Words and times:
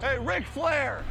Hey, 0.00 0.16
Ric 0.18 0.46
Flair! 0.46 1.02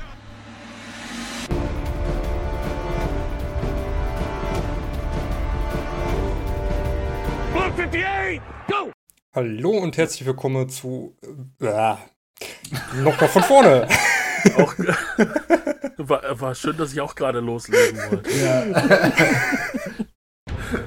Blue 7.52 7.63
58, 7.63 8.42
go! 8.70 8.92
Hallo 9.36 9.71
und 9.71 9.97
herzlich 9.97 10.26
willkommen 10.26 10.70
zu. 10.70 11.18
Äh, 11.60 11.96
Nochmal 13.02 13.28
von 13.28 13.44
vorne. 13.44 13.87
Auch, 14.58 14.73
war, 15.97 16.40
war 16.40 16.55
schön, 16.55 16.77
dass 16.77 16.94
ich 16.94 17.02
auch 17.02 17.13
gerade 17.16 17.41
loslegen 17.41 17.99
wollte. 18.09 18.30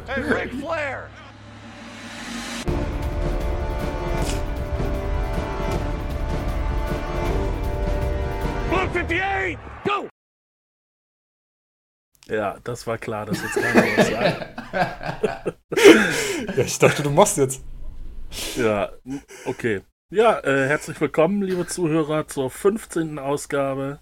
Hey, 0.06 0.22
Ric 0.22 0.54
Flair! 0.54 0.69
58, 8.92 9.56
go! 9.84 10.08
Ja, 12.26 12.58
das 12.64 12.88
war 12.88 12.98
klar, 12.98 13.26
dass 13.26 13.40
jetzt 13.40 13.54
keiner 13.54 13.82
was 13.82 14.08
sagt. 14.08 15.58
Ja, 16.56 16.64
ich 16.64 16.78
dachte, 16.78 17.02
du 17.04 17.10
machst 17.10 17.38
jetzt. 17.38 17.64
Ja, 18.56 18.90
okay. 19.44 19.82
Ja, 20.12 20.40
äh, 20.40 20.66
herzlich 20.66 21.00
willkommen, 21.00 21.42
liebe 21.42 21.68
Zuhörer, 21.68 22.26
zur 22.26 22.50
15. 22.50 23.20
Ausgabe 23.20 24.00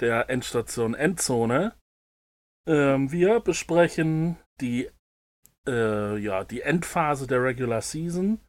der 0.00 0.30
Endstation 0.30 0.94
Endzone. 0.94 1.74
Ähm, 2.68 3.10
wir 3.10 3.40
besprechen 3.40 4.36
die, 4.60 4.88
äh, 5.66 6.16
ja, 6.18 6.44
die 6.44 6.60
Endphase 6.60 7.26
der 7.26 7.42
Regular 7.42 7.82
Season. 7.82 8.40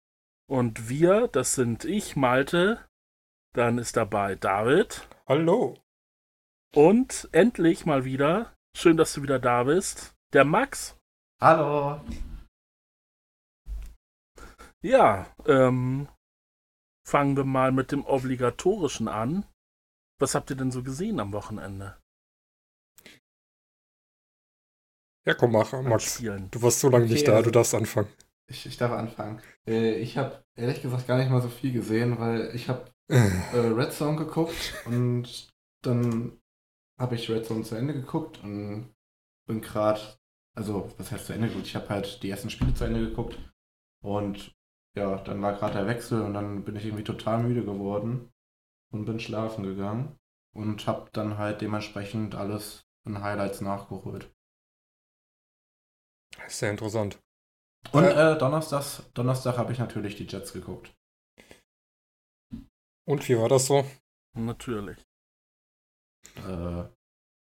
Und 0.48 0.88
wir, 0.88 1.28
das 1.28 1.56
sind 1.56 1.84
ich, 1.84 2.16
Malte, 2.16 2.86
dann 3.54 3.78
ist 3.78 3.98
dabei 3.98 4.36
David 4.36 5.08
Hallo. 5.28 5.78
und 6.76 7.28
endlich 7.32 7.86
mal 7.86 8.06
wieder, 8.06 8.54
schön, 8.76 8.98
dass 8.98 9.14
du 9.14 9.24
wieder 9.24 9.40
da 9.40 9.64
bist, 9.64 10.16
der 10.34 10.46
Max. 10.46 10.98
Hallo. 11.42 12.02
Ja, 14.82 15.34
ähm, 15.46 16.08
fangen 17.06 17.36
wir 17.36 17.44
mal 17.44 17.72
mit 17.72 17.92
dem 17.92 18.06
Obligatorischen 18.06 19.08
an. 19.08 19.46
Was 20.20 20.36
habt 20.36 20.50
ihr 20.50 20.56
denn 20.56 20.72
so 20.72 20.84
gesehen 20.84 21.20
am 21.20 21.32
Wochenende? 21.34 21.98
Ja, 25.26 25.34
komm, 25.34 25.52
mach, 25.52 25.72
Max. 25.84 26.16
Spielen? 26.16 26.50
Du 26.52 26.62
warst 26.62 26.80
so 26.80 26.90
lange 26.90 27.06
Okay, 27.06 27.14
nicht 27.14 27.28
da, 27.28 27.34
also- 27.34 27.44
du 27.46 27.52
darfst 27.52 27.74
anfangen. 27.76 28.10
Ich, 28.50 28.66
ich 28.66 28.78
darf 28.78 28.92
anfangen. 28.92 29.42
Äh, 29.68 29.96
ich 29.96 30.18
habe 30.18 30.44
ehrlich 30.56 30.82
gesagt 30.82 31.06
gar 31.08 31.18
nicht 31.18 31.30
mal 31.30 31.42
so 31.42 31.50
viel 31.50 31.72
gesehen, 31.72 32.18
weil 32.20 32.50
ich 32.56 32.68
habe 32.68 32.90
Äh, 33.10 33.58
Red 33.58 33.92
Zone 33.94 34.18
geguckt 34.18 34.74
und 34.86 35.50
dann 35.84 36.40
habe 37.00 37.16
ich 37.16 37.30
Red 37.30 37.46
Zone 37.46 37.64
zu 37.64 37.76
Ende 37.76 37.94
geguckt 37.94 38.44
und 38.44 38.94
bin 39.48 39.62
gerade, 39.62 40.02
also 40.56 40.92
was 40.98 41.12
heißt 41.12 41.28
zu 41.28 41.34
Ende 41.34 41.50
geguckt? 41.50 41.68
Ich 41.68 41.76
habe 41.76 41.90
halt 41.90 42.24
die 42.24 42.30
ersten 42.30 42.50
Spiele 42.50 42.74
zu 42.74 42.86
Ende 42.86 43.02
geguckt 43.02 43.38
und 44.04 44.56
ja, 44.98 45.18
dann 45.18 45.42
war 45.42 45.54
gerade 45.54 45.76
der 45.76 45.88
Wechsel 45.88 46.22
und 46.22 46.34
dann 46.34 46.66
bin 46.66 46.76
ich 46.76 46.86
irgendwie 46.86 47.04
total 47.04 47.44
müde 47.44 47.64
geworden 47.66 48.32
und 48.92 49.06
bin 49.06 49.20
schlafen 49.20 49.64
gegangen 49.64 50.18
und 50.56 50.88
habe 50.88 51.10
dann 51.14 51.38
halt 51.38 51.62
dementsprechend 51.62 52.36
alles 52.36 52.86
in 53.06 53.22
Highlights 53.22 53.62
nachgeholt. 53.62 54.32
Sehr 56.48 56.72
interessant. 56.72 57.18
Und 57.92 58.04
Äh, 58.06 58.34
äh, 58.34 58.38
Donnerstags, 58.38 59.04
Donnerstag 59.14 59.58
habe 59.60 59.72
ich 59.74 59.80
natürlich 59.80 60.16
die 60.16 60.26
Jets 60.26 60.54
geguckt. 60.54 60.92
Und 63.10 63.28
wie 63.28 63.40
war 63.40 63.50
das 63.50 63.66
so? 63.66 63.84
Natürlich. 64.36 65.00
Äh, 66.36 66.84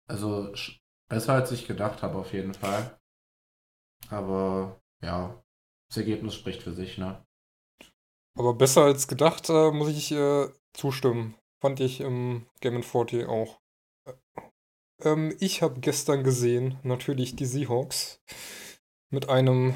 also 0.10 0.54
besser 1.10 1.34
als 1.34 1.52
ich 1.52 1.68
gedacht 1.68 2.02
habe 2.02 2.18
auf 2.18 2.34
jeden 2.34 2.54
Fall. 2.54 2.98
Aber 4.10 4.82
ja, 5.04 5.44
das 5.90 5.98
Ergebnis 5.98 6.36
spricht 6.36 6.64
für 6.64 6.74
sich, 6.74 6.98
ne? 6.98 7.26
Aber 8.38 8.54
besser 8.54 8.84
als 8.84 9.08
gedacht, 9.10 9.50
äh, 9.50 9.72
muss 9.72 9.90
ich 9.90 10.12
äh, 10.14 10.48
zustimmen. 10.74 11.36
Fand 11.62 11.82
ich 11.82 12.00
im 12.00 12.48
Game 12.62 12.82
40 12.82 13.28
auch. 13.28 13.60
Äh, 14.06 14.14
Ähm, 15.02 15.36
ich 15.40 15.62
habe 15.62 15.80
gestern 15.82 16.24
gesehen, 16.24 16.80
natürlich 16.84 17.36
die 17.36 17.46
Seahawks 17.46 18.22
mit 19.12 19.30
einem 19.30 19.76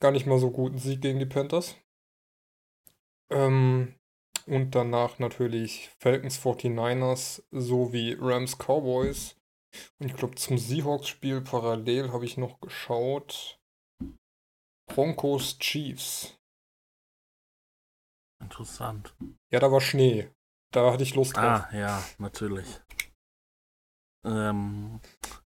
gar 0.00 0.10
nicht 0.12 0.26
mal 0.26 0.38
so 0.38 0.50
guten 0.50 0.78
Sieg 0.78 1.00
gegen 1.02 1.18
die 1.18 1.26
Panthers. 1.26 1.76
Ähm, 3.30 3.94
und 4.46 4.74
danach 4.74 5.18
natürlich 5.18 5.90
Falcons 5.98 6.38
49ers 6.38 7.42
sowie 7.50 8.16
Rams 8.18 8.56
Cowboys. 8.58 9.36
Und 9.98 10.06
ich 10.06 10.16
glaube, 10.16 10.34
zum 10.34 10.58
Seahawks-Spiel 10.58 11.40
parallel 11.40 12.12
habe 12.12 12.24
ich 12.24 12.36
noch 12.36 12.60
geschaut. 12.60 13.58
Broncos 14.86 15.58
Chiefs. 15.58 16.38
Interessant. 18.40 19.14
Ja, 19.50 19.60
da 19.60 19.70
war 19.70 19.80
Schnee. 19.80 20.30
Da 20.72 20.92
hatte 20.92 21.02
ich 21.02 21.14
Lust 21.14 21.36
drauf. 21.36 21.64
Ah, 21.70 21.70
ja, 21.72 22.02
natürlich. 22.18 22.80
Ähm, 24.24 25.00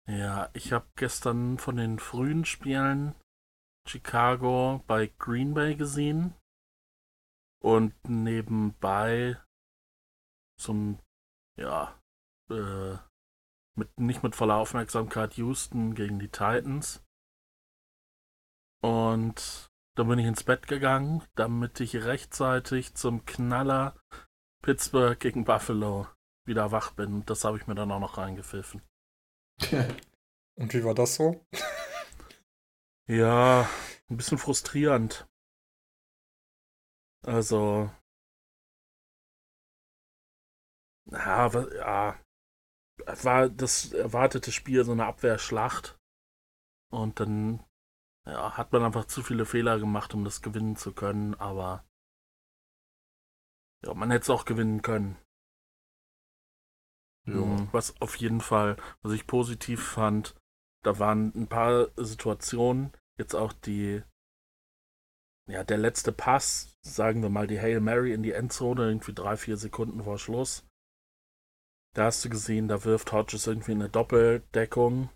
ja, 0.07 0.49
ich 0.53 0.71
habe 0.71 0.87
gestern 0.95 1.57
von 1.57 1.77
den 1.77 1.99
frühen 1.99 2.45
Spielen 2.45 3.15
Chicago 3.87 4.83
bei 4.87 5.11
Green 5.17 5.53
Bay 5.53 5.75
gesehen 5.75 6.33
und 7.63 7.93
nebenbei 8.07 9.41
zum, 10.59 10.99
ja, 11.57 11.99
äh, 12.49 12.97
mit, 13.75 13.99
nicht 13.99 14.23
mit 14.23 14.35
voller 14.35 14.55
Aufmerksamkeit 14.55 15.35
Houston 15.35 15.93
gegen 15.93 16.19
die 16.19 16.29
Titans. 16.29 17.03
Und 18.81 19.69
dann 19.95 20.07
bin 20.07 20.19
ich 20.19 20.25
ins 20.25 20.43
Bett 20.43 20.67
gegangen, 20.67 21.23
damit 21.35 21.79
ich 21.79 21.95
rechtzeitig 21.95 22.95
zum 22.95 23.25
Knaller 23.25 23.99
Pittsburgh 24.63 25.19
gegen 25.19 25.45
Buffalo 25.45 26.07
wieder 26.45 26.71
wach 26.71 26.91
bin. 26.91 27.25
Das 27.25 27.43
habe 27.43 27.57
ich 27.57 27.67
mir 27.67 27.75
dann 27.75 27.91
auch 27.91 27.99
noch 27.99 28.17
reingepfiffen. 28.17 28.81
Und 30.55 30.73
wie 30.73 30.83
war 30.83 30.95
das 30.95 31.15
so? 31.15 31.45
Ja, 33.07 33.69
ein 34.09 34.17
bisschen 34.17 34.37
frustrierend. 34.37 35.27
Also. 37.27 37.91
Ja, 41.11 41.47
ja. 41.75 42.19
War 43.23 43.49
das 43.49 43.93
erwartete 43.93 44.51
Spiel 44.51 44.83
so 44.85 44.91
eine 44.93 45.05
Abwehrschlacht. 45.05 45.97
Und 46.91 47.19
dann 47.19 47.63
ja, 48.27 48.57
hat 48.57 48.71
man 48.73 48.83
einfach 48.83 49.05
zu 49.05 49.23
viele 49.23 49.45
Fehler 49.45 49.79
gemacht, 49.79 50.13
um 50.13 50.23
das 50.23 50.41
gewinnen 50.41 50.75
zu 50.75 50.93
können, 50.93 51.35
aber 51.35 51.85
ja, 53.83 53.93
man 53.93 54.11
hätte 54.11 54.23
es 54.23 54.29
auch 54.29 54.45
gewinnen 54.45 54.81
können. 54.81 55.17
Mhm, 57.27 57.67
Was 57.71 57.99
auf 58.01 58.15
jeden 58.15 58.41
Fall, 58.41 58.77
was 59.01 59.11
ich 59.13 59.27
positiv 59.27 59.83
fand, 59.83 60.35
da 60.83 60.99
waren 60.99 61.33
ein 61.35 61.47
paar 61.47 61.89
Situationen, 61.97 62.91
jetzt 63.19 63.35
auch 63.35 63.53
die, 63.53 64.01
ja, 65.47 65.63
der 65.63 65.77
letzte 65.77 66.11
Pass, 66.11 66.75
sagen 66.81 67.21
wir 67.21 67.29
mal 67.29 67.47
die 67.47 67.59
Hail 67.59 67.79
Mary 67.79 68.13
in 68.13 68.23
die 68.23 68.33
Endzone, 68.33 68.85
irgendwie 68.85 69.13
drei, 69.13 69.37
vier 69.37 69.57
Sekunden 69.57 70.03
vor 70.03 70.17
Schluss. 70.17 70.67
Da 71.95 72.05
hast 72.05 72.23
du 72.23 72.29
gesehen, 72.29 72.67
da 72.67 72.83
wirft 72.83 73.11
Hodges 73.11 73.47
irgendwie 73.47 73.71
eine 73.71 73.89
Doppeldeckung 73.89 75.09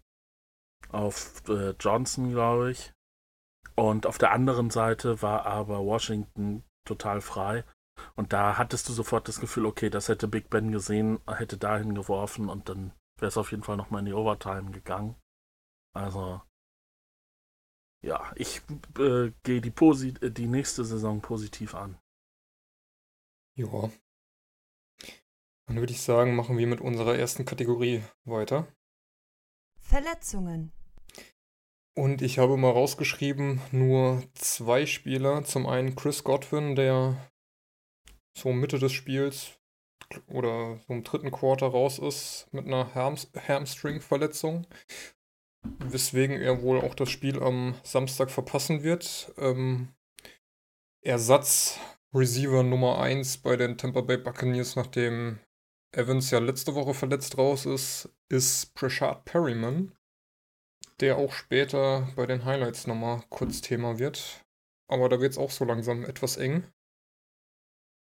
auf 0.90 1.48
äh, 1.48 1.72
Johnson, 1.80 2.32
glaube 2.32 2.72
ich. 2.72 2.94
Und 3.76 4.06
auf 4.06 4.18
der 4.18 4.32
anderen 4.32 4.70
Seite 4.70 5.22
war 5.22 5.46
aber 5.46 5.80
Washington 5.80 6.64
total 6.88 7.22
frei. 7.22 7.64
Und 8.16 8.34
da 8.34 8.58
hattest 8.58 8.90
du 8.90 8.94
sofort 8.94 9.28
das 9.28 9.40
Gefühl, 9.40 9.66
okay, 9.66 9.90
das 9.90 10.10
hätte 10.10 10.28
Big 10.28 10.50
Ben 10.50 10.72
gesehen, 10.72 11.20
hätte 11.28 11.58
dahin 11.58 11.94
geworfen 11.94 12.50
und 12.50 12.70
dann 12.70 12.94
wäre 13.18 13.28
es 13.28 13.38
auf 13.38 13.52
jeden 13.52 13.64
Fall 13.64 13.78
nochmal 13.78 14.00
in 14.00 14.08
die 14.08 14.14
Overtime 14.14 14.72
gegangen. 14.72 15.16
Also, 15.94 16.42
ja, 18.04 18.32
ich 18.36 18.62
äh, 18.98 19.32
gehe 19.44 19.62
die, 19.62 19.72
posi 19.72 20.14
äh, 20.22 20.32
die 20.32 20.48
nächste 20.48 20.84
Saison 20.84 21.22
positiv 21.22 21.76
an. 21.76 21.98
Ja. 23.56 23.92
Dann 25.68 25.78
würde 25.78 25.94
ich 25.94 26.02
sagen, 26.02 26.36
machen 26.36 26.58
wir 26.58 26.68
mit 26.68 26.82
unserer 26.82 27.16
ersten 27.18 27.46
Kategorie 27.46 28.04
weiter. 28.26 28.68
Verletzungen. 29.80 30.72
Und 31.96 32.22
ich 32.22 32.40
habe 32.40 32.58
mal 32.58 32.72
rausgeschrieben, 32.72 33.62
nur 33.72 34.24
zwei 34.34 34.86
Spieler. 34.86 35.44
Zum 35.44 35.68
einen 35.68 35.96
Chris 35.96 36.24
Godwin, 36.24 36.76
der 36.76 37.32
so 38.38 38.54
Mitte 38.54 38.80
des 38.80 38.94
Spiels 38.94 39.60
oder 40.28 40.78
so 40.88 40.94
im 40.94 41.04
dritten 41.04 41.32
Quarter 41.32 41.68
raus 41.68 42.00
ist 42.00 42.48
mit 42.52 42.66
einer 42.66 42.96
Hams 42.96 43.32
Hamstring-Verletzung. 43.48 44.66
Weswegen 45.80 46.42
er 46.42 46.62
wohl 46.62 46.80
auch 46.82 46.96
das 46.96 47.10
Spiel 47.10 47.42
am 47.42 47.76
Samstag 47.84 48.32
verpassen 48.32 48.84
wird. 48.84 49.34
Ähm, 49.38 49.90
Ersatz 51.02 51.80
Receiver 52.14 52.64
Nummer 52.64 53.00
1 53.00 53.38
bei 53.38 53.56
den 53.56 53.78
Tampa 53.78 54.02
Bay 54.02 54.18
Buccaneers, 54.18 54.76
nachdem 54.76 55.40
Evans 55.94 56.32
ja 56.32 56.40
letzte 56.40 56.76
Woche 56.76 56.94
verletzt 56.94 57.38
raus 57.38 57.66
ist, 57.66 58.10
ist 58.30 58.74
Prashad 58.76 59.26
Perryman, 59.26 59.92
der 61.00 61.18
auch 61.18 61.34
später 61.34 62.08
bei 62.16 62.26
den 62.26 62.46
Highlights 62.46 62.88
nochmal 62.88 63.24
kurz 63.30 63.62
Thema 63.62 64.00
wird. 64.00 64.46
Aber 64.88 65.10
da 65.10 65.22
wird 65.22 65.32
es 65.32 65.38
auch 65.38 65.52
so 65.52 65.66
langsam 65.66 66.04
etwas 66.04 66.38
eng. 66.38 66.66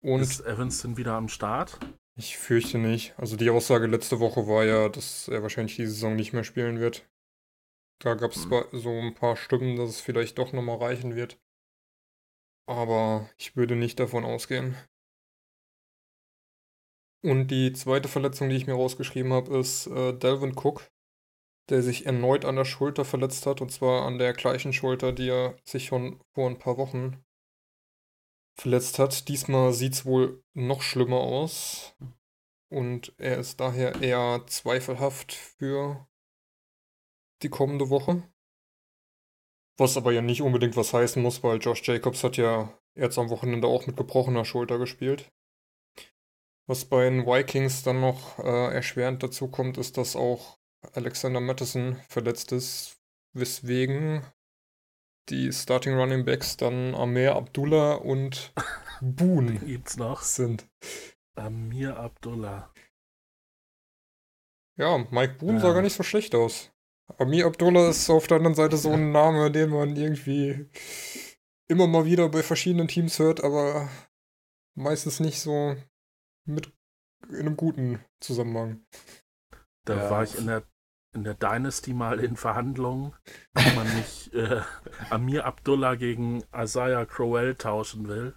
Und 0.03 0.21
ist 0.21 0.45
Evans 0.45 0.83
denn 0.83 0.99
wieder 0.99 1.15
am 1.15 1.29
Start? 1.29 1.79
Ich 2.17 2.37
fürchte 2.37 2.79
nicht. 2.79 3.19
Also 3.19 3.37
die 3.37 3.51
Aussage 3.51 3.87
letzte 3.87 4.21
Woche 4.21 4.47
war 4.47 4.65
ja, 4.65 4.89
dass 4.89 5.29
er 5.29 5.43
wahrscheinlich 5.43 5.77
die 5.77 5.87
Saison 5.87 6.15
nicht 6.15 6.33
mehr 6.33 6.45
spielen 6.45 6.79
wird. 6.79 7.09
Da 8.01 8.15
gab 8.15 8.33
es 8.33 8.45
hm. 8.45 8.65
so 8.73 8.91
ein 8.91 9.15
paar 9.15 9.37
Stimmen, 9.37 9.77
dass 9.77 9.91
es 9.91 10.01
vielleicht 10.01 10.39
doch 10.39 10.53
nochmal 10.53 10.79
reichen 10.79 11.15
wird. 11.15 11.39
Aber 12.67 13.29
ich 13.37 13.57
würde 13.57 13.77
nicht 13.77 14.01
davon 14.01 14.25
ausgehen. 14.25 14.77
Und 17.23 17.49
die 17.49 17.73
zweite 17.73 18.09
Verletzung, 18.09 18.51
die 18.51 18.57
ich 18.57 18.67
mir 18.67 18.75
rausgeschrieben 18.75 19.33
habe, 19.33 19.57
ist 19.59 19.87
äh, 19.87 20.13
Delvin 20.13 20.57
Cook, 20.57 20.91
der 21.71 21.83
sich 21.83 22.05
erneut 22.05 22.45
an 22.45 22.57
der 22.57 22.67
Schulter 22.67 23.05
verletzt 23.05 23.47
hat. 23.47 23.63
Und 23.63 23.73
zwar 23.73 24.05
an 24.05 24.19
der 24.19 24.35
gleichen 24.35 24.75
Schulter, 24.75 25.13
die 25.13 25.31
er 25.31 25.57
sich 25.65 25.87
schon 25.87 26.21
vor 26.35 26.51
ein 26.51 26.59
paar 26.59 26.77
Wochen 26.77 27.25
verletzt 28.55 28.99
hat. 28.99 29.29
Diesmal 29.29 29.73
sieht 29.73 29.95
es 29.95 30.05
wohl 30.05 30.43
noch 30.53 30.83
schlimmer 30.83 31.21
aus. 31.21 31.97
Und 32.69 33.15
er 33.19 33.39
ist 33.39 33.61
daher 33.61 34.03
eher 34.03 34.43
zweifelhaft 34.47 35.33
für 35.33 36.07
die 37.45 37.51
kommende 37.51 37.91
Woche. 37.91 38.23
Was 39.77 39.97
aber 39.97 40.13
ja 40.13 40.23
nicht 40.23 40.43
unbedingt 40.43 40.77
was 40.77 40.93
heißen 40.93 41.23
muss, 41.23 41.43
weil 41.43 41.59
Josh 41.59 41.87
Jacobs 41.87 42.25
hat 42.25 42.37
ja 42.37 42.77
jetzt 42.95 43.19
am 43.19 43.31
Wochenende 43.31 43.69
auch 43.69 43.87
mit 43.87 43.97
gebrochener 43.97 44.45
Schulter 44.45 44.79
gespielt. 44.79 45.31
Was 46.67 46.85
bei 46.85 47.05
den 47.05 47.27
Vikings 47.27 47.83
dann 47.83 48.01
noch 48.01 48.39
äh, 48.39 48.75
erschwerend 48.75 49.23
dazu 49.23 49.49
kommt, 49.49 49.77
ist, 49.77 49.99
dass 49.99 50.17
auch 50.17 50.59
Alexander 50.93 51.41
Madison 51.41 52.01
verletzt 52.09 52.53
ist, 52.53 52.97
weswegen 53.33 54.25
die 55.29 55.53
Starting 55.53 55.95
Running 55.95 56.25
Backs 56.25 56.57
dann 56.57 56.95
Amir 56.95 57.35
Abdullah 57.35 57.95
und 57.95 58.53
Boone 59.01 59.59
gibt's 59.59 59.97
noch 59.97 60.23
sind. 60.23 60.67
Amir 61.35 61.99
Abdullah. 61.99 62.73
Ja, 64.77 64.99
Mike 65.11 65.35
Boone 65.35 65.55
ja. 65.55 65.61
sah 65.61 65.73
gar 65.73 65.83
nicht 65.83 65.97
so 65.97 66.03
schlecht 66.03 66.35
aus. 66.35 66.74
Amir 67.19 67.47
Abdullah 67.47 67.91
ist 67.91 68.09
auf 68.11 68.27
der 68.27 68.39
anderen 68.39 68.55
Seite 68.55 68.77
so 68.77 68.91
ein 68.91 69.13
Name, 69.13 69.51
den 69.51 69.71
man 69.71 69.97
irgendwie 69.97 70.69
immer 71.69 71.87
mal 71.87 72.05
wieder 72.05 72.29
bei 72.29 72.43
verschiedenen 72.43 72.89
Teams 72.89 73.19
hört, 73.19 73.43
aber 73.43 73.89
meistens 74.75 75.21
nicht 75.21 75.41
so 75.41 75.77
mit 76.47 76.73
in 77.29 77.37
einem 77.37 77.57
guten 77.57 78.05
Zusammenhang. 78.21 78.85
Da 79.85 79.97
ja. 79.97 80.11
war 80.11 80.23
ich 80.25 80.39
in 80.39 80.47
der 80.47 80.63
in 81.15 81.23
der 81.23 81.35
Dynasty 81.35 81.95
mal 81.95 82.19
in 82.19 82.37
Verhandlungen, 82.37 83.15
ob 83.55 83.77
man 83.77 83.97
nicht 83.97 84.35
äh, 84.35 84.63
Amir 85.11 85.47
Abdullah 85.47 85.95
gegen 85.95 86.43
Isaiah 86.53 87.07
Crowell 87.07 87.55
tauschen 87.55 88.09
will. 88.09 88.35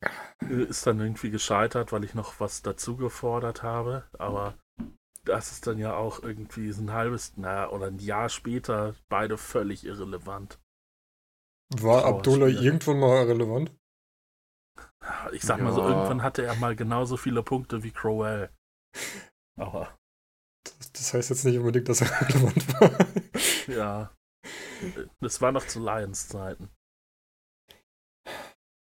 Äh, 0.00 0.64
ist 0.64 0.86
dann 0.86 1.00
irgendwie 1.00 1.30
gescheitert, 1.30 1.92
weil 1.92 2.04
ich 2.04 2.14
noch 2.14 2.40
was 2.40 2.62
dazu 2.62 2.96
gefordert 2.96 3.62
habe. 3.62 4.04
Aber 4.18 4.58
das 5.26 5.52
ist 5.52 5.66
dann 5.66 5.78
ja 5.78 5.94
auch 5.94 6.22
irgendwie 6.22 6.72
so 6.72 6.82
ein 6.82 6.92
halbes, 6.92 7.36
naja, 7.36 7.70
oder 7.70 7.86
ein 7.86 7.98
Jahr 7.98 8.28
später 8.28 8.94
beide 9.08 9.36
völlig 9.36 9.84
irrelevant. 9.84 10.58
War 11.74 12.04
Abdullah 12.04 12.46
irgendwann 12.46 13.00
mal 13.00 13.24
relevant? 13.24 13.74
Ich 15.32 15.42
sag 15.42 15.58
ja. 15.58 15.64
mal 15.64 15.72
so, 15.72 15.82
irgendwann 15.82 16.22
hatte 16.22 16.44
er 16.44 16.54
mal 16.56 16.76
genauso 16.76 17.16
viele 17.16 17.42
Punkte 17.42 17.82
wie 17.82 17.90
Crowell. 17.90 18.50
Aber 19.58 19.96
das 20.92 21.12
heißt 21.12 21.30
jetzt 21.30 21.44
nicht 21.44 21.58
unbedingt, 21.58 21.88
dass 21.88 22.00
er 22.00 22.20
relevant 22.28 22.80
war. 22.80 23.74
Ja. 23.74 24.14
Das 25.20 25.40
war 25.40 25.52
noch 25.52 25.66
zu 25.66 25.80
Lions 25.80 26.28
Zeiten. 26.28 26.70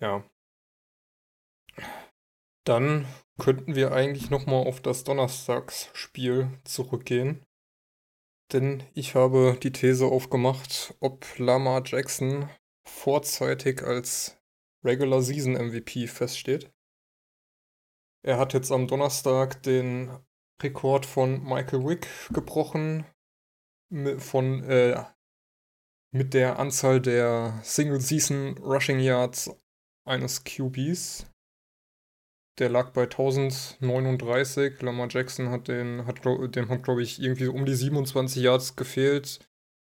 Ja. 0.01 0.25
Dann 2.65 3.07
könnten 3.39 3.75
wir 3.75 3.93
eigentlich 3.93 4.31
nochmal 4.31 4.67
auf 4.67 4.81
das 4.81 5.05
Donnerstagsspiel 5.05 6.59
zurückgehen. 6.65 7.45
Denn 8.53 8.83
ich 8.95 9.15
habe 9.15 9.59
die 9.63 9.73
These 9.73 10.07
aufgemacht, 10.07 10.95
ob 11.01 11.27
Lamar 11.39 11.83
Jackson 11.85 12.49
vorzeitig 12.87 13.83
als 13.83 14.39
Regular 14.85 15.23
Season 15.23 15.53
MVP 15.53 16.07
feststeht. 16.07 16.73
Er 18.25 18.39
hat 18.39 18.55
jetzt 18.55 18.73
am 18.73 18.89
Donnerstag 18.89 19.63
den 19.63 20.11
Rekord 20.63 21.07
von 21.07 21.43
Michael 21.45 21.85
Wick 21.85 22.09
gebrochen. 22.31 23.07
Von, 24.19 24.65
äh, 24.65 25.03
mit 26.11 26.35
der 26.35 26.59
Anzahl 26.59 27.01
der 27.01 27.59
Single-Season 27.63 28.59
Rushing 28.59 29.01
Yards 29.01 29.51
eines 30.05 30.45
QBs. 30.45 31.27
Der 32.59 32.69
lag 32.69 32.91
bei 32.91 33.03
1039. 33.05 34.83
Lamar 34.83 35.09
Jackson 35.09 35.51
hat 35.51 35.69
den, 35.69 36.07
hat, 36.07 36.25
dem 36.25 36.69
hat, 36.69 36.83
glaube 36.83 37.03
ich, 37.03 37.23
irgendwie 37.23 37.47
um 37.47 37.65
die 37.65 37.75
27 37.75 38.43
Yards 38.43 38.75
gefehlt. 38.75 39.41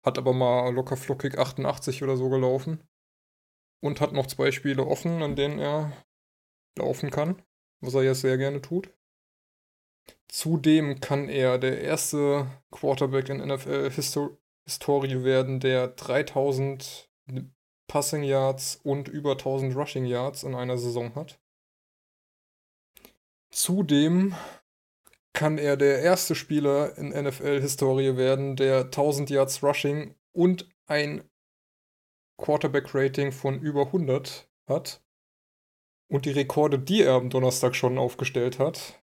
Hat 0.05 0.19
aber 0.19 0.33
mal 0.33 0.73
locker 0.73 0.97
flockig 0.97 1.39
88 1.39 2.03
oder 2.03 2.17
so 2.17 2.29
gelaufen. 2.31 2.83
Und 3.83 4.01
hat 4.01 4.13
noch 4.13 4.27
zwei 4.27 4.51
Spiele 4.51 4.87
offen, 4.87 5.23
an 5.23 5.37
denen 5.37 5.59
er 5.59 5.93
laufen 6.79 7.11
kann. 7.11 7.43
Was 7.81 7.95
er 7.95 8.03
jetzt 8.03 8.23
sehr 8.23 8.39
gerne 8.39 8.63
tut. 8.63 8.91
Zudem 10.29 11.01
kann 11.01 11.29
er 11.29 11.59
der 11.59 11.83
erste 11.83 12.47
Quarterback 12.71 13.29
in 13.29 13.47
NFL-Historie 13.47 15.23
werden, 15.23 15.61
der 15.61 15.89
3000 15.89 17.11
Passing 17.87 18.23
Yards 18.23 18.81
und 18.83 19.09
über 19.09 19.33
1000 19.33 19.77
Rushing 19.77 20.07
Yards 20.07 20.43
in 20.43 20.55
einer 20.55 20.79
Saison 20.79 21.15
hat. 21.15 21.39
Zudem 23.55 24.35
kann 25.33 25.59
er 25.59 25.77
der 25.77 26.03
erste 26.03 26.35
Spieler 26.35 26.99
in 26.99 27.11
NFL-Historie 27.11 28.17
werden, 28.17 28.57
der 28.57 28.87
1000 28.87 29.31
Yards 29.31 29.63
Rushing 29.63 30.17
und 30.33 30.69
ein 30.87 31.23
Quarterback-Rating 32.37 33.31
von 33.31 33.61
über 33.61 33.87
100 33.87 34.51
hat. 34.69 35.05
Und 36.11 36.25
die 36.25 36.33
Rekorde, 36.33 36.81
die 36.81 37.03
er 37.03 37.15
am 37.15 37.31
Donnerstag 37.31 37.77
schon 37.77 37.97
aufgestellt 37.97 38.59
hat, 38.59 39.01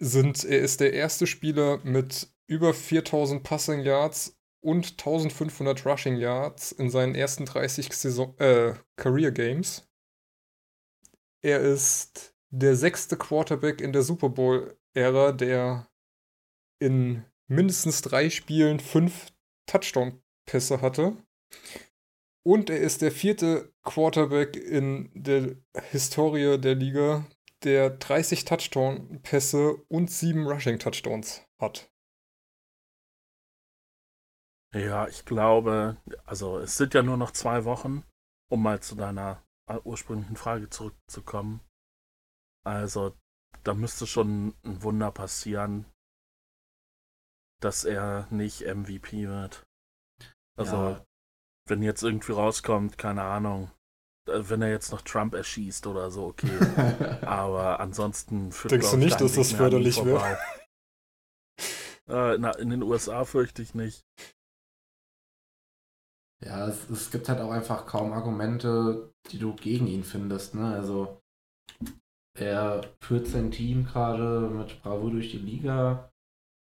sind, 0.00 0.44
er 0.44 0.58
ist 0.58 0.80
der 0.80 0.92
erste 0.92 1.28
Spieler 1.28 1.78
mit 1.84 2.28
über 2.48 2.74
4000 2.74 3.44
Passing 3.44 3.82
Yards 3.82 4.36
und 4.60 4.90
1500 4.90 5.86
Rushing 5.86 6.16
Yards 6.16 6.72
in 6.72 6.90
seinen 6.90 7.14
ersten 7.14 7.44
30 7.44 7.92
Saison, 7.92 8.36
äh, 8.38 8.74
Career 8.96 9.30
Games. 9.30 9.88
Er 11.40 11.60
ist 11.60 12.35
der 12.56 12.74
sechste 12.74 13.16
Quarterback 13.16 13.80
in 13.80 13.92
der 13.92 14.02
Super 14.02 14.30
Bowl-Ära, 14.30 15.32
der 15.32 15.88
in 16.80 17.24
mindestens 17.48 18.00
drei 18.02 18.30
Spielen 18.30 18.80
fünf 18.80 19.32
Touchdown-Pässe 19.66 20.80
hatte. 20.80 21.16
Und 22.46 22.70
er 22.70 22.80
ist 22.80 23.02
der 23.02 23.12
vierte 23.12 23.74
Quarterback 23.82 24.56
in 24.56 25.10
der 25.14 25.56
Historie 25.90 26.58
der 26.58 26.76
Liga, 26.76 27.26
der 27.62 27.90
30 27.90 28.44
Touchdown-Pässe 28.44 29.76
und 29.88 30.10
7 30.10 30.46
Rushing-Touchdowns 30.46 31.44
hat. 31.60 31.90
Ja, 34.74 35.08
ich 35.08 35.24
glaube, 35.24 35.96
also 36.24 36.58
es 36.58 36.76
sind 36.76 36.94
ja 36.94 37.02
nur 37.02 37.16
noch 37.16 37.32
zwei 37.32 37.64
Wochen, 37.64 38.04
um 38.50 38.62
mal 38.62 38.80
zu 38.80 38.94
deiner 38.94 39.42
ursprünglichen 39.84 40.36
Frage 40.36 40.70
zurückzukommen. 40.70 41.60
Also, 42.66 43.16
da 43.62 43.74
müsste 43.74 44.08
schon 44.08 44.48
ein 44.64 44.82
Wunder 44.82 45.12
passieren, 45.12 45.86
dass 47.60 47.84
er 47.84 48.26
nicht 48.30 48.62
MVP 48.62 49.28
wird. 49.28 49.64
Also, 50.58 50.76
ja. 50.76 51.06
wenn 51.68 51.82
jetzt 51.82 52.02
irgendwie 52.02 52.32
rauskommt, 52.32 52.98
keine 52.98 53.22
Ahnung, 53.22 53.70
äh, 54.26 54.40
wenn 54.48 54.62
er 54.62 54.70
jetzt 54.70 54.90
noch 54.90 55.02
Trump 55.02 55.34
erschießt 55.34 55.86
oder 55.86 56.10
so, 56.10 56.26
okay. 56.26 56.50
Aber 57.24 57.78
ansonsten 57.78 58.50
führt 58.50 58.72
Denkst 58.72 58.90
du 58.90 58.96
nicht, 58.96 59.20
dass 59.20 59.34
das 59.34 59.52
förderlich 59.52 60.04
wäre? 60.04 60.36
äh, 62.08 62.34
in 62.60 62.70
den 62.70 62.82
USA 62.82 63.24
fürchte 63.24 63.62
ich 63.62 63.76
nicht. 63.76 64.04
Ja, 66.44 66.66
es, 66.66 66.90
es, 66.90 67.12
gibt 67.12 67.28
halt 67.28 67.40
auch 67.40 67.52
einfach 67.52 67.86
kaum 67.86 68.12
Argumente, 68.12 69.14
die 69.30 69.38
du 69.38 69.54
gegen 69.54 69.86
ihn 69.86 70.02
findest. 70.02 70.56
Ne? 70.56 70.74
Also 70.74 71.22
er 72.40 72.82
führt 73.00 73.26
sein 73.26 73.50
Team 73.50 73.84
gerade 73.84 74.48
mit 74.50 74.82
Bravo 74.82 75.10
durch 75.10 75.30
die 75.30 75.38
Liga, 75.38 76.10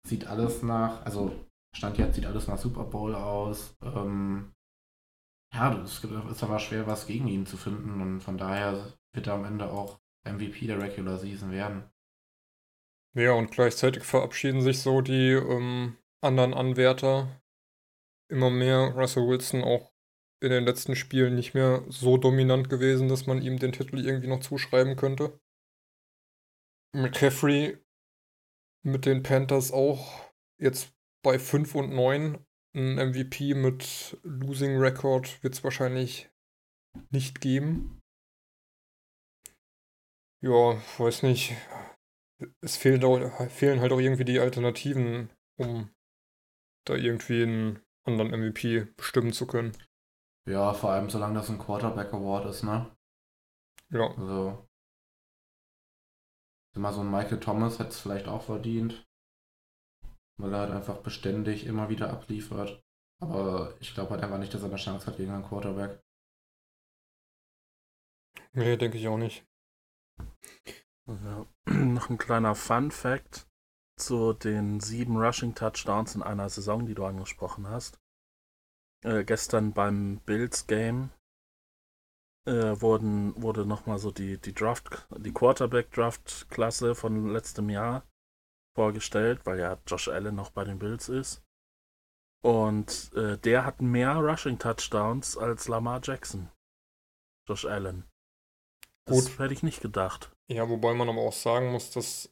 sieht 0.07 0.27
alles 0.27 0.63
nach, 0.63 1.05
also 1.05 1.33
Stand 1.75 1.97
jetzt 1.97 2.15
sieht 2.15 2.25
alles 2.25 2.47
nach 2.47 2.57
Super 2.57 2.85
Bowl 2.85 3.13
aus. 3.15 3.75
Ähm, 3.81 4.53
ja, 5.53 5.81
es 5.83 6.03
ist 6.03 6.43
aber 6.43 6.59
schwer, 6.59 6.87
was 6.87 7.07
gegen 7.07 7.27
ihn 7.27 7.45
zu 7.45 7.57
finden 7.57 8.01
und 8.01 8.21
von 8.21 8.37
daher 8.37 8.93
wird 9.13 9.27
er 9.27 9.33
am 9.33 9.45
Ende 9.45 9.69
auch 9.69 9.99
MVP 10.25 10.67
der 10.67 10.81
Regular 10.81 11.17
Season 11.17 11.51
werden. 11.51 11.83
Ja, 13.13 13.33
und 13.33 13.51
gleichzeitig 13.51 14.03
verabschieden 14.03 14.61
sich 14.61 14.81
so 14.81 15.01
die 15.01 15.31
ähm, 15.31 15.95
anderen 16.21 16.53
Anwärter 16.53 17.41
immer 18.29 18.49
mehr. 18.49 18.93
Russell 18.95 19.27
Wilson 19.27 19.63
auch 19.63 19.93
in 20.41 20.49
den 20.49 20.65
letzten 20.65 20.95
Spielen 20.95 21.35
nicht 21.35 21.53
mehr 21.53 21.83
so 21.87 22.17
dominant 22.17 22.69
gewesen, 22.69 23.07
dass 23.07 23.25
man 23.25 23.41
ihm 23.41 23.57
den 23.57 23.71
Titel 23.71 23.99
irgendwie 23.99 24.27
noch 24.27 24.41
zuschreiben 24.41 24.95
könnte. 24.95 25.39
McCaffrey 26.95 27.77
mit 28.83 29.05
den 29.05 29.23
Panthers 29.23 29.71
auch 29.71 30.31
jetzt 30.59 30.93
bei 31.23 31.39
5 31.39 31.75
und 31.75 31.93
9. 31.93 32.45
Ein 32.75 32.95
MVP 32.95 33.53
mit 33.53 34.19
Losing 34.23 34.77
Record 34.77 35.41
wird 35.43 35.53
es 35.53 35.63
wahrscheinlich 35.63 36.29
nicht 37.09 37.39
geben. 37.39 38.01
Ja, 40.41 40.81
weiß 40.97 41.23
nicht. 41.23 41.55
Es 42.61 42.75
fehlen, 42.75 43.03
auch, 43.03 43.49
fehlen 43.49 43.79
halt 43.79 43.93
auch 43.93 43.99
irgendwie 43.99 44.25
die 44.25 44.39
Alternativen, 44.39 45.31
um 45.57 45.89
da 46.85 46.95
irgendwie 46.95 47.43
einen 47.43 47.81
anderen 48.05 48.31
MVP 48.31 48.87
bestimmen 48.97 49.31
zu 49.31 49.47
können. 49.47 49.71
Ja, 50.47 50.73
vor 50.73 50.91
allem 50.91 51.09
solange 51.09 51.35
das 51.35 51.49
ein 51.49 51.57
Quarterback 51.57 52.13
Award 52.13 52.47
ist, 52.47 52.63
ne? 52.63 52.95
Ja. 53.89 54.09
Also. 54.17 54.64
Immer 56.75 56.93
so 56.93 57.01
ein 57.01 57.11
Michael 57.11 57.39
Thomas 57.39 57.79
hätte 57.79 57.89
es 57.89 57.99
vielleicht 57.99 58.27
auch 58.27 58.43
verdient. 58.43 59.05
Weil 60.37 60.53
er 60.53 60.59
halt 60.59 60.71
einfach 60.71 60.97
beständig 60.97 61.65
immer 61.65 61.89
wieder 61.89 62.11
abliefert. 62.11 62.81
Aber 63.21 63.73
ich 63.79 63.93
glaube 63.93 64.11
halt 64.11 64.23
einfach 64.23 64.37
nicht, 64.37 64.53
dass 64.53 64.61
er 64.61 64.67
eine 64.67 64.75
Chance 64.75 65.07
hat 65.07 65.17
gegen 65.17 65.31
einen 65.31 65.45
Quarterback. 65.45 66.01
Nee, 68.53 68.77
denke 68.77 68.97
ich 68.97 69.07
auch 69.07 69.17
nicht. 69.17 69.45
Ja. 71.07 71.45
Noch 71.69 72.09
ein 72.09 72.17
kleiner 72.17 72.55
Fun 72.55 72.91
Fact 72.91 73.47
zu 73.97 74.33
den 74.33 74.79
sieben 74.81 75.17
Rushing 75.17 75.55
Touchdowns 75.55 76.15
in 76.15 76.23
einer 76.23 76.49
Saison, 76.49 76.85
die 76.85 76.95
du 76.95 77.05
angesprochen 77.05 77.69
hast. 77.69 77.99
Äh, 79.03 79.23
gestern 79.23 79.73
beim 79.73 80.19
Bills 80.25 80.67
Game 80.67 81.11
äh, 82.45 82.79
wurden, 82.81 83.41
wurde 83.41 83.65
nochmal 83.65 83.97
so 83.99 84.11
die, 84.11 84.37
die 84.37 84.53
Draft, 84.53 85.07
die 85.17 85.33
Quarterback-Draft-Klasse 85.33 86.95
von 86.95 87.29
letztem 87.29 87.69
Jahr 87.69 88.03
vorgestellt, 88.75 89.41
weil 89.45 89.59
ja 89.59 89.77
Josh 89.87 90.07
Allen 90.07 90.35
noch 90.35 90.51
bei 90.51 90.63
den 90.63 90.79
Bills 90.79 91.09
ist. 91.09 91.43
Und 92.43 93.11
äh, 93.15 93.37
der 93.39 93.65
hat 93.65 93.81
mehr 93.81 94.15
Rushing 94.17 94.59
Touchdowns 94.59 95.37
als 95.37 95.67
Lamar 95.67 95.99
Jackson. 96.03 96.51
Josh 97.47 97.65
Allen. 97.65 98.05
Das 99.05 99.25
Gut. 99.25 99.39
hätte 99.39 99.53
ich 99.53 99.63
nicht 99.63 99.81
gedacht. 99.81 100.31
Ja, 100.47 100.69
wobei 100.69 100.93
man 100.93 101.09
aber 101.09 101.21
auch 101.21 101.33
sagen 101.33 101.71
muss, 101.71 101.89
dass 101.91 102.31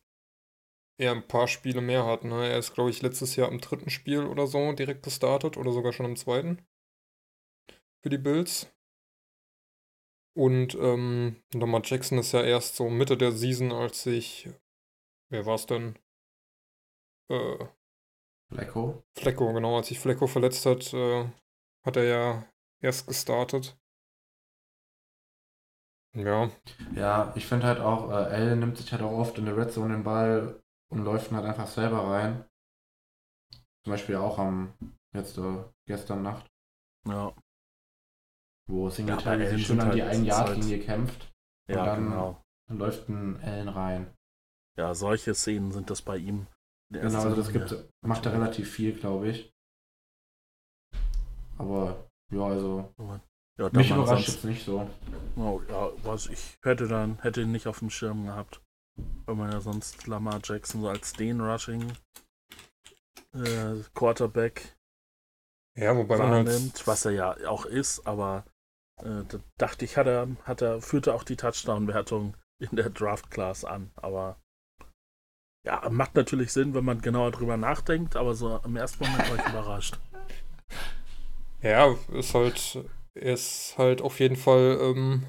er 0.99 1.13
ein 1.13 1.27
paar 1.27 1.47
Spiele 1.47 1.81
mehr 1.81 2.05
hat. 2.05 2.23
Ne? 2.23 2.47
Er 2.47 2.59
ist, 2.59 2.73
glaube 2.73 2.89
ich, 2.89 3.01
letztes 3.01 3.35
Jahr 3.35 3.49
im 3.51 3.59
dritten 3.59 3.89
Spiel 3.89 4.25
oder 4.25 4.45
so 4.45 4.71
direkt 4.73 5.03
gestartet 5.03 5.57
oder 5.57 5.71
sogar 5.71 5.93
schon 5.93 6.05
im 6.05 6.15
zweiten 6.15 6.63
für 8.03 8.09
die 8.09 8.17
Bills. 8.17 8.67
Und 10.35 10.75
ähm, 10.75 11.37
Lamar 11.53 11.81
Jackson 11.83 12.17
ist 12.17 12.31
ja 12.31 12.41
erst 12.41 12.75
so 12.75 12.89
Mitte 12.89 13.17
der 13.17 13.31
Season, 13.31 13.71
als 13.71 14.03
sich, 14.03 14.49
wer 15.29 15.45
war 15.45 15.55
es 15.55 15.65
denn? 15.67 15.97
Äh, 17.29 17.65
Lecko. 18.49 19.03
Flecko, 19.15 19.53
genau, 19.53 19.77
als 19.77 19.87
sich 19.87 19.99
Flecko 19.99 20.27
verletzt 20.27 20.65
hat, 20.65 20.93
äh, 20.93 21.25
hat 21.85 21.97
er 21.97 22.03
ja 22.03 22.45
erst 22.81 23.07
gestartet. 23.07 23.77
Ja, 26.15 26.51
Ja, 26.95 27.33
ich 27.35 27.45
finde 27.47 27.65
halt 27.65 27.79
auch, 27.79 28.09
äh, 28.09 28.13
Allen 28.13 28.59
nimmt 28.59 28.77
sich 28.77 28.91
halt 28.91 29.01
auch 29.01 29.11
oft 29.11 29.37
in 29.37 29.45
der 29.45 29.57
Red 29.57 29.71
Zone 29.71 29.95
den 29.95 30.03
Ball 30.03 30.61
und 30.89 31.03
läuft 31.03 31.31
ihn 31.31 31.37
halt 31.37 31.45
einfach 31.47 31.67
selber 31.67 32.07
rein. 32.07 32.45
Zum 33.83 33.91
Beispiel 33.91 34.15
auch 34.15 34.37
am 34.37 34.73
jetzt 35.13 35.37
äh, 35.37 35.63
gestern 35.87 36.23
Nacht, 36.23 36.45
Ja, 37.07 37.33
wo 38.69 38.85
Ja, 38.85 38.91
Singletary 38.91 39.43
Allen 39.45 39.57
sich 39.57 39.67
schön 39.67 39.79
sind 39.79 39.89
an 39.89 39.95
die 39.95 40.03
halt- 40.03 40.13
1-Yard-Linie 40.15 40.79
kämpft. 40.79 41.31
Und 41.69 41.75
ja 41.75 41.85
dann, 41.85 42.03
genau. 42.05 42.41
dann 42.67 42.77
läuft 42.77 43.09
ein 43.09 43.41
Allen 43.41 43.67
rein. 43.69 44.13
Ja, 44.77 44.93
solche 44.95 45.33
Szenen 45.33 45.71
sind 45.71 45.89
das 45.89 46.01
bei 46.01 46.17
ihm. 46.17 46.47
Genau, 46.91 47.21
also 47.21 47.35
das 47.35 47.51
gibt, 47.51 47.75
macht 48.05 48.25
er 48.25 48.33
relativ 48.33 48.69
viel, 48.71 48.93
glaube 48.93 49.29
ich. 49.29 49.51
Aber 51.57 52.09
ja, 52.31 52.43
also 52.45 52.93
Ja, 53.57 53.69
mich 53.71 53.89
überrascht 53.91 54.25
sonst- 54.25 54.27
jetzt 54.27 54.45
nicht 54.45 54.65
so. 54.65 54.89
Oh, 55.35 55.61
ja, 55.69 55.89
was 56.03 56.27
ich 56.27 56.57
hätte 56.63 56.87
dann, 56.87 57.19
hätte 57.21 57.41
ihn 57.41 57.51
nicht 57.51 57.67
auf 57.67 57.79
dem 57.79 57.89
Schirm 57.89 58.25
gehabt. 58.25 58.61
Weil 59.25 59.35
man 59.35 59.51
ja 59.51 59.59
sonst 59.61 60.05
Lamar 60.07 60.39
Jackson 60.43 60.81
so 60.81 60.89
als 60.89 61.13
den 61.13 61.41
Rushing 61.41 61.93
äh, 63.33 63.75
Quarterback 63.95 64.75
ja, 65.75 65.95
wobei 65.95 66.17
man 66.17 66.29
halt, 66.29 66.47
wahrnimmt, 66.47 66.85
was 66.85 67.05
er 67.05 67.11
ja 67.11 67.31
auch 67.49 67.65
ist, 67.65 68.05
aber 68.05 68.45
äh, 69.03 69.23
da 69.27 69.39
dachte 69.57 69.85
ich, 69.85 69.97
hat 69.97 70.07
er, 70.07 70.27
hat 70.43 70.61
er, 70.61 70.81
führte 70.81 71.13
auch 71.13 71.23
die 71.23 71.35
Touchdown-Wertung 71.35 72.35
in 72.59 72.75
der 72.75 72.89
Draft 72.89 73.29
Class 73.31 73.65
an, 73.65 73.91
aber 73.95 74.37
ja, 75.65 75.89
macht 75.89 76.15
natürlich 76.15 76.51
Sinn, 76.51 76.73
wenn 76.73 76.85
man 76.85 77.01
genauer 77.01 77.31
drüber 77.31 77.57
nachdenkt, 77.57 78.15
aber 78.15 78.35
so 78.35 78.59
im 78.65 78.75
ersten 78.75 79.03
Moment 79.03 79.29
war 79.29 79.37
ich 79.37 79.45
überrascht. 79.51 79.99
Ja, 81.61 81.95
ist 82.11 82.33
halt, 82.33 82.83
ist 83.13 83.77
halt 83.77 84.01
auf 84.01 84.19
jeden 84.19 84.35
Fall 84.35 84.77
ähm, 84.81 85.25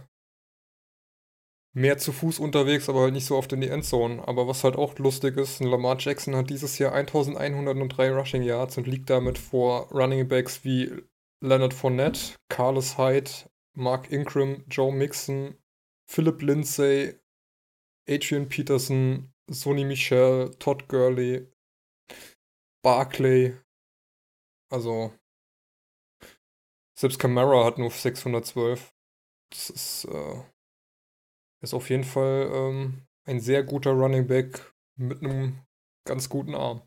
mehr 1.75 1.99
zu 1.99 2.12
Fuß 2.12 2.40
unterwegs, 2.40 2.88
aber 2.88 3.02
halt 3.02 3.12
nicht 3.12 3.26
so 3.26 3.37
oft 3.37 3.52
in 3.52 3.61
die 3.61 3.69
Endzone. 3.69 4.26
Aber 4.26 4.49
was 4.49 4.64
halt 4.64 4.76
auch 4.76 4.99
lustig 4.99 5.37
ist, 5.37 5.61
Lamar 5.61 5.97
Jackson 5.99 6.35
hat 6.35 6.50
dieses 6.50 6.78
Jahr 6.78 6.93
1103 6.93 8.11
Rushing 8.12 8.43
Yards 8.43 8.78
und 8.78 8.88
liegt 8.88 9.11
damit 9.11 9.38
vor 9.38 9.88
Running 9.93 10.26
Backs 10.26 10.64
wie 10.64 10.93
Leonard 11.40 11.75
Fournette, 11.75 12.35
Carlos 12.49 12.99
Hyde, 12.99 13.31
Mark 13.75 14.11
Ingram, 14.11 14.64
Joe 14.69 14.93
Mixon, 14.93 15.57
Philip 16.07 16.43
Lindsay, 16.43 17.19
Adrian 18.09 18.49
Peterson, 18.49 19.33
Sonny 19.50 19.85
Michel, 19.85 20.54
Todd 20.59 20.88
Gurley, 20.88 21.49
Barclay. 22.83 23.57
Also 24.71 25.12
selbst 26.99 27.19
Camara 27.19 27.64
hat 27.64 27.78
nur 27.78 27.90
612. 27.90 28.95
Das 29.50 29.71
ist, 29.71 30.04
äh, 30.07 30.43
ist 31.61 31.75
auf 31.75 31.90
jeden 31.90 32.04
Fall 32.04 32.50
ähm, 32.52 33.07
ein 33.26 33.40
sehr 33.40 33.62
guter 33.62 33.93
Running 33.93 34.26
Back 34.26 34.75
mit 34.97 35.23
einem 35.23 35.64
ganz 36.07 36.28
guten 36.28 36.54
Arm. 36.54 36.83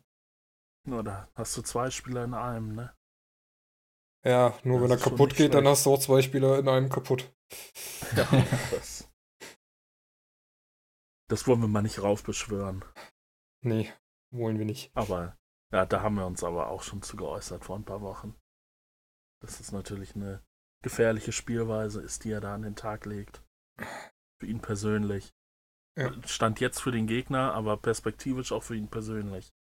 Nur 0.86 1.02
da 1.02 1.28
hast 1.34 1.56
du 1.56 1.62
zwei 1.62 1.90
Spieler 1.90 2.24
in 2.24 2.34
einem, 2.34 2.74
ne? 2.74 2.97
Ja, 4.28 4.58
nur 4.62 4.80
Das 4.80 4.82
wenn 4.82 4.90
er 4.98 5.02
kaputt 5.02 5.34
geht, 5.34 5.54
dann 5.54 5.62
schlecht. 5.62 5.70
hast 5.78 5.86
du 5.86 5.94
auch 5.94 6.00
zwei 6.00 6.20
Spieler 6.20 6.58
in 6.58 6.68
einem 6.68 6.90
kaputt. 6.90 7.32
Ja, 8.14 8.28
das, 8.70 9.10
das 11.28 11.46
wollen 11.46 11.62
wir 11.62 11.68
mal 11.68 11.80
nicht 11.80 12.02
raufbeschwören. 12.02 12.84
Nee, 13.64 13.90
wollen 14.30 14.58
wir 14.58 14.66
nicht. 14.66 14.94
Aber 14.94 15.38
ja, 15.72 15.86
da 15.86 16.02
haben 16.02 16.16
wir 16.16 16.26
uns 16.26 16.44
aber 16.44 16.68
auch 16.68 16.82
schon 16.82 17.00
zu 17.00 17.16
geäußert 17.16 17.64
vor 17.64 17.76
ein 17.76 17.86
paar 17.86 18.02
Wochen. 18.02 18.36
Dass 19.40 19.60
es 19.60 19.72
natürlich 19.72 20.14
eine 20.14 20.44
gefährliche 20.82 21.32
Spielweise 21.32 22.02
ist, 22.02 22.24
die 22.24 22.30
er 22.30 22.42
da 22.42 22.54
an 22.54 22.62
den 22.62 22.76
Tag 22.76 23.06
legt. 23.06 23.42
Für 24.40 24.46
ihn 24.46 24.60
persönlich. 24.60 25.32
Ja. 25.98 26.12
Stand 26.26 26.60
jetzt 26.60 26.80
für 26.80 26.92
den 26.92 27.06
Gegner, 27.06 27.54
aber 27.54 27.78
perspektivisch 27.78 28.52
auch 28.52 28.62
für 28.62 28.76
ihn 28.76 28.88
persönlich. 28.88 29.54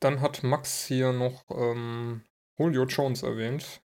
Dann 0.00 0.20
hat 0.20 0.42
Max 0.42 0.86
hier 0.86 1.12
noch 1.12 1.44
ähm, 1.50 2.22
Julio 2.56 2.84
Jones 2.84 3.22
erwähnt. 3.22 3.82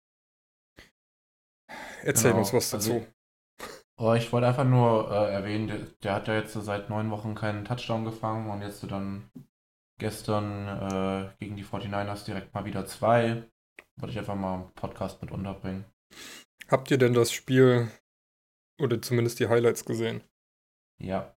Erzähl 2.03 2.31
Genau, 2.31 2.41
uns 2.41 2.53
was 2.53 2.75
also 2.75 3.01
dazu. 3.01 3.07
Oh, 3.97 4.15
ich 4.15 4.33
wollte 4.33 4.47
einfach 4.47 4.65
nur 4.65 5.11
äh, 5.11 5.33
erwähnen, 5.33 5.69
der, 5.69 5.79
der 6.03 6.15
hat 6.15 6.29
ja 6.29 6.35
jetzt 6.35 6.55
seit 6.55 6.89
neun 6.89 7.11
Wochen 7.11 7.35
keinen 7.35 7.65
Touchdown 7.65 8.05
gefangen 8.05 8.49
und 8.49 8.63
jetzt 8.63 8.83
dann 8.91 9.31
gestern 9.99 10.67
äh, 10.69 11.31
gegen 11.39 11.57
die 11.57 11.65
49ers 11.65 12.25
direkt 12.25 12.55
mal 12.55 12.65
wieder 12.65 12.87
zwei. 12.87 13.45
Wollte 13.97 14.13
ich 14.13 14.19
einfach 14.19 14.37
mal 14.37 14.63
im 14.63 14.73
Podcast 14.73 15.21
mit 15.21 15.31
unterbringen. 15.31 15.85
Habt 16.69 16.91
ihr 16.91 16.99
denn 16.99 17.13
das 17.13 17.31
Spiel 17.31 17.91
oder 18.81 19.03
zumindest 19.03 19.39
die 19.39 19.49
Highlights 19.49 19.85
gesehen? 19.85 20.25
Ja. 20.99 21.37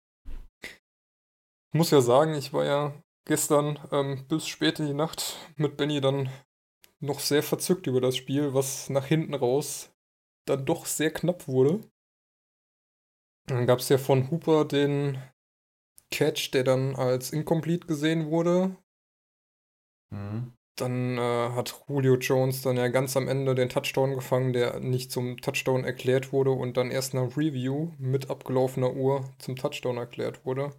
Ich 0.63 1.79
muss 1.79 1.91
ja 1.91 2.03
sagen, 2.03 2.35
ich 2.35 2.53
war 2.53 2.65
ja 2.65 2.93
gestern 3.25 3.79
ähm, 3.93 4.27
bis 4.29 4.47
spät 4.47 4.79
in 4.81 4.87
die 4.87 4.95
Nacht 4.95 5.37
mit 5.57 5.77
Benny 5.77 6.01
dann 6.01 6.31
noch 7.01 7.21
sehr 7.21 7.43
verzückt 7.43 7.87
über 7.87 8.01
das 8.01 8.17
Spiel, 8.17 8.55
was 8.55 8.91
nach 8.91 9.07
hinten 9.07 9.35
raus 9.35 9.91
dann 10.47 10.67
doch 10.67 10.87
sehr 10.87 11.13
knapp 11.13 11.49
wurde. 11.49 11.81
Dann 13.47 13.67
gab 13.67 13.81
es 13.81 13.89
ja 13.89 13.99
von 13.99 14.31
Hooper 14.31 14.65
den 14.65 15.19
Catch, 16.11 16.53
der 16.53 16.65
dann 16.65 16.97
als 16.97 17.31
incomplete 17.31 17.87
gesehen 17.87 18.31
wurde. 18.31 18.77
Mhm. 20.11 20.53
Dann 20.77 21.19
äh, 21.19 21.51
hat 21.51 21.85
Julio 21.89 22.17
Jones 22.17 22.63
dann 22.63 22.77
ja 22.77 22.89
ganz 22.89 23.17
am 23.17 23.29
Ende 23.29 23.55
den 23.55 23.69
Touchdown 23.69 24.15
gefangen, 24.15 24.53
der 24.53 24.81
nicht 24.81 25.13
zum 25.13 25.37
Touchdown 25.39 25.85
erklärt 25.85 26.33
wurde 26.33 26.53
und 26.53 26.77
dann 26.77 26.91
erst 26.91 27.13
nach 27.13 27.37
Review 27.37 27.93
mit 27.99 28.31
abgelaufener 28.31 28.95
Uhr 28.95 29.29
zum 29.39 29.57
Touchdown 29.57 29.99
erklärt 29.99 30.45
wurde. 30.47 30.73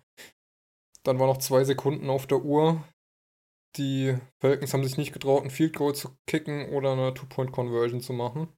Dann 1.04 1.20
waren 1.20 1.28
noch 1.28 1.38
zwei 1.38 1.64
Sekunden 1.64 2.10
auf 2.10 2.28
der 2.28 2.44
Uhr. 2.44 2.84
Die 3.78 4.18
Falcons 4.40 4.74
haben 4.74 4.84
sich 4.84 4.98
nicht 4.98 5.14
getraut, 5.14 5.44
ein 5.44 5.50
Field 5.50 5.76
Goal 5.76 5.96
zu 5.96 6.10
kicken 6.28 6.70
oder 6.70 6.92
eine 6.94 7.14
Two-Point-Conversion 7.14 8.02
zu 8.02 8.14
machen. 8.14 8.52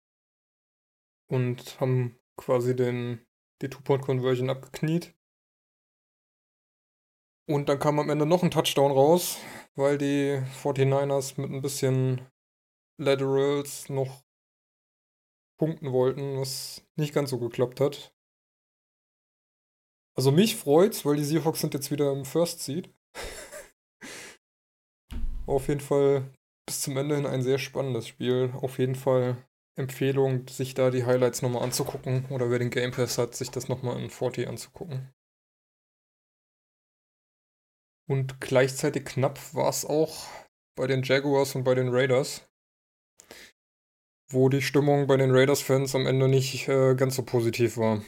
Und 1.29 1.79
haben 1.79 2.19
quasi 2.37 2.75
den, 2.75 3.25
die 3.61 3.69
Two-Point-Conversion 3.69 4.49
abgekniet. 4.49 5.15
Und 7.47 7.69
dann 7.69 7.79
kam 7.79 7.99
am 7.99 8.09
Ende 8.09 8.25
noch 8.25 8.41
ein 8.41 8.51
Touchdown 8.51 8.91
raus, 8.91 9.37
weil 9.75 9.97
die 9.97 10.41
49ers 10.61 11.39
mit 11.39 11.51
ein 11.51 11.61
bisschen 11.61 12.21
Laterals 12.97 13.89
noch 13.89 14.23
punkten 15.57 15.91
wollten, 15.91 16.39
was 16.39 16.85
nicht 16.95 17.13
ganz 17.13 17.29
so 17.29 17.39
geklappt 17.39 17.79
hat. 17.79 18.12
Also 20.15 20.31
mich 20.31 20.55
freut's, 20.55 21.05
weil 21.05 21.15
die 21.15 21.23
Seahawks 21.23 21.61
sind 21.61 21.73
jetzt 21.73 21.91
wieder 21.91 22.11
im 22.11 22.25
First 22.25 22.61
Seed. 22.61 22.93
Auf 25.45 25.67
jeden 25.67 25.81
Fall 25.81 26.29
bis 26.65 26.81
zum 26.81 26.95
Ende 26.97 27.15
hin 27.15 27.25
ein 27.25 27.41
sehr 27.41 27.57
spannendes 27.57 28.07
Spiel. 28.07 28.53
Auf 28.61 28.77
jeden 28.79 28.95
Fall 28.95 29.37
Empfehlung, 29.75 30.47
sich 30.47 30.75
da 30.75 30.91
die 30.91 31.05
Highlights 31.05 31.41
nochmal 31.41 31.63
anzugucken 31.63 32.27
oder 32.29 32.51
wer 32.51 32.59
den 32.59 32.69
Game 32.69 32.91
Pass 32.91 33.17
hat, 33.17 33.35
sich 33.35 33.49
das 33.49 33.69
nochmal 33.69 33.99
in 33.99 34.09
40 34.09 34.47
anzugucken. 34.47 35.11
Und 38.07 38.39
gleichzeitig 38.39 39.05
knapp 39.05 39.39
war 39.55 39.69
es 39.69 39.85
auch 39.85 40.27
bei 40.75 40.87
den 40.87 41.03
Jaguars 41.03 41.55
und 41.55 41.63
bei 41.63 41.73
den 41.73 41.89
Raiders, 41.89 42.47
wo 44.29 44.49
die 44.49 44.61
Stimmung 44.61 45.07
bei 45.07 45.17
den 45.17 45.31
Raiders-Fans 45.31 45.95
am 45.95 46.05
Ende 46.05 46.27
nicht 46.27 46.67
äh, 46.67 46.95
ganz 46.95 47.15
so 47.15 47.23
positiv 47.23 47.77
war. 47.77 48.03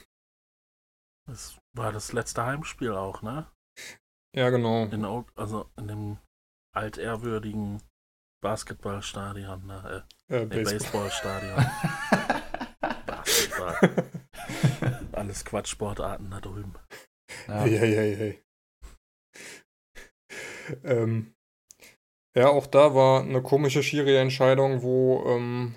Das 1.28 1.58
war 1.76 1.92
das 1.92 2.14
letzte 2.14 2.46
Heimspiel 2.46 2.94
auch, 2.94 3.22
ne? 3.22 3.48
Ja, 4.36 4.50
genau. 4.50 4.86
In, 4.86 5.06
also 5.36 5.70
in 5.78 5.88
dem 5.88 6.18
altehrwürdigen 6.74 7.82
Basketballstadion, 8.42 9.66
ne? 9.66 10.06
Äh, 10.30 10.36
Äh, 10.36 10.46
nee, 10.46 10.64
Baseball. 10.64 11.10
Baseballstadion. 11.10 11.66
Basketball. 13.06 14.12
Alles 15.12 15.46
Quatschsportarten 15.46 16.32
da 16.32 16.40
drüben. 16.42 16.74
Ja. 17.48 17.62
Hey, 17.62 17.78
hey, 17.78 17.96
hey, 17.96 18.16
hey. 18.16 18.44
ähm, 20.84 21.36
ja, 22.36 22.50
auch 22.50 22.68
da 22.68 22.94
war 22.94 23.22
eine 23.22 23.42
komische 23.42 23.82
Schiri-Entscheidung, 23.84 24.82
wo 24.82 25.24
ähm, 25.28 25.76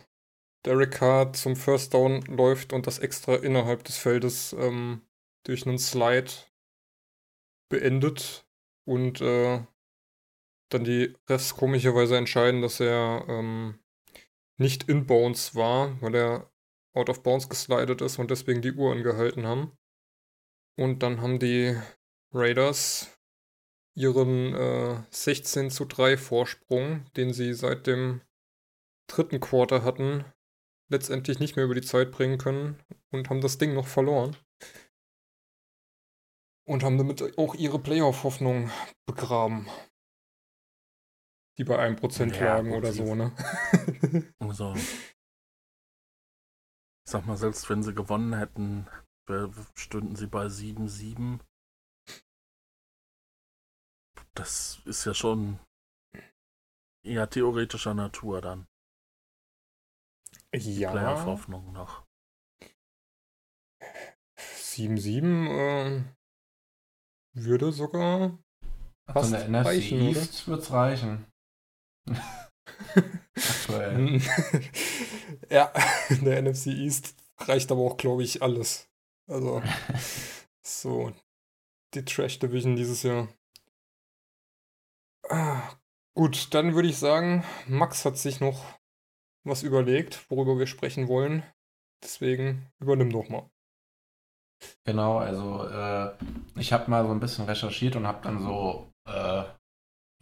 Derek 0.66 0.92
Carr 0.92 1.32
zum 1.32 1.56
First 1.56 1.94
Down 1.94 2.22
läuft 2.22 2.72
und 2.72 2.86
das 2.86 2.98
extra 2.98 3.36
innerhalb 3.36 3.84
des 3.84 3.96
Feldes 3.96 4.52
ähm, 4.54 5.02
durch 5.48 5.66
einen 5.66 5.78
Slide 5.78 6.30
beendet 7.70 8.46
und 8.86 9.20
äh, 9.20 9.64
dann 10.70 10.84
die 10.84 11.16
Refs 11.28 11.56
komischerweise 11.56 12.16
entscheiden, 12.16 12.60
dass 12.60 12.80
er 12.80 13.24
ähm, 13.28 13.78
nicht 14.58 14.88
in 14.88 15.06
Bounds 15.06 15.54
war, 15.54 16.00
weil 16.02 16.14
er 16.14 16.52
out 16.94 17.08
of 17.08 17.22
bounds 17.22 17.48
geslidet 17.48 18.02
ist 18.02 18.18
und 18.18 18.30
deswegen 18.30 18.60
die 18.60 18.72
Uhr 18.72 18.92
angehalten 18.92 19.46
haben. 19.46 19.72
Und 20.76 21.02
dann 21.02 21.22
haben 21.22 21.38
die 21.38 21.76
Raiders 22.32 23.18
ihren 23.94 24.54
äh, 24.54 25.02
16 25.10 25.70
zu 25.70 25.86
3 25.86 26.16
Vorsprung, 26.16 27.06
den 27.16 27.32
sie 27.32 27.54
seit 27.54 27.86
dem 27.86 28.20
dritten 29.06 29.40
Quarter 29.40 29.82
hatten, 29.82 30.24
letztendlich 30.88 31.38
nicht 31.38 31.56
mehr 31.56 31.64
über 31.64 31.74
die 31.74 31.80
Zeit 31.80 32.10
bringen 32.10 32.38
können 32.38 32.82
und 33.10 33.30
haben 33.30 33.40
das 33.40 33.58
Ding 33.58 33.74
noch 33.74 33.86
verloren. 33.86 34.36
Und 36.68 36.84
haben 36.84 36.98
damit 36.98 37.38
auch 37.38 37.54
ihre 37.54 37.78
Playoff-Hoffnung 37.78 38.70
begraben. 39.06 39.66
Die 41.56 41.64
bei 41.64 41.78
1% 41.78 42.36
Ja, 42.36 42.56
lagen 42.56 42.74
oder 42.74 42.92
so, 42.92 43.14
ne? 43.14 43.32
Also, 44.38 44.74
ich 44.74 45.10
sag 47.08 47.24
mal, 47.24 47.38
selbst 47.38 47.70
wenn 47.70 47.82
sie 47.82 47.94
gewonnen 47.94 48.34
hätten, 48.34 48.86
stünden 49.76 50.14
sie 50.14 50.26
bei 50.26 50.46
7-7. 50.46 51.40
Das 54.34 54.82
ist 54.84 55.06
ja 55.06 55.14
schon 55.14 55.58
eher 57.02 57.30
theoretischer 57.30 57.94
Natur 57.94 58.42
dann. 58.42 58.66
ja. 60.52 60.90
Playoff-Hoffnung 60.90 61.72
noch. 61.72 62.06
7-7 64.38 65.48
äh, 65.48 66.17
würde 67.44 67.72
sogar 67.72 68.38
der 69.06 69.14
Fast 69.14 69.32
NFC 69.32 69.66
reichen, 69.66 70.08
oder? 70.08 70.20
East 70.20 70.48
wird's 70.48 70.70
reichen. 70.70 71.26
Aktuell. 73.34 74.20
ja, 75.50 75.72
in 76.08 76.24
der 76.24 76.42
NFC 76.42 76.68
East 76.68 77.14
reicht 77.38 77.70
aber 77.70 77.82
auch, 77.82 77.96
glaube 77.96 78.22
ich, 78.22 78.42
alles. 78.42 78.88
Also, 79.28 79.62
so, 80.62 81.12
die 81.94 82.04
Trash 82.04 82.38
Division 82.38 82.76
dieses 82.76 83.02
Jahr. 83.02 83.28
Ah, 85.28 85.76
gut, 86.14 86.54
dann 86.54 86.74
würde 86.74 86.88
ich 86.88 86.98
sagen, 86.98 87.44
Max 87.66 88.04
hat 88.04 88.16
sich 88.16 88.40
noch 88.40 88.64
was 89.44 89.62
überlegt, 89.62 90.30
worüber 90.30 90.58
wir 90.58 90.66
sprechen 90.66 91.08
wollen. 91.08 91.42
Deswegen 92.02 92.70
übernimm 92.78 93.10
doch 93.10 93.28
mal. 93.28 93.50
Genau, 94.84 95.18
also 95.18 95.66
äh, 95.68 96.12
ich 96.56 96.72
habe 96.72 96.90
mal 96.90 97.04
so 97.04 97.12
ein 97.12 97.20
bisschen 97.20 97.44
recherchiert 97.44 97.96
und 97.96 98.06
habe 98.06 98.22
dann 98.22 98.42
so, 98.42 98.92
äh, 99.06 99.44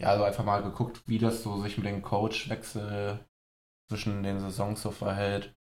ja, 0.01 0.17
so 0.19 0.25
einfach 0.25 0.45
mal 0.45 0.63
geguckt, 0.63 1.03
wie 1.07 1.19
das 1.19 1.43
so 1.43 1.61
sich 1.63 1.77
mit 1.79 1.87
dem 1.87 2.03
Coachwechsel 2.03 3.21
zwischen 3.91 4.23
den 4.23 4.41
Saisons 4.41 4.83
so 4.83 4.91
verhält 4.91 5.55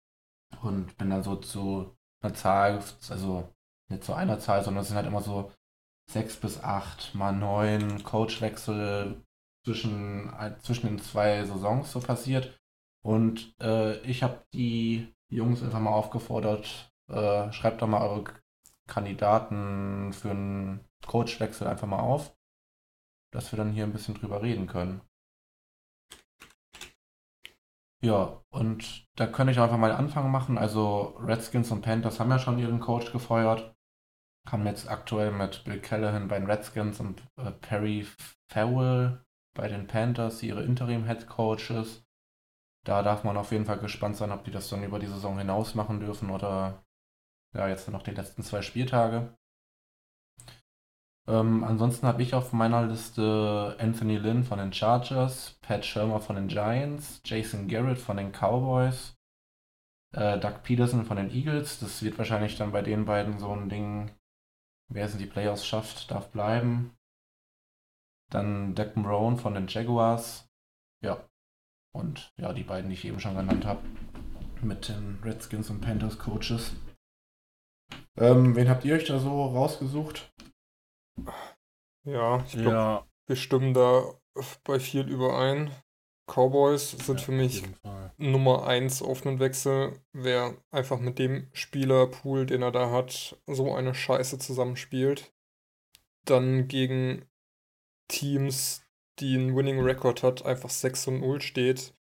und 0.62 0.96
bin 0.98 1.10
dann 1.10 1.22
so 1.22 1.36
zu 1.36 1.96
einer 2.22 2.34
Zahl, 2.34 2.82
also 3.10 3.48
nicht 3.90 4.04
zu 4.04 4.14
einer 4.14 4.38
Zahl, 4.38 4.64
sondern 4.64 4.82
es 4.82 4.88
sind 4.88 4.96
halt 4.96 5.06
immer 5.08 5.22
so 5.22 5.52
sechs 6.10 6.36
bis 6.36 6.62
acht 6.62 7.14
mal 7.14 7.32
neun 7.32 8.02
Coachwechsel 8.04 9.22
zwischen, 9.64 10.32
zwischen 10.60 10.88
den 10.88 10.98
zwei 11.00 11.44
Saisons 11.44 11.92
so 11.92 12.00
passiert. 12.00 12.58
Und 13.04 13.54
äh, 13.60 13.98
ich 14.02 14.22
habe 14.22 14.44
die 14.54 15.12
Jungs 15.30 15.62
einfach 15.62 15.80
mal 15.80 15.92
aufgefordert, 15.92 16.92
äh, 17.10 17.52
schreibt 17.52 17.82
doch 17.82 17.88
mal 17.88 18.02
eure 18.02 18.24
Kandidaten 18.92 20.12
für 20.12 20.30
einen 20.30 20.84
Coachwechsel 21.06 21.66
einfach 21.66 21.86
mal 21.86 22.00
auf, 22.00 22.36
dass 23.32 23.50
wir 23.50 23.56
dann 23.56 23.72
hier 23.72 23.84
ein 23.84 23.92
bisschen 23.92 24.14
drüber 24.14 24.42
reden 24.42 24.66
können. 24.66 25.00
Ja, 28.04 28.42
und 28.50 29.06
da 29.16 29.26
könnte 29.26 29.52
ich 29.52 29.60
einfach 29.60 29.78
mal 29.78 29.90
einen 29.90 30.06
Anfang 30.06 30.30
machen. 30.30 30.58
Also 30.58 31.16
Redskins 31.20 31.70
und 31.70 31.82
Panthers 31.82 32.20
haben 32.20 32.30
ja 32.30 32.38
schon 32.38 32.58
ihren 32.58 32.80
Coach 32.80 33.12
gefeuert. 33.12 33.74
Haben 34.46 34.66
jetzt 34.66 34.90
aktuell 34.90 35.30
mit 35.30 35.64
Bill 35.64 35.80
Callahan 35.80 36.28
bei 36.28 36.38
den 36.38 36.50
Redskins 36.50 36.98
und 37.00 37.22
äh, 37.36 37.52
Perry 37.52 38.06
Farrell 38.50 39.24
bei 39.54 39.68
den 39.68 39.86
Panthers 39.86 40.42
ihre 40.42 40.64
Interim-Head 40.64 41.28
Coaches. 41.28 42.04
Da 42.84 43.02
darf 43.02 43.22
man 43.22 43.36
auf 43.36 43.52
jeden 43.52 43.66
Fall 43.66 43.78
gespannt 43.78 44.16
sein, 44.16 44.32
ob 44.32 44.44
die 44.44 44.50
das 44.50 44.68
dann 44.68 44.82
über 44.82 44.98
die 44.98 45.06
Saison 45.06 45.38
hinaus 45.38 45.76
machen 45.76 46.00
dürfen 46.00 46.30
oder 46.30 46.84
ja, 47.54 47.68
jetzt 47.68 47.88
noch 47.88 48.02
die 48.02 48.12
letzten 48.12 48.42
zwei 48.42 48.62
Spieltage. 48.62 49.34
Ähm, 51.28 51.62
ansonsten 51.62 52.06
habe 52.06 52.22
ich 52.22 52.34
auf 52.34 52.52
meiner 52.52 52.86
Liste 52.86 53.76
Anthony 53.78 54.16
Lynn 54.16 54.42
von 54.42 54.58
den 54.58 54.72
Chargers, 54.72 55.56
Pat 55.62 55.84
Shermer 55.84 56.20
von 56.20 56.36
den 56.36 56.48
Giants, 56.48 57.20
Jason 57.24 57.68
Garrett 57.68 57.98
von 57.98 58.16
den 58.16 58.32
Cowboys, 58.32 59.16
äh, 60.12 60.38
Doug 60.38 60.62
Peterson 60.64 61.04
von 61.04 61.16
den 61.16 61.30
Eagles. 61.30 61.78
Das 61.78 62.02
wird 62.02 62.18
wahrscheinlich 62.18 62.56
dann 62.56 62.72
bei 62.72 62.82
den 62.82 63.04
beiden 63.04 63.38
so 63.38 63.52
ein 63.52 63.68
Ding, 63.68 64.10
wer 64.88 65.06
es 65.06 65.12
in 65.12 65.18
die 65.20 65.26
Playoffs 65.26 65.64
schafft, 65.64 66.10
darf 66.10 66.30
bleiben. 66.30 66.96
Dann 68.30 68.74
Dak 68.74 68.96
Marone 68.96 69.36
von 69.36 69.54
den 69.54 69.68
Jaguars. 69.68 70.48
Ja. 71.02 71.28
Und 71.94 72.32
ja, 72.38 72.52
die 72.52 72.64
beiden, 72.64 72.88
die 72.88 72.94
ich 72.94 73.04
eben 73.04 73.20
schon 73.20 73.36
genannt 73.36 73.66
habe. 73.66 73.82
Mit 74.62 74.88
den 74.88 75.18
Redskins 75.22 75.70
und 75.70 75.80
Panthers 75.80 76.18
Coaches. 76.18 76.74
Ähm, 78.18 78.54
wen 78.56 78.68
habt 78.68 78.84
ihr 78.84 78.94
euch 78.94 79.04
da 79.04 79.18
so 79.18 79.44
rausgesucht? 79.44 80.32
Ja, 82.04 82.44
ich 82.46 82.52
glaube, 82.52 82.70
Ja, 82.70 83.06
wir 83.26 83.36
stimmen 83.36 83.74
da 83.74 84.04
bei 84.64 84.80
viel 84.80 85.08
überein. 85.08 85.70
Cowboys 86.26 86.92
sind 86.92 87.20
ja, 87.20 87.24
für 87.26 87.32
mich. 87.32 87.62
Nummer 88.16 88.66
1 88.66 89.02
auf 89.02 89.26
einen 89.26 89.38
Wechsel, 89.40 90.00
wer 90.12 90.56
einfach 90.70 90.98
mit 90.98 91.18
dem 91.18 91.48
Spielerpool, 91.52 92.46
den 92.46 92.62
er 92.62 92.72
da 92.72 92.90
hat, 92.90 93.36
so 93.46 93.74
eine 93.74 93.94
Scheiße 93.94 94.38
zusammenspielt. 94.38 95.32
Dann 96.24 96.68
gegen 96.68 97.26
Teams, 98.08 98.84
die 99.18 99.34
einen 99.34 99.56
Winning 99.56 99.80
Record 99.80 100.22
hat, 100.22 100.44
einfach 100.44 100.70
6 100.70 101.08
und 101.08 101.20
0 101.20 101.40
steht. 101.40 101.94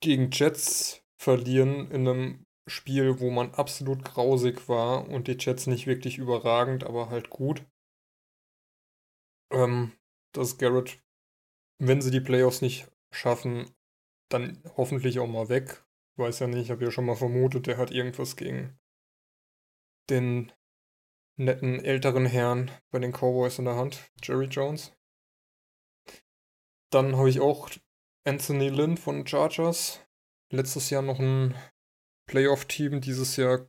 Gegen 0.00 0.30
Jets 0.30 1.02
verlieren 1.16 1.90
in 1.90 2.06
einem 2.06 2.45
Spiel, 2.68 3.20
wo 3.20 3.30
man 3.30 3.52
absolut 3.54 4.04
grausig 4.04 4.68
war 4.68 5.08
und 5.08 5.28
die 5.28 5.36
Jets 5.38 5.66
nicht 5.66 5.86
wirklich 5.86 6.18
überragend, 6.18 6.84
aber 6.84 7.10
halt 7.10 7.30
gut. 7.30 7.64
ähm, 9.50 9.92
dass 10.32 10.58
Garrett, 10.58 11.02
wenn 11.80 12.00
sie 12.00 12.10
die 12.10 12.20
Playoffs 12.20 12.62
nicht 12.62 12.88
schaffen, 13.12 13.70
dann 14.30 14.62
hoffentlich 14.76 15.18
auch 15.18 15.26
mal 15.26 15.48
weg. 15.48 15.84
Weiß 16.18 16.40
ja 16.40 16.46
nicht, 16.46 16.62
ich 16.64 16.70
habe 16.70 16.84
ja 16.84 16.90
schon 16.90 17.06
mal 17.06 17.16
vermutet, 17.16 17.66
der 17.66 17.78
hat 17.78 17.90
irgendwas 17.90 18.36
gegen 18.36 18.78
den 20.10 20.52
netten 21.38 21.84
älteren 21.84 22.26
Herrn 22.26 22.70
bei 22.90 22.98
den 22.98 23.12
Cowboys 23.12 23.58
in 23.58 23.66
der 23.66 23.76
Hand, 23.76 24.10
Jerry 24.22 24.46
Jones. 24.46 24.92
Dann 26.90 27.16
habe 27.16 27.30
ich 27.30 27.38
auch 27.40 27.70
Anthony 28.24 28.70
Lynn 28.70 28.96
von 28.96 29.24
Chargers. 29.26 30.00
Letztes 30.50 30.90
Jahr 30.90 31.02
noch 31.02 31.20
ein 31.20 31.54
Playoff-Team, 32.26 33.00
dieses 33.00 33.36
Jahr 33.36 33.66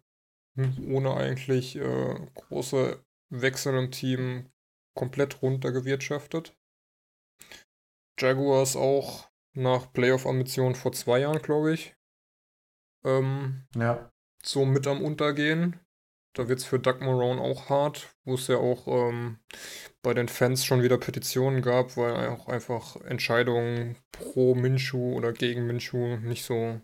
ohne 0.88 1.14
eigentlich 1.16 1.76
äh, 1.76 2.16
große 2.34 3.04
Wechsel 3.30 3.78
im 3.78 3.92
Team 3.92 4.50
komplett 4.96 5.42
runtergewirtschaftet. 5.42 6.58
Jaguars 8.20 8.76
auch 8.76 9.30
nach 9.54 9.92
Playoff-Ambitionen 9.94 10.76
vor 10.76 10.92
zwei 10.92 11.20
Jahren, 11.20 11.42
glaube 11.42 11.74
ich. 11.74 11.96
Ähm, 13.06 13.68
Ja. 13.76 14.12
so 14.44 14.66
mit 14.66 14.88
am 14.88 15.04
Untergehen. 15.04 15.80
Da 16.34 16.48
wird 16.48 16.60
es 16.60 16.66
für 16.66 16.80
Doug 16.80 17.00
Marone 17.00 17.42
auch 17.42 17.70
hart, 17.70 18.16
wo 18.24 18.36
es 18.36 18.48
ja 18.48 18.58
auch 18.58 18.88
ähm, 18.88 19.40
bei 20.04 20.14
den 20.14 20.28
Fans 20.28 20.66
schon 20.66 20.84
wieder 20.84 20.98
Petitionen 20.98 21.62
gab, 21.62 21.98
weil 21.98 22.30
auch 22.30 22.48
einfach 22.48 22.96
Entscheidungen 23.02 23.98
pro 24.12 24.54
Minshu 24.56 25.14
oder 25.14 25.34
gegen 25.34 25.66
Minshu 25.66 26.18
nicht 26.18 26.44
so 26.44 26.80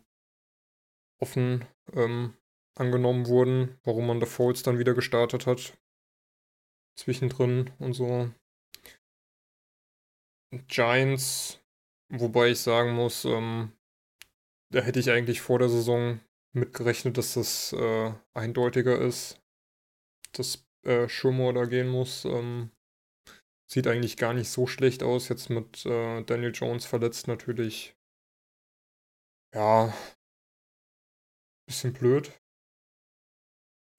offen 1.19 1.65
ähm, 1.93 2.35
angenommen 2.75 3.27
wurden, 3.27 3.79
warum 3.83 4.07
man 4.07 4.19
The 4.19 4.25
Folds 4.25 4.63
dann 4.63 4.79
wieder 4.79 4.93
gestartet 4.93 5.45
hat. 5.47 5.77
Zwischendrin 6.95 7.71
und 7.79 7.93
so. 7.93 8.31
Giants, 10.67 11.59
wobei 12.09 12.49
ich 12.49 12.59
sagen 12.59 12.93
muss, 12.93 13.25
ähm, 13.25 13.71
da 14.71 14.81
hätte 14.81 14.99
ich 14.99 15.09
eigentlich 15.09 15.41
vor 15.41 15.59
der 15.59 15.69
Saison 15.69 16.19
mitgerechnet, 16.53 17.17
dass 17.17 17.33
das 17.33 17.73
äh, 17.73 18.13
eindeutiger 18.33 18.99
ist, 18.99 19.41
dass 20.33 20.65
äh, 20.83 21.07
Schummer 21.09 21.53
da 21.53 21.65
gehen 21.65 21.87
muss. 21.87 22.25
Ähm, 22.25 22.71
sieht 23.69 23.87
eigentlich 23.87 24.17
gar 24.17 24.33
nicht 24.33 24.49
so 24.49 24.67
schlecht 24.67 25.01
aus, 25.01 25.29
jetzt 25.29 25.49
mit 25.49 25.85
äh, 25.85 26.23
Daniel 26.23 26.51
Jones 26.53 26.85
verletzt 26.85 27.27
natürlich. 27.27 27.95
Ja, 29.53 29.93
bisschen 31.65 31.93
blöd. 31.93 32.31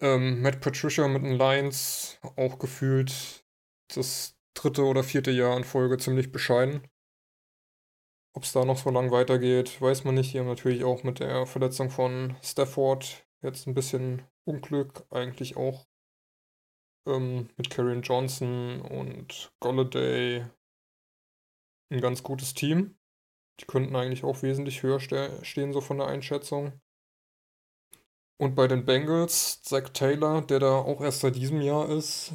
Ähm, 0.00 0.42
Matt 0.42 0.60
Patricia 0.60 1.06
mit 1.08 1.22
den 1.22 1.38
Lions 1.38 2.18
auch 2.36 2.58
gefühlt 2.58 3.44
das 3.94 4.36
dritte 4.54 4.84
oder 4.84 5.02
vierte 5.02 5.30
Jahr 5.30 5.56
in 5.56 5.64
Folge 5.64 5.98
ziemlich 5.98 6.32
bescheiden. 6.32 6.86
Ob 8.36 8.42
es 8.42 8.52
da 8.52 8.64
noch 8.64 8.78
so 8.78 8.90
lang 8.90 9.12
weitergeht, 9.12 9.80
weiß 9.80 10.04
man 10.04 10.16
nicht. 10.16 10.34
Die 10.34 10.40
haben 10.40 10.48
natürlich 10.48 10.82
auch 10.82 11.04
mit 11.04 11.20
der 11.20 11.46
Verletzung 11.46 11.90
von 11.90 12.36
Stafford 12.42 13.24
jetzt 13.42 13.66
ein 13.66 13.74
bisschen 13.74 14.22
Unglück. 14.44 15.06
Eigentlich 15.10 15.56
auch 15.56 15.86
ähm, 17.06 17.48
mit 17.56 17.70
Karrion 17.70 18.02
Johnson 18.02 18.80
und 18.82 19.52
Golladay 19.60 20.44
ein 21.90 22.00
ganz 22.00 22.22
gutes 22.22 22.54
Team. 22.54 22.98
Die 23.60 23.66
könnten 23.66 23.94
eigentlich 23.94 24.24
auch 24.24 24.42
wesentlich 24.42 24.82
höher 24.82 24.98
ste 24.98 25.38
stehen, 25.44 25.72
so 25.72 25.80
von 25.80 25.98
der 25.98 26.08
Einschätzung. 26.08 26.80
Und 28.36 28.54
bei 28.54 28.66
den 28.66 28.84
Bengals, 28.84 29.62
Zach 29.62 29.90
Taylor, 29.90 30.42
der 30.42 30.58
da 30.58 30.78
auch 30.78 31.00
erst 31.00 31.20
seit 31.20 31.36
diesem 31.36 31.60
Jahr 31.60 31.88
ist, 31.88 32.32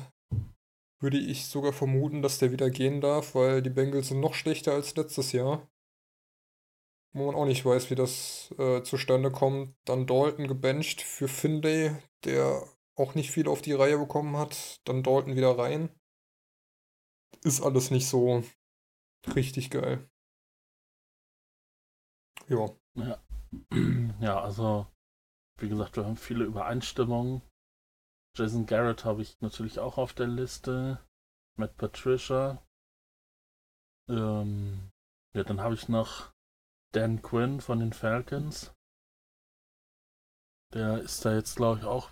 würde 1.01 1.17
ich 1.17 1.45
sogar 1.45 1.73
vermuten, 1.73 2.21
dass 2.21 2.39
der 2.39 2.51
wieder 2.51 2.69
gehen 2.69 3.01
darf, 3.01 3.35
weil 3.35 3.61
die 3.61 3.69
Bengals 3.69 4.09
sind 4.09 4.19
noch 4.19 4.33
schlechter 4.33 4.73
als 4.73 4.95
letztes 4.95 5.31
Jahr. 5.31 5.69
Wo 7.13 7.25
man 7.25 7.35
auch 7.35 7.45
nicht 7.45 7.65
weiß, 7.65 7.89
wie 7.89 7.95
das 7.95 8.53
äh, 8.57 8.83
zustande 8.83 9.31
kommt. 9.31 9.75
Dann 9.85 10.05
Dalton 10.05 10.47
gebencht 10.47 11.01
für 11.01 11.27
Finlay, 11.27 11.95
der 12.23 12.63
auch 12.95 13.15
nicht 13.15 13.31
viel 13.31 13.47
auf 13.47 13.61
die 13.61 13.73
Reihe 13.73 13.97
bekommen 13.97 14.37
hat. 14.37 14.79
Dann 14.85 15.03
Dalton 15.03 15.35
wieder 15.35 15.57
rein. 15.57 15.89
Ist 17.43 17.61
alles 17.61 17.89
nicht 17.89 18.07
so 18.07 18.43
richtig 19.35 19.69
geil. 19.69 20.07
Ja. 22.47 22.69
Ja. 22.95 23.23
ja, 24.19 24.41
also, 24.41 24.85
wie 25.61 25.69
gesagt, 25.69 25.95
wir 25.97 26.05
haben 26.05 26.17
viele 26.17 26.45
Übereinstimmungen. 26.45 27.41
Jason 28.37 28.65
Garrett 28.65 29.05
habe 29.05 29.21
ich 29.21 29.39
natürlich 29.41 29.79
auch 29.79 29.97
auf 29.97 30.13
der 30.13 30.27
Liste. 30.27 30.99
Matt 31.57 31.75
Patricia. 31.77 32.63
Ähm, 34.07 34.91
ja, 35.35 35.43
dann 35.43 35.61
habe 35.61 35.75
ich 35.75 35.89
noch 35.89 36.31
Dan 36.93 37.21
Quinn 37.21 37.61
von 37.61 37.79
den 37.79 37.93
Falcons. 37.93 38.73
Der 40.73 40.99
ist 40.99 41.25
da 41.25 41.33
jetzt, 41.33 41.55
glaube 41.55 41.79
ich, 41.79 41.85
auch 41.85 42.11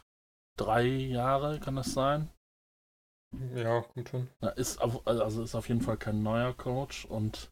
drei 0.57 0.86
Jahre, 0.86 1.60
kann 1.60 1.75
das 1.75 1.93
sein? 1.93 2.29
Ja, 3.53 3.81
kommt 3.81 4.10
schon. 4.10 4.29
Na, 4.39 4.49
ist 4.49 4.81
auf, 4.81 5.05
also 5.05 5.43
ist 5.43 5.55
auf 5.55 5.67
jeden 5.67 5.81
Fall 5.81 5.97
kein 5.97 6.23
neuer 6.23 6.53
Coach 6.53 7.05
und 7.05 7.51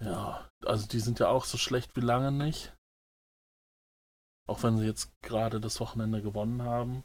ja, 0.00 0.48
also 0.64 0.86
die 0.88 1.00
sind 1.00 1.20
ja 1.20 1.28
auch 1.28 1.44
so 1.44 1.58
schlecht 1.58 1.96
wie 1.96 2.00
lange 2.00 2.32
nicht. 2.32 2.74
Auch 4.48 4.62
wenn 4.62 4.76
sie 4.78 4.86
jetzt 4.86 5.10
gerade 5.22 5.60
das 5.60 5.80
Wochenende 5.80 6.22
gewonnen 6.22 6.62
haben. 6.62 7.04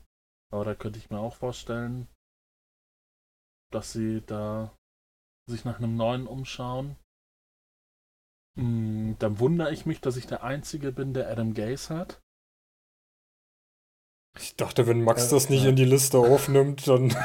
Aber 0.51 0.65
da 0.65 0.75
könnte 0.75 0.99
ich 0.99 1.09
mir 1.09 1.19
auch 1.19 1.35
vorstellen, 1.35 2.07
dass 3.71 3.91
sie 3.91 4.21
da 4.25 4.73
sich 5.49 5.65
nach 5.65 5.77
einem 5.77 5.95
neuen 5.97 6.27
umschauen. 6.27 6.95
Mm, 8.55 9.13
Dann 9.19 9.39
wundere 9.39 9.71
ich 9.71 9.85
mich, 9.85 10.01
dass 10.01 10.17
ich 10.17 10.25
der 10.27 10.43
Einzige 10.43 10.91
bin, 10.91 11.13
der 11.13 11.29
Adam 11.29 11.53
Gaze 11.53 11.95
hat. 11.95 12.21
Ich 14.39 14.55
dachte, 14.55 14.87
wenn 14.87 15.03
Max 15.03 15.27
Äh, 15.27 15.35
das 15.35 15.49
nicht 15.49 15.63
ja. 15.63 15.69
in 15.69 15.75
die 15.75 15.85
Liste 15.85 16.17
aufnimmt, 16.19 16.87
dann 16.87 17.15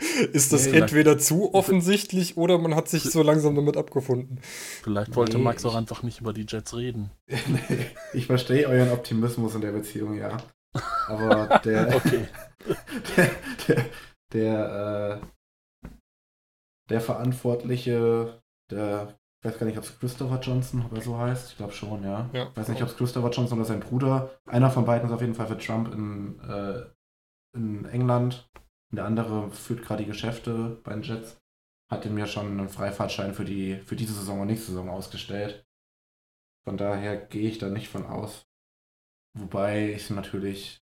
ist 0.32 0.52
das 0.52 0.66
Nee, 0.66 0.78
entweder 0.78 1.18
zu 1.18 1.54
offensichtlich 1.54 2.36
oder 2.36 2.58
man 2.58 2.74
hat 2.74 2.88
sich 2.88 3.04
so 3.04 3.22
langsam 3.22 3.54
damit 3.54 3.76
abgefunden. 3.76 4.40
Vielleicht 4.82 5.14
wollte 5.16 5.38
Nee, 5.38 5.44
Max 5.44 5.64
auch 5.64 5.74
einfach 5.74 6.02
nicht 6.02 6.20
über 6.20 6.32
die 6.32 6.46
Jets 6.48 6.74
reden. 6.74 7.10
ich 8.12 8.26
verstehe 8.26 8.66
euren 8.68 8.90
Optimismus 8.90 9.54
in 9.54 9.60
der 9.60 9.72
Beziehung, 9.72 10.14
ja. 10.14 10.36
Aber 11.08 11.58
der, 11.64 11.94
Okay. 11.96 12.26
der, 13.16 13.30
der, 13.68 13.84
der, 14.32 15.20
äh, 15.22 15.26
der 16.88 17.00
Verantwortliche, 17.00 18.40
der, 18.70 19.16
ich 19.42 19.50
weiß 19.50 19.58
gar 19.58 19.66
nicht, 19.66 19.78
ob 19.78 19.84
es 19.84 19.98
Christopher 19.98 20.40
Johnson 20.40 20.84
oder 20.90 21.00
so 21.00 21.16
heißt. 21.18 21.52
Ich 21.52 21.56
glaube 21.56 21.72
schon, 21.72 22.04
ja. 22.04 22.28
Ja. 22.32 22.48
Ich 22.50 22.56
weiß 22.56 22.68
nicht, 22.68 22.82
ob 22.82 22.88
es 22.88 22.96
Christopher 22.96 23.30
Johnson 23.30 23.58
oder 23.58 23.66
sein 23.66 23.80
Bruder. 23.80 24.38
Einer 24.46 24.70
von 24.70 24.84
beiden 24.84 25.08
ist 25.08 25.14
auf 25.14 25.20
jeden 25.20 25.34
Fall 25.34 25.46
für 25.46 25.58
Trump 25.58 25.92
in, 25.92 26.40
äh, 26.40 26.82
in 27.56 27.84
England. 27.86 28.48
Und 28.90 28.96
der 28.96 29.04
andere 29.04 29.50
führt 29.50 29.82
gerade 29.82 30.02
die 30.04 30.10
Geschäfte 30.10 30.80
bei 30.82 30.92
den 30.92 31.02
Jets. 31.02 31.40
Hat 31.90 32.04
ihm 32.04 32.18
ja 32.18 32.26
schon 32.26 32.46
einen 32.46 32.68
Freifahrtschein 32.68 33.34
für, 33.34 33.44
die, 33.44 33.76
für 33.78 33.96
diese 33.96 34.14
Saison 34.14 34.40
und 34.40 34.46
nächste 34.46 34.72
Saison 34.72 34.90
ausgestellt. 34.90 35.66
Von 36.64 36.76
daher 36.76 37.16
gehe 37.16 37.48
ich 37.48 37.58
da 37.58 37.68
nicht 37.68 37.88
von 37.88 38.06
aus. 38.06 38.46
Wobei 39.36 39.92
ich 39.92 40.10
natürlich 40.10 40.82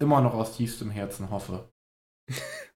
immer 0.00 0.20
noch 0.20 0.34
aus 0.34 0.56
tiefstem 0.56 0.90
Herzen 0.90 1.30
hoffe. 1.30 1.72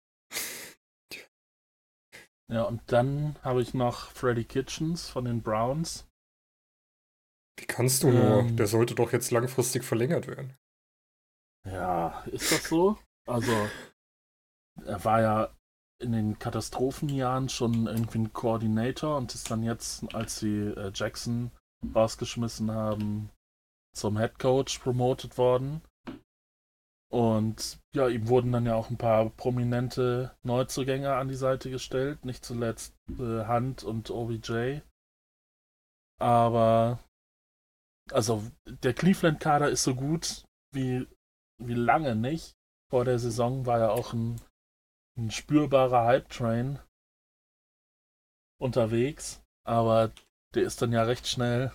Ja, 2.50 2.64
und 2.64 2.82
dann 2.90 3.36
habe 3.42 3.62
ich 3.62 3.74
noch 3.74 4.10
Freddy 4.10 4.44
Kitchens 4.44 5.08
von 5.08 5.24
den 5.24 5.40
Browns. 5.40 6.08
Wie 7.56 7.64
kannst 7.64 8.02
du 8.02 8.10
nur? 8.10 8.40
Ähm. 8.40 8.56
Der 8.56 8.66
sollte 8.66 8.96
doch 8.96 9.12
jetzt 9.12 9.30
langfristig 9.30 9.84
verlängert 9.84 10.26
werden. 10.26 10.56
Ja, 11.64 12.22
ist 12.24 12.50
das 12.50 12.64
so? 12.64 12.98
Also, 13.28 13.52
er 14.84 15.04
war 15.04 15.20
ja 15.20 15.50
in 16.00 16.12
den 16.12 16.38
Katastrophenjahren 16.38 17.48
schon 17.48 17.86
irgendwie 17.86 18.18
ein 18.18 18.32
Koordinator 18.32 19.16
und 19.16 19.34
ist 19.34 19.50
dann 19.50 19.62
jetzt, 19.62 20.14
als 20.14 20.38
sie 20.38 20.68
äh, 20.68 20.90
Jackson 20.94 21.50
rausgeschmissen 21.94 22.70
haben, 22.70 23.30
zum 23.94 24.18
Head 24.18 24.38
Coach 24.38 24.78
promotet 24.78 25.36
worden. 25.36 25.82
Und 27.12 27.80
ja, 27.94 28.08
ihm 28.08 28.28
wurden 28.28 28.52
dann 28.52 28.66
ja 28.66 28.76
auch 28.76 28.88
ein 28.88 28.96
paar 28.96 29.30
prominente 29.30 30.36
Neuzugänge 30.44 31.14
an 31.14 31.28
die 31.28 31.34
Seite 31.34 31.68
gestellt, 31.68 32.24
nicht 32.24 32.44
zuletzt 32.44 32.94
äh, 33.18 33.46
Hunt 33.46 33.82
und 33.82 34.10
OBJ. 34.10 34.80
Aber 36.20 37.00
also 38.12 38.44
der 38.66 38.94
Cleveland-Kader 38.94 39.70
ist 39.70 39.82
so 39.82 39.94
gut 39.94 40.44
wie, 40.72 41.06
wie 41.58 41.74
lange 41.74 42.14
nicht. 42.14 42.54
Vor 42.90 43.04
der 43.04 43.18
Saison 43.18 43.66
war 43.66 43.78
ja 43.78 43.90
auch 43.90 44.12
ein, 44.12 44.40
ein 45.16 45.30
spürbarer 45.30 46.04
Hype-Train 46.04 46.78
unterwegs, 48.58 49.42
aber 49.64 50.12
der 50.54 50.64
ist 50.64 50.82
dann 50.82 50.92
ja 50.92 51.02
recht 51.02 51.26
schnell, 51.26 51.72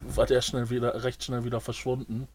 war 0.00 0.26
der 0.26 0.40
schnell 0.40 0.70
wieder, 0.70 1.02
recht 1.04 1.22
schnell 1.22 1.44
wieder 1.44 1.60
verschwunden. 1.60 2.28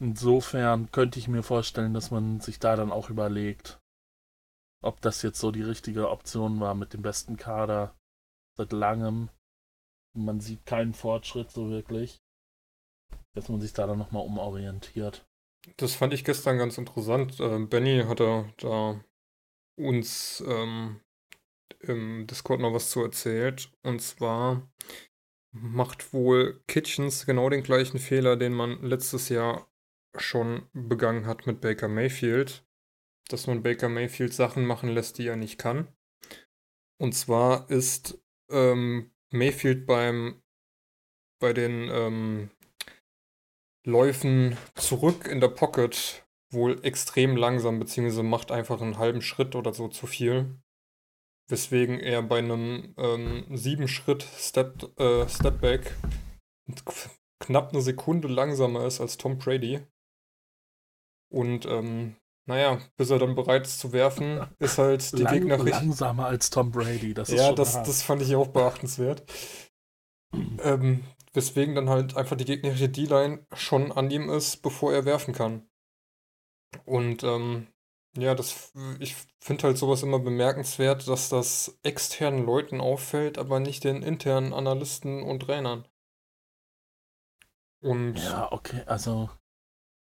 Insofern 0.00 0.90
könnte 0.90 1.18
ich 1.18 1.28
mir 1.28 1.42
vorstellen, 1.42 1.94
dass 1.94 2.10
man 2.10 2.40
sich 2.40 2.58
da 2.58 2.76
dann 2.76 2.90
auch 2.90 3.10
überlegt, 3.10 3.80
ob 4.82 5.00
das 5.00 5.22
jetzt 5.22 5.38
so 5.38 5.50
die 5.50 5.62
richtige 5.62 6.10
Option 6.10 6.60
war 6.60 6.74
mit 6.74 6.92
dem 6.92 7.02
besten 7.02 7.36
Kader 7.36 7.96
seit 8.56 8.72
langem. 8.72 9.30
Man 10.14 10.40
sieht 10.40 10.66
keinen 10.66 10.94
Fortschritt 10.94 11.50
so 11.50 11.70
wirklich. 11.70 12.20
Dass 13.34 13.48
man 13.48 13.60
sich 13.60 13.72
da 13.72 13.86
dann 13.86 13.98
nochmal 13.98 14.24
umorientiert. 14.24 15.26
Das 15.76 15.94
fand 15.94 16.12
ich 16.12 16.24
gestern 16.24 16.58
ganz 16.58 16.78
interessant. 16.78 17.40
Äh, 17.40 17.58
Benny 17.60 18.04
hatte 18.06 18.52
da 18.58 19.02
uns 19.76 20.42
ähm, 20.46 21.00
im 21.80 22.26
Discord 22.26 22.60
noch 22.60 22.72
was 22.72 22.90
zu 22.90 23.02
erzählt. 23.02 23.72
Und 23.82 24.00
zwar 24.00 24.70
macht 25.52 26.12
wohl 26.12 26.62
Kitchens 26.66 27.26
genau 27.26 27.48
den 27.48 27.62
gleichen 27.62 27.98
Fehler, 27.98 28.36
den 28.36 28.52
man 28.52 28.82
letztes 28.82 29.28
Jahr 29.28 29.70
schon 30.16 30.68
begangen 30.72 31.26
hat 31.26 31.46
mit 31.46 31.60
Baker 31.60 31.88
Mayfield. 31.88 32.66
Dass 33.28 33.46
man 33.46 33.62
Baker 33.62 33.88
Mayfield 33.88 34.34
Sachen 34.34 34.66
machen 34.66 34.90
lässt, 34.90 35.18
die 35.18 35.26
er 35.26 35.36
nicht 35.36 35.58
kann. 35.58 35.88
Und 36.98 37.14
zwar 37.14 37.70
ist 37.70 38.22
ähm, 38.50 39.10
Mayfield 39.30 39.86
beim 39.86 40.42
bei 41.40 41.52
den 41.52 41.90
ähm, 41.90 42.50
Läufen 43.84 44.56
zurück 44.74 45.26
in 45.26 45.40
der 45.40 45.48
Pocket 45.48 46.24
wohl 46.50 46.82
extrem 46.84 47.36
langsam, 47.36 47.78
beziehungsweise 47.78 48.22
macht 48.22 48.50
einfach 48.50 48.80
einen 48.80 48.98
halben 48.98 49.22
Schritt 49.22 49.54
oder 49.54 49.74
so 49.74 49.88
zu 49.88 50.06
viel. 50.06 50.56
Weswegen 51.48 52.00
er 52.00 52.22
bei 52.22 52.38
einem 52.38 52.94
ähm, 52.96 53.44
sieben 53.54 53.88
Schritt 53.88 54.22
Step, 54.22 54.98
äh, 54.98 55.28
Stepback 55.28 55.94
knapp 57.40 57.72
eine 57.72 57.82
Sekunde 57.82 58.28
langsamer 58.28 58.86
ist 58.86 59.00
als 59.00 59.18
Tom 59.18 59.36
Brady. 59.36 59.80
Und 61.30 61.66
ähm, 61.66 62.16
naja, 62.46 62.78
bis 62.96 63.10
er 63.10 63.18
dann 63.18 63.34
bereit 63.34 63.66
ist 63.66 63.80
zu 63.80 63.92
werfen, 63.92 64.46
ist 64.58 64.78
halt 64.78 65.12
die 65.12 65.22
Lang, 65.22 65.34
Gegner 65.34 65.58
Langsamer 65.58 66.26
als 66.26 66.50
Tom 66.50 66.70
Brady, 66.70 67.12
das 67.12 67.28
ist 67.28 67.36
Ja, 67.36 67.52
das, 67.52 67.74
hart. 67.74 67.88
das 67.88 68.02
fand 68.02 68.22
ich 68.22 68.34
auch 68.36 68.48
beachtenswert. 68.48 69.24
ähm, 70.62 71.04
weswegen 71.34 71.74
dann 71.74 71.90
halt 71.90 72.16
einfach 72.16 72.36
die 72.36 72.44
gegnerische 72.44 72.88
D-Line 72.88 73.46
schon 73.52 73.92
an 73.92 74.10
ihm 74.10 74.30
ist, 74.30 74.62
bevor 74.62 74.92
er 74.92 75.04
werfen 75.04 75.34
kann. 75.34 75.68
Und 76.84 77.22
ähm, 77.24 77.68
ja, 78.16 78.34
das, 78.34 78.72
ich 79.00 79.16
finde 79.40 79.64
halt 79.64 79.78
sowas 79.78 80.02
immer 80.02 80.20
bemerkenswert, 80.20 81.08
dass 81.08 81.28
das 81.28 81.78
externen 81.82 82.46
Leuten 82.46 82.80
auffällt, 82.80 83.38
aber 83.38 83.60
nicht 83.60 83.84
den 83.84 84.02
internen 84.02 84.52
Analysten 84.52 85.22
und 85.22 85.40
Trainern. 85.40 85.86
Und 87.80 88.16
Ja, 88.18 88.50
okay, 88.52 88.82
also. 88.86 89.30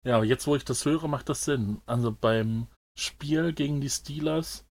Ja, 0.04 0.16
aber 0.16 0.24
jetzt, 0.24 0.46
wo 0.46 0.54
ich 0.54 0.64
das 0.64 0.84
höre, 0.84 1.08
macht 1.08 1.30
das 1.30 1.44
Sinn. 1.44 1.80
Also 1.86 2.12
beim 2.12 2.68
Spiel 2.96 3.54
gegen 3.54 3.80
die 3.80 3.88
Steelers, 3.88 4.66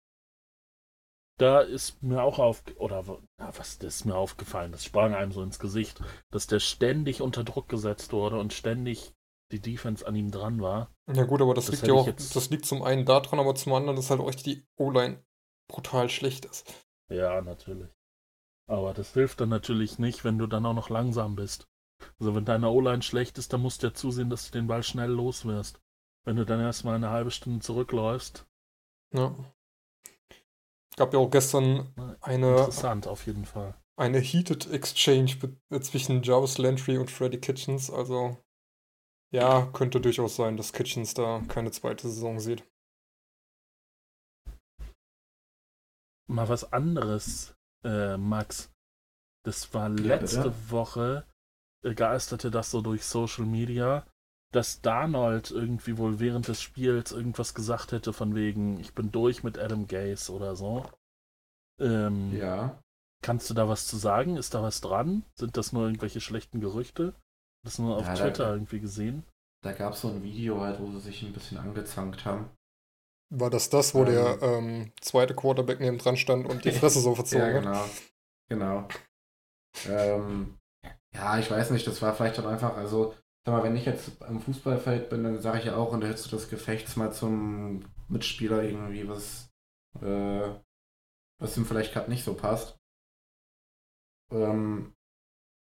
da 1.41 1.61
ist 1.61 2.03
mir 2.03 2.23
auch 2.23 2.39
auf 2.39 2.63
oder 2.77 3.05
ja, 3.39 3.53
was 3.59 3.79
das 3.79 3.97
ist 3.97 4.05
mir 4.05 4.15
aufgefallen, 4.17 4.73
das 4.73 4.85
sprang 4.85 5.15
einem 5.15 5.33
so 5.33 5.43
ins 5.43 5.59
Gesicht, 5.59 6.01
dass 6.31 6.47
der 6.47 6.61
ständig 6.61 7.23
unter 7.23 7.45
Druck 7.45 7.69
gesetzt 7.69 8.13
wurde 8.13 8.39
und 8.39 8.53
ständig 8.53 9.13
die 9.53 9.61
Defense 9.61 10.07
an 10.07 10.15
ihm 10.15 10.31
dran 10.31 10.61
war. 10.61 10.95
ja 11.13 11.25
gut, 11.25 11.41
aber 11.43 11.55
das, 11.55 11.67
Das 11.67 11.77
liegt 11.77 11.89
ja 11.89 11.95
auch, 11.95 12.07
jetzt- 12.07 12.37
das 12.37 12.51
liegt 12.51 12.67
zum 12.67 12.83
einen 12.83 13.05
daran, 13.05 13.41
aber 13.41 13.55
zum 13.55 13.73
anderen, 13.73 13.97
dass 13.97 14.11
halt 14.11 14.21
euch 14.21 14.37
die 14.37 14.65
O-Line 14.77 15.25
brutal 15.69 16.09
schlecht 16.09 16.45
ist. 16.45 16.73
Ja, 17.09 17.41
natürlich. 17.41 17.89
Aber 18.69 18.95
das 18.95 19.13
hilft 19.15 19.41
dann 19.41 19.49
natürlich 19.49 19.99
nicht, 19.99 20.25
wenn 20.25 20.39
du 20.39 20.47
dann 20.47 20.65
auch 20.67 20.75
noch 20.75 20.91
langsam 20.91 21.35
bist. 21.35 21.67
Also 22.21 22.35
wenn 22.37 22.45
deine 22.45 22.69
O-Line 22.71 23.03
schlecht 23.03 23.37
ist, 23.39 23.53
dann 23.53 23.63
musst 23.63 23.83
du 23.83 23.89
ja 23.89 23.95
zusehen, 23.95 24.31
dass 24.31 24.47
du 24.47 24.53
den 24.59 24.69
Ball 24.69 24.83
schnell 24.85 25.11
los 25.11 25.45
wirst. 25.45 25.81
Wenn 26.25 26.37
du 26.37 26.47
dann 26.47 26.61
erstmal 26.61 26.95
eine 26.95 27.11
halbe 27.11 27.31
Stunde 27.33 27.61
zurückläufst, 27.61 28.47
Ja. 29.13 29.35
Gab 30.97 31.13
ja 31.15 31.19
auch 31.19 31.31
gestern 31.31 31.93
eine 32.21 32.51
interessant 32.51 33.07
auf 33.07 33.27
jeden 33.27 33.45
Fall. 33.45 33.75
eine 33.97 34.19
Heated 34.19 34.71
Exchange 34.71 35.37
zwischen 35.81 36.23
Jarvis 36.23 36.59
Landry 36.59 36.99
und 36.99 37.11
Freddy 37.11 37.39
Kitchens. 37.39 37.91
Also 37.91 38.39
ja, 39.33 39.67
könnte 39.73 40.01
durchaus 40.01 40.37
sein, 40.37 40.57
dass 40.57 40.73
Kitchens 40.73 41.15
da 41.15 41.41
keine 41.49 41.71
zweite 41.71 42.09
Saison 42.09 42.41
sieht. 42.41 42.65
Mal 46.29 46.49
was 46.49 46.73
anderes, 46.73 47.55
äh, 47.85 48.17
Max. 48.17 48.73
Das 49.45 49.73
war 49.75 49.89
Ja, 49.89 50.17
letzte 50.17 50.51
bitte. 50.51 50.71
Woche, 50.71 51.27
äh, 51.85 51.95
geisterte 51.95 52.51
das 52.51 52.71
so 52.71 52.83
durch 52.83 53.05
Social 53.05 53.47
Media, 53.47 54.07
dass 54.53 54.81
Darnold 54.83 55.51
irgendwie 55.51 55.97
wohl 55.99 56.19
während 56.21 56.49
des 56.49 56.61
Spiels 56.63 57.13
irgendwas 57.13 57.55
gesagt 57.55 57.93
hätte 57.93 58.13
von 58.13 58.35
wegen, 58.35 58.81
ich 58.81 58.95
bin 58.95 59.13
durch 59.13 59.43
mit 59.45 59.59
Adam 59.59 59.87
Gase 59.87 60.33
oder 60.33 60.57
so. 60.57 60.87
Ähm, 61.81 62.37
Ja. 62.37 62.83
Kannst 63.23 63.51
du 63.51 63.55
da 63.55 63.69
was 63.69 63.87
zu 63.87 63.97
sagen? 63.99 64.37
Ist 64.37 64.55
da 64.55 64.63
was 64.63 64.81
dran? 64.81 65.25
Sind 65.35 65.57
das 65.59 65.73
nur 65.73 65.85
irgendwelche 65.87 66.21
schlechten 66.23 66.61
Gerüchte? 66.61 67.15
Das 67.65 67.79
nur 67.79 67.97
auf 67.99 68.07
Ja, 68.07 68.15
da- 68.15 68.23
Twitter 68.25 68.53
irgendwie 68.53 68.81
gesehen? 68.81 69.25
Da 69.63 69.73
gab 69.73 69.93
es 69.93 70.01
so 70.01 70.09
ein 70.09 70.23
Video 70.23 70.59
halt, 70.63 70.81
wo 70.81 70.91
sie 70.93 71.01
sich 71.01 71.23
ein 71.23 71.35
bisschen 71.35 71.59
angezankt 71.59 72.25
haben. 72.25 72.49
War 73.33 73.51
das 73.51 73.69
das, 73.69 73.95
wo 73.95 74.01
Ähm. 74.01 74.07
der 74.07 74.43
ähm, 74.43 74.93
zweite 75.03 75.35
Quarterback 75.35 75.81
neben 75.81 75.99
dran 75.99 76.17
stand 76.17 76.47
und 76.49 76.65
die 76.65 76.73
Fresse 76.73 77.01
so 77.01 77.15
verzogen 77.15 77.47
ja, 77.47 77.55
hat? 77.55 77.63
genau. 77.63 77.85
Genau. 78.49 78.89
ähm, 79.87 80.59
ja, 81.15 81.39
ich 81.39 81.51
weiß 81.51 81.71
nicht, 81.71 81.87
das 81.87 82.01
war 82.03 82.15
vielleicht 82.15 82.39
dann 82.39 82.47
einfach, 82.47 82.75
also, 82.77 83.15
sag 83.45 83.55
mal, 83.55 83.63
wenn 83.63 83.77
ich 83.77 83.87
jetzt 83.87 84.23
am 84.23 84.41
Fußballfeld 84.41 85.11
bin, 85.11 85.25
dann 85.25 85.41
sage 85.41 85.59
ich 85.59 85.65
ja 85.67 85.77
auch 85.77 85.95
in 85.95 86.01
der 86.01 86.11
Hitze 86.11 86.29
des 86.29 86.49
Gefechts 86.49 86.97
mal 86.97 87.13
zum 87.13 87.85
Mitspieler 88.09 88.63
irgendwie, 88.63 89.09
was, 89.09 89.51
äh, 90.01 90.51
was 91.39 91.57
ihm 91.57 91.65
vielleicht 91.65 91.93
gerade 91.93 92.11
nicht 92.11 92.25
so 92.25 92.35
passt. 92.35 92.79
Ähm, 94.31 94.95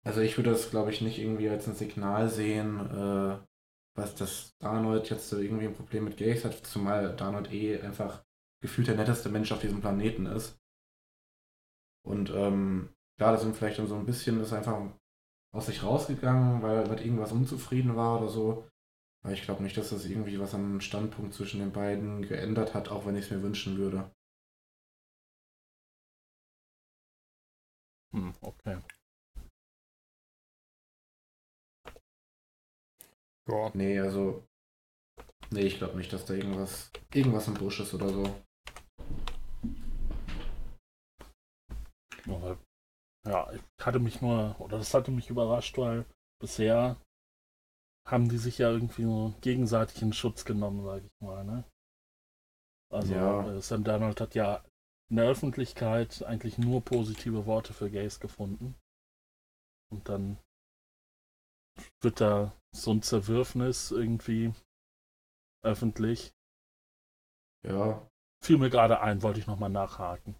also 0.04 0.20
ich 0.20 0.36
würde 0.36 0.50
das, 0.50 0.70
glaube 0.70 0.90
ich, 0.90 1.00
nicht 1.00 1.18
irgendwie 1.18 1.48
als 1.48 1.68
ein 1.68 1.74
Signal 1.74 2.28
sehen, 2.28 2.80
äh, 2.90 3.38
was 3.94 4.14
das 4.14 4.56
Darnold 4.58 5.10
jetzt 5.10 5.32
irgendwie 5.32 5.66
ein 5.66 5.74
Problem 5.74 6.04
mit 6.04 6.16
Gays 6.16 6.44
hat, 6.44 6.54
zumal 6.54 7.14
Darnold 7.16 7.52
eh 7.52 7.80
einfach 7.80 8.24
gefühlt 8.62 8.88
der 8.88 8.96
netteste 8.96 9.28
Mensch 9.28 9.52
auf 9.52 9.60
diesem 9.60 9.80
Planeten 9.80 10.26
ist. 10.26 10.58
Und 12.02 12.30
ähm, 12.30 12.90
ja, 13.18 13.32
das 13.32 13.42
sind 13.42 13.54
vielleicht 13.56 13.78
dann 13.78 13.86
so 13.86 13.96
ein 13.96 14.06
bisschen, 14.06 14.40
ist 14.40 14.52
einfach 14.52 14.80
aus 15.52 15.66
sich 15.66 15.82
rausgegangen, 15.82 16.62
weil 16.62 16.78
er 16.84 16.88
mit 16.88 17.00
irgendwas 17.00 17.32
unzufrieden 17.32 17.96
war 17.96 18.20
oder 18.20 18.28
so. 18.28 18.68
Aber 19.22 19.32
ich 19.34 19.42
glaube 19.42 19.62
nicht, 19.62 19.76
dass 19.76 19.90
das 19.90 20.06
irgendwie 20.06 20.40
was 20.40 20.54
am 20.54 20.80
Standpunkt 20.80 21.34
zwischen 21.34 21.60
den 21.60 21.72
beiden 21.72 22.22
geändert 22.22 22.74
hat, 22.74 22.90
auch 22.90 23.06
wenn 23.06 23.16
ich 23.16 23.26
es 23.26 23.30
mir 23.30 23.42
wünschen 23.42 23.78
würde. 23.78 24.10
Hm, 28.12 28.32
okay. 28.42 28.76
Ja. 33.46 33.70
Nee, 33.74 33.98
also. 34.00 34.46
Nee, 35.50 35.62
ich 35.66 35.78
glaube 35.78 35.96
nicht, 35.96 36.12
dass 36.12 36.24
da 36.24 36.34
irgendwas, 36.34 36.90
irgendwas 37.12 37.48
im 37.48 37.54
Busch 37.54 37.80
ist 37.80 37.94
oder 37.94 38.08
so. 38.08 38.24
Ja, 43.26 43.52
ich 43.52 43.62
hatte 43.84 43.98
mich 44.00 44.22
nur, 44.22 44.56
oder 44.60 44.78
das 44.78 44.94
hatte 44.94 45.10
mich 45.10 45.30
überrascht, 45.30 45.76
weil 45.78 46.06
bisher 46.40 46.96
haben 48.08 48.28
die 48.28 48.38
sich 48.38 48.58
ja 48.58 48.70
irgendwie 48.70 49.02
so 49.04 49.34
gegenseitig 49.40 50.02
in 50.02 50.12
Schutz 50.12 50.44
genommen, 50.44 50.84
sage 50.84 51.06
ich 51.06 51.20
mal, 51.20 51.44
ne? 51.44 51.64
Also 52.92 53.14
Ja. 53.14 53.46
äh, 53.48 53.60
Sam 53.60 53.84
Darnold 53.84 54.20
hat 54.20 54.34
ja 54.34 54.64
in 55.10 55.16
der 55.16 55.26
Öffentlichkeit 55.28 56.22
eigentlich 56.22 56.58
nur 56.58 56.84
positive 56.84 57.46
Worte 57.46 57.72
für 57.72 57.90
Gays 57.90 58.20
gefunden. 58.20 58.74
Und 59.92 60.08
dann 60.08 60.38
wird 62.02 62.20
da 62.20 62.52
so 62.74 62.92
ein 62.92 63.02
Zerwürfnis 63.02 63.90
irgendwie 63.90 64.52
öffentlich. 65.64 66.32
Ja. 67.66 68.08
Fiel 68.42 68.58
mir 68.58 68.70
gerade 68.70 69.00
ein, 69.00 69.22
wollte 69.22 69.40
ich 69.40 69.46
nochmal 69.46 69.70
nachhaken. 69.70 70.34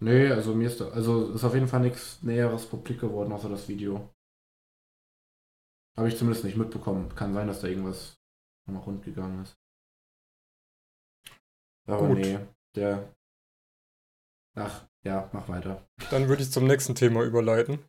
Nee, 0.00 0.28
also 0.30 0.54
mir 0.54 0.66
ist, 0.68 0.80
da- 0.80 0.90
also 0.90 1.32
ist 1.32 1.44
auf 1.44 1.54
jeden 1.54 1.68
Fall 1.68 1.80
nichts 1.80 2.22
Näheres 2.22 2.66
publik 2.66 3.00
geworden, 3.00 3.32
außer 3.32 3.48
das 3.48 3.68
Video. 3.68 4.10
Habe 5.96 6.08
ich 6.08 6.16
zumindest 6.18 6.44
nicht 6.44 6.56
mitbekommen. 6.56 7.14
Kann 7.14 7.34
sein, 7.34 7.46
dass 7.46 7.60
da 7.60 7.68
irgendwas 7.68 8.18
noch 8.66 8.86
rund 8.86 9.04
gegangen 9.04 9.42
ist. 9.42 9.56
Aber 11.86 12.08
Gut. 12.08 12.18
nee, 12.18 12.38
der. 12.74 13.14
Ach, 14.56 14.86
ja, 15.04 15.28
mach 15.32 15.48
weiter. 15.48 15.86
Dann 16.10 16.28
würde 16.28 16.42
ich 16.42 16.50
zum 16.50 16.66
nächsten 16.66 16.94
Thema 16.94 17.22
überleiten. 17.22 17.84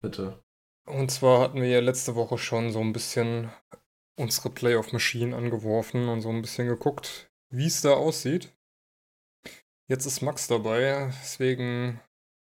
Bitte. 0.00 0.42
Und 0.86 1.10
zwar 1.10 1.40
hatten 1.40 1.60
wir 1.60 1.68
ja 1.68 1.80
letzte 1.80 2.14
Woche 2.14 2.38
schon 2.38 2.72
so 2.72 2.80
ein 2.80 2.92
bisschen 2.92 3.50
unsere 4.18 4.50
Playoff 4.50 4.92
Machine 4.92 5.34
angeworfen 5.36 6.08
und 6.08 6.20
so 6.20 6.28
ein 6.28 6.42
bisschen 6.42 6.66
geguckt, 6.68 7.32
wie 7.50 7.66
es 7.66 7.80
da 7.80 7.94
aussieht. 7.94 8.52
Jetzt 9.92 10.06
ist 10.06 10.22
Max 10.22 10.46
dabei, 10.46 11.12
deswegen 11.20 12.00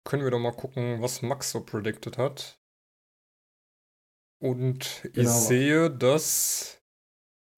können 0.06 0.24
wir 0.24 0.32
doch 0.32 0.40
mal 0.40 0.56
gucken, 0.56 1.02
was 1.02 1.22
Max 1.22 1.52
so 1.52 1.66
predicted 1.66 2.18
hat. 2.18 2.62
Und 4.42 5.04
ich 5.04 5.12
Genau. 5.16 5.40
sehe, 5.42 5.92
dass 5.92 6.82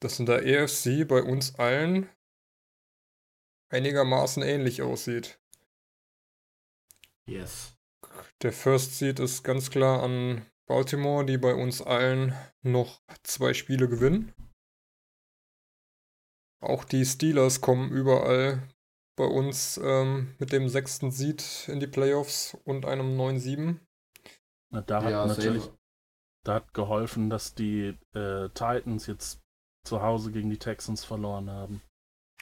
das 0.02 0.20
in 0.20 0.26
der 0.26 0.44
EFC 0.48 1.06
bei 1.08 1.22
uns 1.22 1.54
allen 1.60 2.10
einigermaßen 3.72 4.42
ähnlich 4.42 4.82
aussieht. 4.82 5.40
Yes. 7.30 7.78
Der 8.42 8.54
First 8.54 8.98
Seed 8.98 9.20
ist 9.20 9.44
ganz 9.44 9.70
klar 9.70 10.02
an 10.02 10.44
Baltimore, 10.66 11.24
die 11.24 11.38
bei 11.38 11.54
uns 11.54 11.84
allen 11.84 12.34
noch 12.64 13.04
zwei 13.22 13.54
Spiele 13.54 13.88
gewinnen. 13.88 14.34
Auch 16.64 16.84
die 16.84 17.06
Steelers 17.06 17.62
kommen 17.62 17.92
überall 17.92 18.68
bei 19.18 19.26
uns 19.26 19.78
ähm, 19.84 20.36
mit 20.40 20.54
dem 20.54 20.70
sechsten 20.70 21.12
Seed 21.12 21.68
in 21.68 21.82
die 21.82 21.88
Playoffs 21.88 22.58
und 22.64 22.86
einem 22.86 23.18
9-7. 23.18 23.80
Na, 24.70 24.82
da 24.82 25.04
hat 25.04 25.12
Ja, 25.12 25.26
natürlich 25.26 25.70
da 26.44 26.56
hat 26.56 26.74
geholfen, 26.74 27.30
dass 27.30 27.56
die 27.56 27.98
äh, 28.14 28.48
Titans 28.50 29.06
jetzt 29.08 29.42
zu 29.84 30.02
Hause 30.02 30.32
gegen 30.32 30.50
die 30.50 30.58
Texans 30.58 31.04
verloren 31.04 31.50
haben. 31.50 31.82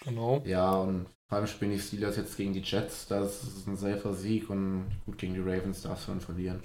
Genau. 0.03 0.43
Ja, 0.45 0.75
und 0.75 1.07
vor 1.27 1.39
allem 1.39 1.47
spielen 1.47 1.71
die 1.71 1.79
Steelers 1.79 2.17
jetzt 2.17 2.37
gegen 2.37 2.53
die 2.53 2.61
Jets. 2.61 3.07
Das 3.07 3.43
ist 3.43 3.67
ein 3.67 3.77
safer 3.77 4.13
Sieg 4.13 4.49
und 4.51 4.91
gut 5.05 5.17
gegen 5.17 5.33
die 5.33 5.39
Ravens 5.39 5.81
darfst 5.81 6.07
du 6.07 6.11
dann 6.11 6.21
verlieren. 6.21 6.61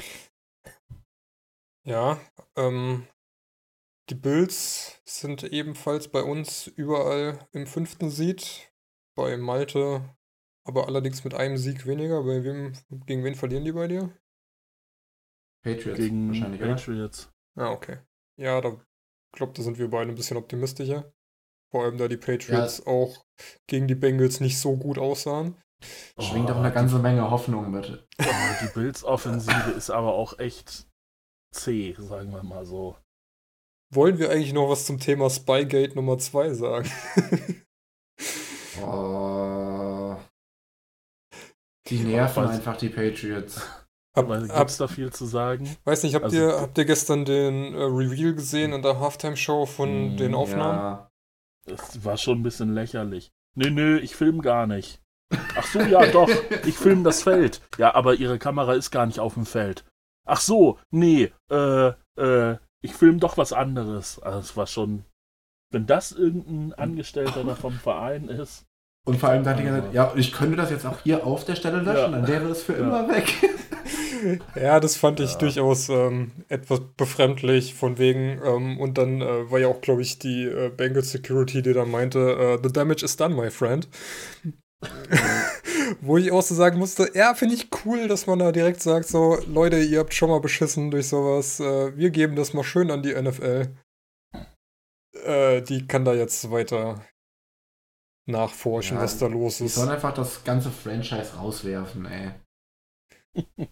Ja, 1.84 2.20
ähm, 2.56 3.06
die 4.10 4.14
Bills 4.14 5.00
sind 5.04 5.44
ebenfalls 5.44 6.08
bei 6.08 6.22
uns 6.22 6.66
überall 6.66 7.48
im 7.52 7.66
fünften 7.66 8.10
Seed. 8.10 8.69
Bei 9.20 9.36
Malte 9.36 10.16
aber 10.66 10.86
allerdings 10.86 11.24
mit 11.24 11.34
einem 11.34 11.58
Sieg 11.58 11.86
weniger. 11.86 12.22
Bei 12.22 12.42
wem, 12.42 12.72
gegen 13.04 13.22
wen 13.22 13.34
verlieren 13.34 13.66
die 13.66 13.72
bei 13.72 13.86
dir? 13.86 14.16
Patriots 15.62 15.98
gegen 15.98 16.28
wahrscheinlich, 16.28 16.62
oder? 16.62 16.74
Patriots. 16.74 17.30
Ah, 17.58 17.70
okay. 17.70 17.98
Ja, 18.38 18.62
da 18.62 18.80
glaube, 19.32 19.52
da 19.52 19.62
sind 19.62 19.78
wir 19.78 19.90
beide 19.90 20.10
ein 20.10 20.14
bisschen 20.14 20.38
optimistischer. 20.38 21.12
Vor 21.70 21.84
allem, 21.84 21.98
da 21.98 22.08
die 22.08 22.16
Patriots 22.16 22.86
auch 22.86 23.26
gegen 23.66 23.86
die 23.88 23.94
Bengals 23.94 24.40
nicht 24.40 24.58
so 24.58 24.76
gut 24.76 24.96
aussahen. 24.98 25.54
Schwingt 26.18 26.48
Oh, 26.50 26.54
auch 26.54 26.58
eine 26.58 26.72
ganze 26.72 26.98
Menge 26.98 27.30
Hoffnung 27.30 27.70
mit. 27.70 28.06
Die, 28.18 28.66
die 28.66 28.72
Bills-Offensive 28.72 29.70
ist 29.72 29.90
aber 29.90 30.14
auch 30.14 30.38
echt 30.38 30.88
zäh, 31.54 31.94
sagen 31.98 32.32
wir 32.32 32.42
mal 32.42 32.64
so. 32.64 32.96
Wollen 33.92 34.18
wir 34.18 34.30
eigentlich 34.30 34.54
noch 34.54 34.70
was 34.70 34.86
zum 34.86 34.98
Thema 34.98 35.28
Spygate 35.28 35.94
Nummer 35.94 36.16
2 36.16 36.54
sagen? 36.54 36.90
Oh. 38.84 40.16
Die 41.88 41.98
nerven 42.00 42.44
weiß- 42.44 42.48
einfach 42.50 42.76
die 42.76 42.88
Patriots. 42.88 43.60
Hab, 44.16 44.28
hab, 44.28 44.42
gibt's 44.58 44.76
da 44.76 44.88
viel 44.88 45.12
zu 45.12 45.24
sagen? 45.24 45.76
weiß 45.84 46.02
nicht, 46.02 46.14
habt, 46.14 46.24
also- 46.24 46.36
ihr, 46.36 46.60
habt 46.60 46.76
ihr 46.78 46.84
gestern 46.84 47.24
den 47.24 47.74
äh, 47.74 47.82
Reveal 47.82 48.34
gesehen 48.34 48.72
in 48.72 48.82
der 48.82 48.98
Halftime-Show 48.98 49.66
von 49.66 50.14
Mm, 50.14 50.16
den 50.16 50.34
Aufnahmen? 50.34 50.78
Ja. 50.78 51.10
Das 51.66 52.04
war 52.04 52.16
schon 52.16 52.40
ein 52.40 52.42
bisschen 52.42 52.74
lächerlich. 52.74 53.30
Nö, 53.56 53.70
nö, 53.70 53.98
ich 53.98 54.16
film 54.16 54.42
gar 54.42 54.66
nicht. 54.66 55.00
Ach 55.56 55.64
so, 55.64 55.80
ja, 55.80 56.06
doch, 56.10 56.28
ich 56.66 56.76
film 56.76 57.04
das 57.04 57.22
Feld. 57.22 57.60
Ja, 57.78 57.94
aber 57.94 58.14
ihre 58.14 58.38
Kamera 58.40 58.74
ist 58.74 58.90
gar 58.90 59.06
nicht 59.06 59.20
auf 59.20 59.34
dem 59.34 59.46
Feld. 59.46 59.84
Ach 60.26 60.40
so, 60.40 60.78
nee, 60.90 61.32
äh, 61.50 61.92
äh, 62.18 62.56
ich 62.82 62.94
film 62.94 63.20
doch 63.20 63.36
was 63.36 63.52
anderes. 63.52 64.18
Also 64.20 64.40
es 64.40 64.56
war 64.56 64.66
schon, 64.66 65.04
wenn 65.70 65.86
das 65.86 66.10
irgendein 66.10 66.72
Angestellter 66.76 67.44
da 67.44 67.54
vom 67.54 67.74
Verein 67.74 68.28
ist, 68.28 68.66
Und 69.06 69.18
vor 69.18 69.30
allem 69.30 69.42
da 69.44 69.50
hat 69.50 69.58
die 69.58 69.62
Also- 69.66 69.76
gesagt, 69.76 69.94
ja, 69.94 70.12
ich 70.16 70.32
könnte 70.32 70.56
das 70.56 70.70
jetzt 70.70 70.84
auch 70.86 71.00
hier 71.02 71.26
auf 71.26 71.44
der 71.44 71.56
Stelle 71.56 71.78
löschen, 71.78 72.12
Ja. 72.12 72.18
dann 72.18 72.28
wäre 72.28 72.48
es 72.48 72.62
für 72.62 72.72
Ja. 72.74 72.78
immer 72.80 73.08
weg. 73.08 73.26
Ja, 74.54 74.80
das 74.80 74.96
fand 74.98 75.18
ich 75.20 75.32
Ja. 75.32 75.38
durchaus 75.38 75.88
ähm, 75.88 76.32
etwas 76.48 76.80
befremdlich, 76.98 77.72
von 77.74 77.96
wegen, 77.96 78.38
ähm, 78.44 78.78
und 78.78 78.98
dann 78.98 79.22
äh, 79.22 79.50
war 79.50 79.58
ja 79.58 79.68
auch, 79.68 79.80
glaube 79.80 80.02
ich, 80.02 80.18
die 80.18 80.44
äh, 80.44 80.68
Bengals 80.68 81.10
Security, 81.10 81.62
die 81.62 81.72
dann 81.72 81.90
meinte, 81.90 82.18
äh, 82.18 82.58
the 82.62 82.70
damage 82.70 83.02
is 83.02 83.16
done, 83.16 83.34
my 83.34 83.50
friend. 83.50 83.88
Wo 86.02 86.18
ich 86.18 86.30
auch 86.32 86.42
so 86.42 86.54
sagen 86.54 86.78
musste, 86.78 87.10
ja, 87.14 87.32
finde 87.34 87.54
ich 87.54 87.68
cool, 87.84 88.08
dass 88.08 88.26
man 88.26 88.38
da 88.38 88.52
direkt 88.52 88.82
sagt, 88.82 89.08
so, 89.08 89.38
Leute, 89.46 89.78
ihr 89.78 90.00
habt 90.00 90.12
schon 90.14 90.28
mal 90.30 90.40
beschissen 90.40 90.90
durch 90.90 91.08
sowas, 91.08 91.58
äh, 91.60 91.96
wir 91.96 92.10
geben 92.10 92.36
das 92.36 92.52
mal 92.52 92.62
schön 92.64 92.90
an 92.90 93.02
die 93.02 93.14
NFL. 93.14 93.68
Äh, 95.24 95.62
die 95.62 95.86
kann 95.86 96.04
da 96.04 96.12
jetzt 96.14 96.50
weiter 96.50 97.02
nachforschen, 98.30 98.96
Ja, 98.96 99.02
was 99.02 99.18
da 99.18 99.26
los 99.26 99.58
Die 99.58 99.64
ist. 99.64 99.74
sollen 99.76 99.88
einfach 99.90 100.14
das 100.14 100.42
ganze 100.44 100.70
Franchise 100.70 101.34
rauswerfen, 101.36 102.06
ey. 102.06 102.30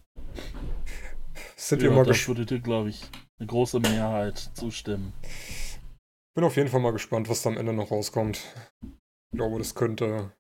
Sind 1.57 1.83
wir 1.83 1.91
ja, 1.91 1.95
mal 1.97 2.05
das 2.05 2.17
gespannt. 2.17 2.39
würde 2.39 2.55
dir, 2.57 2.61
glaube 2.61 2.91
ich, 2.91 3.05
eine 3.39 3.47
große 3.47 3.81
Mehrheit 3.81 4.39
zustimmen. 4.55 5.13
Bin 6.35 6.45
auf 6.45 6.57
jeden 6.57 6.69
Fall 6.69 6.81
mal 6.81 6.93
gespannt, 6.93 7.29
was 7.29 7.43
da 7.43 7.51
am 7.51 7.57
Ende 7.57 7.73
noch 7.73 7.91
rauskommt. 7.91 8.41
Ich 8.83 9.37
glaube, 9.37 9.59
das 9.59 9.75
könnte, 9.75 10.33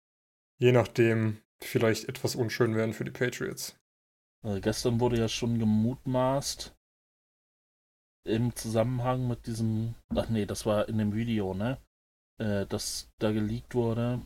je 0.58 0.72
nachdem, 0.72 1.42
vielleicht 1.62 2.08
etwas 2.08 2.36
unschön 2.36 2.76
werden 2.76 2.92
für 2.94 3.04
die 3.04 3.10
Patriots. 3.10 3.76
Äh, 4.44 4.60
gestern 4.60 5.00
wurde 5.00 5.18
ja 5.18 5.28
schon 5.28 5.58
gemutmaßt, 5.58 6.74
im 8.26 8.54
Zusammenhang 8.54 9.26
mit 9.26 9.46
diesem, 9.46 9.94
ach 10.14 10.28
nee, 10.28 10.46
das 10.46 10.66
war 10.66 10.88
in 10.88 10.98
dem 10.98 11.14
Video, 11.14 11.54
ne? 11.54 11.78
Äh, 12.38 12.66
dass 12.66 13.10
da 13.18 13.32
geleakt 13.32 13.74
wurde, 13.74 14.22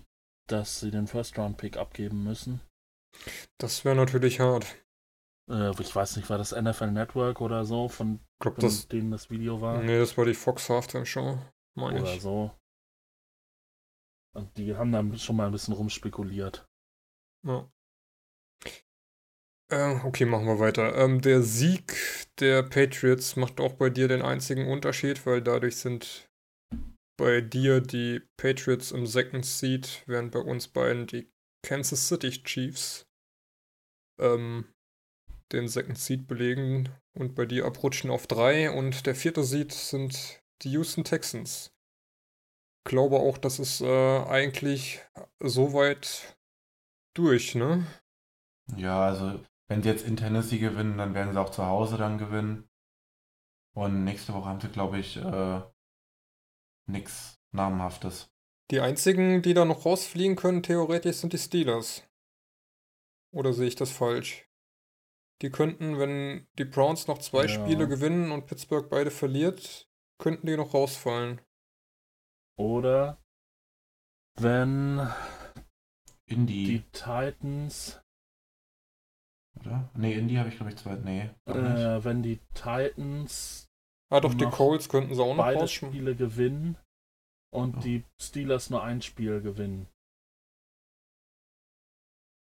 dass 0.48 0.80
sie 0.80 0.90
den 0.90 1.06
First-Round-Pick 1.06 1.76
abgeben 1.76 2.24
müssen. 2.24 2.60
Das 3.58 3.84
wäre 3.84 3.96
natürlich 3.96 4.40
hart. 4.40 4.66
Äh, 5.50 5.70
ich 5.80 5.94
weiß 5.94 6.16
nicht, 6.16 6.28
war 6.28 6.38
das 6.38 6.52
NFL 6.52 6.90
Network 6.90 7.40
oder 7.40 7.64
so, 7.64 7.88
von, 7.88 8.20
von 8.42 8.54
das. 8.56 8.88
denen 8.88 9.10
das 9.10 9.30
Video 9.30 9.60
war? 9.60 9.82
Nee, 9.82 9.98
das 9.98 10.16
war 10.16 10.24
die 10.24 10.34
Fox 10.34 10.68
Halftime 10.68 11.06
Show, 11.06 11.38
meine 11.74 12.02
oder 12.02 12.14
ich. 12.14 12.22
so. 12.22 12.50
Und 14.34 14.56
die 14.56 14.74
haben 14.76 14.92
da 14.92 15.18
schon 15.18 15.36
mal 15.36 15.46
ein 15.46 15.52
bisschen 15.52 15.74
rumspekuliert. 15.74 16.66
Ja. 17.46 17.70
Äh, 19.70 20.00
okay, 20.04 20.26
machen 20.26 20.46
wir 20.46 20.58
weiter. 20.58 20.96
Ähm, 20.96 21.20
der 21.20 21.42
Sieg 21.42 21.94
der 22.38 22.62
Patriots 22.62 23.36
macht 23.36 23.60
auch 23.60 23.74
bei 23.74 23.90
dir 23.90 24.08
den 24.08 24.22
einzigen 24.22 24.70
Unterschied, 24.70 25.24
weil 25.26 25.42
dadurch 25.42 25.76
sind 25.76 26.30
bei 27.22 27.40
dir 27.40 27.80
die 27.80 28.20
Patriots 28.36 28.90
im 28.90 29.06
Second 29.06 29.46
Seed, 29.46 30.02
während 30.06 30.32
bei 30.32 30.40
uns 30.40 30.66
beiden 30.66 31.06
die 31.06 31.30
Kansas 31.64 32.08
City 32.08 32.30
Chiefs 32.30 33.06
ähm, 34.20 34.64
den 35.52 35.68
Second 35.68 35.98
Seed 35.98 36.26
belegen 36.26 36.88
und 37.16 37.36
bei 37.36 37.46
dir 37.46 37.64
abrutschen 37.64 38.10
auf 38.10 38.26
drei 38.26 38.72
und 38.72 39.06
der 39.06 39.14
vierte 39.14 39.44
Seed 39.44 39.70
sind 39.70 40.42
die 40.62 40.72
Houston 40.72 41.04
Texans. 41.04 41.72
Glaube 42.84 43.20
auch, 43.20 43.38
das 43.38 43.60
ist 43.60 43.82
äh, 43.82 44.24
eigentlich 44.24 45.00
soweit 45.38 46.36
durch, 47.14 47.54
ne? 47.54 47.86
Ja, 48.76 49.00
also 49.06 49.38
wenn 49.68 49.84
sie 49.84 49.90
jetzt 49.90 50.08
in 50.08 50.16
Tennessee 50.16 50.58
gewinnen, 50.58 50.98
dann 50.98 51.14
werden 51.14 51.32
sie 51.34 51.40
auch 51.40 51.50
zu 51.50 51.64
Hause 51.64 51.98
dann 51.98 52.18
gewinnen. 52.18 52.68
Und 53.74 54.02
nächste 54.02 54.34
Woche 54.34 54.48
haben 54.48 54.60
sie, 54.60 54.70
glaube 54.70 54.98
ich, 54.98 55.18
äh, 55.18 55.62
nichts 56.92 57.40
Namenhaftes. 57.52 58.30
Die 58.70 58.80
einzigen, 58.80 59.42
die 59.42 59.54
da 59.54 59.64
noch 59.64 59.84
rausfliegen 59.84 60.36
können, 60.36 60.62
theoretisch, 60.62 61.16
sind 61.16 61.32
die 61.32 61.38
Steelers. 61.38 62.08
Oder 63.32 63.52
sehe 63.52 63.68
ich 63.68 63.76
das 63.76 63.90
falsch? 63.90 64.48
Die 65.42 65.50
könnten, 65.50 65.98
wenn 65.98 66.46
die 66.58 66.64
Browns 66.64 67.08
noch 67.08 67.18
zwei 67.18 67.42
Ja. 67.42 67.48
Spiele 67.48 67.88
gewinnen 67.88 68.30
und 68.30 68.46
Pittsburgh 68.46 68.88
beide 68.88 69.10
verliert, 69.10 69.90
könnten 70.18 70.46
die 70.46 70.56
noch 70.56 70.72
rausfallen. 70.72 71.40
Oder 72.56 73.18
wenn 74.36 75.06
Indy, 76.26 76.64
die 76.64 76.82
Titans 76.92 78.00
oder? 79.58 79.90
Nee, 79.94 80.14
Indy 80.14 80.36
habe 80.36 80.48
ich, 80.48 80.56
glaube 80.56 80.70
ich, 80.70 80.78
zwei. 80.78 80.94
Nee. 80.96 81.30
Äh, 81.46 82.04
wenn 82.04 82.22
die 82.22 82.38
Titans 82.54 83.68
Ah, 84.10 84.20
doch, 84.20 84.34
die 84.34 84.44
Colts 84.44 84.88
könnten 84.90 85.14
sie 85.14 85.22
auch 85.22 85.34
noch 85.34 85.42
beide 85.42 85.60
rausschmeißen. 85.60 85.94
Spiele 85.94 86.14
gewinnen 86.14 86.76
und 87.52 87.76
Ja. 87.76 87.80
die 87.82 88.04
Steelers 88.20 88.70
nur 88.70 88.82
ein 88.82 89.02
Spiel 89.02 89.40
gewinnen. 89.40 89.88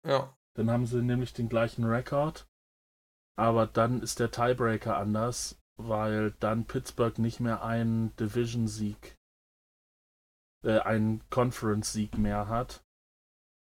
Ja, 0.07 0.37
Dann 0.55 0.71
haben 0.71 0.87
sie 0.87 1.03
nämlich 1.03 1.33
den 1.35 1.49
gleichen 1.49 1.85
Rekord, 1.85 2.49
aber 3.37 3.67
dann 3.67 4.01
ist 4.01 4.21
der 4.21 4.31
Tiebreaker 4.31 4.97
anders, 4.97 5.61
weil 5.77 6.31
dann 6.41 6.65
Pittsburgh 6.67 7.19
nicht 7.19 7.41
mehr 7.41 7.63
einen 7.63 8.15
Division-Sieg, 8.17 9.19
äh, 10.65 10.79
einen 10.79 11.29
Conference-Sieg 11.29 12.17
mehr 12.17 12.49
hat. 12.49 12.83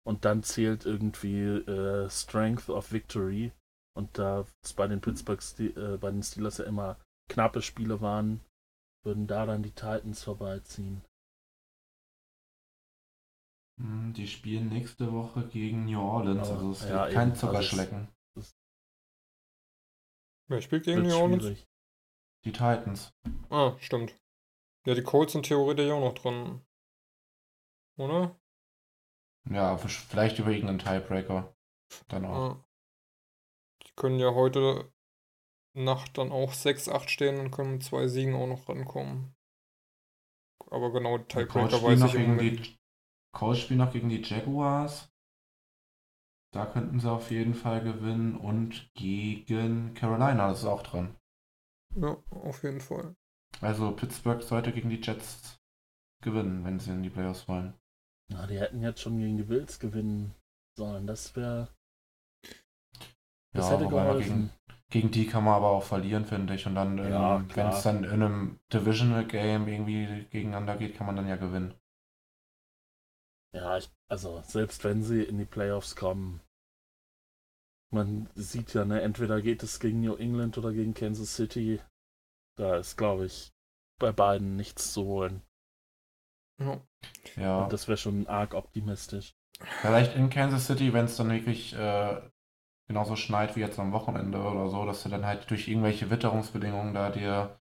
Und 0.06 0.26
dann 0.26 0.44
zählt 0.44 0.86
irgendwie 0.86 1.44
äh, 1.46 2.10
Strength 2.10 2.70
of 2.70 2.92
Victory. 2.92 3.54
Und 3.96 4.18
da 4.18 4.46
es 4.62 4.74
bei 4.74 4.86
den 4.88 5.02
Pittsburgh 5.02 5.42
Ste 5.42 5.68
äh, 5.70 5.98
bei 5.98 6.12
den 6.12 6.22
Steelers 6.24 6.58
ja 6.58 6.66
immer 6.66 7.00
knappe 7.32 7.62
Spiele 7.62 8.02
waren, 8.02 8.42
würden 9.06 9.28
da 9.28 9.46
dann 9.46 9.64
die 9.64 9.72
Titans 9.72 10.24
vorbeiziehen. 10.24 11.02
Hm, 13.80 14.13
Die 14.13 14.28
spielen 14.28 14.69
nächste 14.69 15.11
Woche 15.11 15.47
gegen 15.47 15.86
New 15.86 15.99
Orleans. 15.99 16.49
Also 16.49 16.71
es 16.71 16.84
ja, 16.84 17.05
wird 17.05 17.13
kein 17.13 17.30
eben. 17.30 17.32
Also 17.32 17.47
Zuckerschlecken. 17.47 18.07
wer 20.47 20.61
spielt 20.61 20.84
gegen 20.86 21.01
New 21.03 21.15
Orleans? 21.15 21.43
schwierig. 21.43 21.67
Die 22.45 22.51
Titans. 22.51 23.13
Ah, 23.49 23.76
stimmt. 23.80 24.15
Ja, 24.86 24.95
die 24.95 25.03
Colts 25.03 25.32
sind 25.32 25.45
theoretisch 25.45 25.89
auch 25.91 26.01
noch 26.01 26.13
dran. 26.13 26.65
Oder? 27.97 28.38
Ja, 29.49 29.78
vielleicht 29.78 30.39
über 30.39 30.51
irgendeinen 30.51 30.80
Tiebreaker. 30.80 31.55
Dann 32.09 32.26
auch. 32.26 32.55
Ja. 32.55 32.65
Die 33.86 33.91
können 33.95 34.19
ja 34.19 34.34
heute 34.34 34.91
Nacht 35.76 36.17
dann 36.17 36.32
auch 36.32 36.53
6-8 36.53 37.09
stehen 37.09 37.39
und 37.39 37.51
können 37.51 37.74
mit 37.74 37.84
zwei 37.84 38.07
Siegen 38.07 38.36
auch 38.36 38.47
noch 38.47 38.67
rankommen. 38.69 39.36
Aber 40.69 40.91
genau, 40.91 41.17
Die 41.17 41.26
Tiebreaker 41.26 41.82
weiß 41.82 42.03
ich 42.03 42.28
noch 42.28 42.83
Colts 43.34 43.60
spielen 43.60 43.80
noch 43.80 43.92
gegen 43.92 44.08
die 44.08 44.22
Jaguars. 44.22 45.12
Da 46.54 46.66
könnten 46.66 47.02
sie 47.02 47.12
auf 47.12 47.32
jeden 47.32 47.54
Fall 47.54 47.84
gewinnen. 47.84 48.38
Und 48.38 48.90
gegen 48.94 49.94
Carolina, 49.94 50.48
das 50.48 50.60
ist 50.60 50.66
auch 50.66 50.84
dran. 50.84 51.18
Ja, 51.96 52.18
auf 52.30 52.62
jeden 52.64 52.82
Fall. 52.82 53.16
Also 53.62 53.92
Pittsburgh 53.96 54.44
sollte 54.44 54.72
gegen 54.72 54.92
die 54.92 55.02
Jets 55.02 55.60
gewinnen, 56.24 56.64
wenn 56.66 56.80
sie 56.80 56.92
in 56.92 57.02
die 57.04 57.10
Playoffs 57.10 57.48
wollen. 57.48 57.74
Na, 58.30 58.46
die 58.48 58.60
hätten 58.60 58.82
jetzt 58.82 59.02
schon 59.02 59.18
gegen 59.18 59.38
die 59.38 59.44
Bills 59.44 59.80
gewinnen 59.80 60.36
sollen. 60.78 61.08
Das 61.08 61.36
wäre. 61.36 61.70
Das 63.54 63.70
Ja, 63.70 63.78
hätte 63.80 63.88
geholfen. 63.88 64.50
Gegen 64.90 65.10
die 65.12 65.26
kann 65.28 65.44
man 65.44 65.54
aber 65.56 65.70
auch 65.72 65.84
verlieren, 65.84 66.26
finde 66.26 66.54
ich. 66.56 66.68
Und 66.68 66.76
dann, 66.76 66.98
Ja, 66.98 67.40
wenn 67.40 67.48
klar. 67.48 67.74
es 67.74 67.84
dann 67.84 68.04
in 68.04 68.12
einem 68.12 68.60
Divisional 68.72 69.26
Game 69.26 69.68
irgendwie 69.68 70.26
gegeneinander 70.30 70.78
geht, 70.78 70.96
kann 70.96 71.08
man 71.08 71.16
dann 71.16 71.28
ja 71.28 71.36
gewinnen. 71.36 71.74
Ja, 73.54 73.78
ich, 73.78 73.89
also 74.10 74.41
selbst 74.45 74.84
wenn 74.84 75.04
sie 75.04 75.24
in 75.24 75.38
die 75.38 75.45
Playoffs 75.45 75.95
kommen, 75.95 76.41
man 77.91 78.30
sieht 78.36 78.74
ja, 78.74 78.84
ne, 78.86 79.01
entweder 79.01 79.41
geht 79.41 79.64
es 79.64 79.80
gegen 79.80 80.01
New 80.01 80.16
England 80.16 80.58
oder 80.58 80.74
gegen 80.74 80.93
Kansas 80.93 81.36
City. 81.36 81.80
Da 82.58 82.78
ist, 82.78 82.97
glaube 82.97 83.26
ich, 83.26 83.54
bei 83.99 84.12
beiden 84.12 84.56
nichts 84.56 84.93
zu 84.93 85.06
holen. 85.06 85.41
Ja. 87.38 87.64
Und 87.64 87.74
das 87.74 87.88
wäre 87.88 87.97
schon 87.97 88.28
arg 88.28 88.54
optimistisch. 88.54 89.36
vielleicht 89.82 90.16
in 90.16 90.30
Kansas 90.30 90.68
City, 90.68 90.93
wenn 90.93 91.06
es 91.06 91.16
dann 91.18 91.30
wirklich 91.30 91.74
äh, 91.76 92.22
genauso 92.88 93.16
schneit 93.16 93.56
wie 93.56 93.62
jetzt 93.62 93.80
am 93.80 93.91
Wochenende 93.91 94.39
oder 94.39 94.70
so, 94.70 94.86
dass 94.86 95.04
du 95.04 95.10
dann 95.10 95.26
halt 95.26 95.49
durch 95.49 95.68
irgendwelche 95.68 96.10
Witterungsbedingungen 96.10 96.93
da 96.93 97.10
dir 97.12 97.60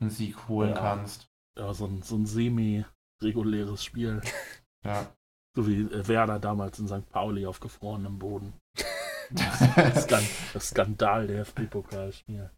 einen 0.00 0.10
Sieg 0.10 0.48
holen 0.48 0.70
Ja. 0.70 0.80
kannst. 0.80 1.28
Ja, 1.56 1.74
so 1.74 1.86
ein, 1.86 2.02
so 2.02 2.16
ein 2.16 2.26
semi-reguläres 2.26 3.84
Spiel. 3.84 4.20
Ja. 4.84 5.14
So 5.56 5.66
wie 5.66 5.82
äh, 5.82 6.08
Werder 6.08 6.38
damals 6.38 6.78
in 6.78 6.88
St. 6.88 7.08
Pauli 7.10 7.46
auf 7.46 7.60
gefrorenem 7.60 8.18
Boden. 8.18 8.54
Das, 9.32 10.08
das 10.52 10.70
Skandal 10.70 11.28
der 11.28 11.42
FB-Pokalspiel. 11.42 12.50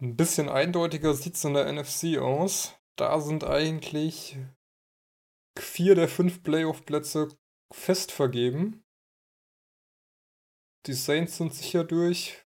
Ein 0.00 0.16
bisschen 0.16 0.48
eindeutiger 0.48 1.12
sieht 1.12 1.34
es 1.34 1.44
in 1.44 1.52
der 1.52 1.70
NFC 1.70 2.16
aus. 2.16 2.74
Da 2.96 3.20
sind 3.20 3.44
eigentlich 3.44 4.38
vier 5.58 5.94
der 5.94 6.08
fünf 6.08 6.42
Playoff-Plätze 6.42 7.28
fest 7.74 8.10
vergeben. 8.10 8.82
Die 10.86 10.94
Saints 10.94 11.36
sind 11.36 11.54
sicher 11.54 11.84
durch. 11.84 12.42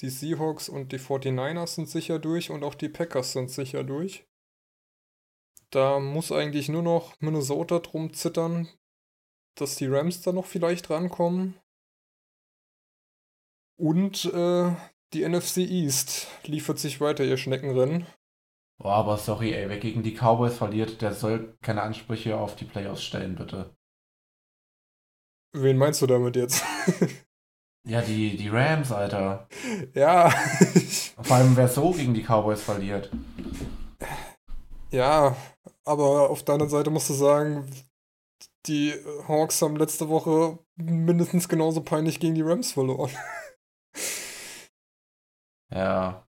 Die 0.00 0.10
Seahawks 0.10 0.68
und 0.68 0.92
die 0.92 0.98
49ers 0.98 1.68
sind 1.68 1.88
sicher 1.88 2.18
durch 2.18 2.50
und 2.50 2.64
auch 2.64 2.74
die 2.74 2.88
Packers 2.88 3.32
sind 3.32 3.50
sicher 3.50 3.84
durch. 3.84 4.26
Da 5.74 5.98
muss 5.98 6.30
eigentlich 6.30 6.68
nur 6.68 6.82
noch 6.82 7.20
Minnesota 7.20 7.80
drum 7.80 8.12
zittern, 8.14 8.68
dass 9.58 9.74
die 9.74 9.86
Rams 9.88 10.22
da 10.22 10.30
noch 10.30 10.46
vielleicht 10.46 10.88
rankommen. 10.88 11.58
Und 13.76 14.24
äh, 14.26 14.72
die 15.12 15.28
NFC 15.28 15.58
East 15.58 16.28
liefert 16.44 16.78
sich 16.78 17.00
weiter 17.00 17.24
ihr 17.24 17.36
Schneckenrennen. 17.36 18.06
Boah, 18.80 18.94
aber 18.94 19.16
sorry, 19.16 19.52
ey, 19.52 19.68
wer 19.68 19.78
gegen 19.78 20.04
die 20.04 20.14
Cowboys 20.14 20.56
verliert, 20.56 21.02
der 21.02 21.12
soll 21.12 21.56
keine 21.60 21.82
Ansprüche 21.82 22.36
auf 22.36 22.54
die 22.54 22.66
Playoffs 22.66 23.02
stellen, 23.02 23.34
bitte. 23.34 23.74
Wen 25.56 25.76
meinst 25.76 26.02
du 26.02 26.06
damit 26.06 26.36
jetzt? 26.36 26.64
Ja, 27.86 28.00
die, 28.00 28.34
die 28.38 28.48
Rams, 28.48 28.90
Alter. 28.92 29.46
ja, 29.92 30.30
Vor 30.30 31.36
allem, 31.36 31.54
wer 31.54 31.68
so 31.68 31.90
gegen 31.90 32.14
die 32.14 32.22
Cowboys 32.22 32.62
verliert. 32.62 33.10
ja, 34.90 35.36
aber 35.84 36.30
auf 36.30 36.42
der 36.42 36.54
anderen 36.54 36.70
Seite 36.70 36.90
musst 36.90 37.10
du 37.10 37.14
sagen, 37.14 37.70
die 38.66 38.94
Hawks 39.28 39.60
haben 39.60 39.76
letzte 39.76 40.08
Woche 40.08 40.58
mindestens 40.76 41.48
genauso 41.48 41.82
peinlich 41.82 42.20
gegen 42.20 42.34
die 42.34 42.42
Rams 42.42 42.72
verloren. 42.72 43.10
Ja. 45.72 46.28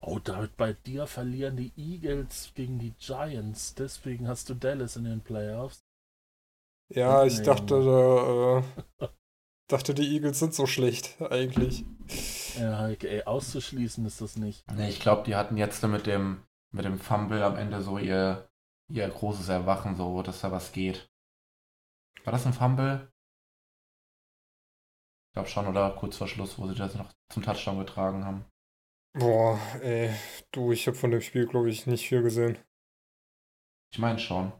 Oh, 0.00 0.18
David, 0.18 0.56
bei 0.56 0.72
dir 0.72 1.06
verlieren 1.06 1.56
die 1.56 1.72
Eagles 1.76 2.52
gegen 2.54 2.78
die 2.78 2.92
Giants. 2.92 3.74
Deswegen 3.74 4.28
hast 4.28 4.48
du 4.48 4.54
Dallas 4.54 4.96
in 4.96 5.04
den 5.04 5.20
Playoffs. 5.20 5.84
Ja, 6.88 7.24
ich 7.24 7.42
dachte, 7.42 7.82
da, 7.84 9.04
äh, 9.04 9.08
dachte, 9.68 9.94
die 9.94 10.12
Eagles 10.14 10.38
sind 10.38 10.54
so 10.54 10.66
schlecht, 10.66 11.20
eigentlich. 11.22 11.84
Ja, 12.58 12.88
ey, 12.88 13.22
auszuschließen 13.22 14.04
ist 14.06 14.20
das 14.20 14.36
nicht. 14.36 14.70
Nee, 14.72 14.90
ich 14.90 15.00
glaube, 15.00 15.22
die 15.24 15.34
hatten 15.34 15.56
jetzt 15.56 15.82
mit 15.84 16.06
dem, 16.06 16.42
mit 16.72 16.84
dem 16.84 16.98
Fumble 16.98 17.42
am 17.42 17.56
Ende 17.56 17.82
so 17.82 17.98
ihr, 17.98 18.50
ihr 18.88 19.08
großes 19.08 19.48
Erwachen, 19.48 19.94
so, 19.94 20.22
dass 20.22 20.40
da 20.40 20.50
was 20.50 20.72
geht. 20.72 21.10
War 22.24 22.32
das 22.32 22.46
ein 22.46 22.52
Fumble? 22.52 23.12
Ich 25.28 25.34
glaube 25.34 25.48
schon, 25.48 25.66
oder 25.66 25.90
kurz 25.96 26.16
vor 26.16 26.28
Schluss, 26.28 26.58
wo 26.58 26.66
sie 26.66 26.74
das 26.74 26.94
noch 26.94 27.12
zum 27.30 27.42
Touchdown 27.42 27.78
getragen 27.78 28.24
haben. 28.24 28.44
Boah, 29.14 29.58
ey, 29.80 30.14
du, 30.52 30.72
ich 30.72 30.86
habe 30.86 30.96
von 30.96 31.10
dem 31.10 31.20
Spiel, 31.20 31.46
glaube 31.46 31.70
ich, 31.70 31.86
nicht 31.86 32.08
viel 32.08 32.22
gesehen. 32.22 32.58
Ich 33.92 33.98
meine 33.98 34.18
schon. 34.18 34.52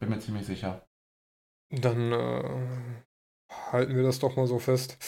Bin 0.00 0.10
mir 0.10 0.18
ziemlich 0.18 0.46
sicher. 0.46 0.86
Dann 1.70 2.12
äh, 2.12 3.04
halten 3.50 3.94
wir 3.94 4.02
das 4.02 4.18
doch 4.18 4.36
mal 4.36 4.46
so 4.46 4.58
fest. 4.58 4.98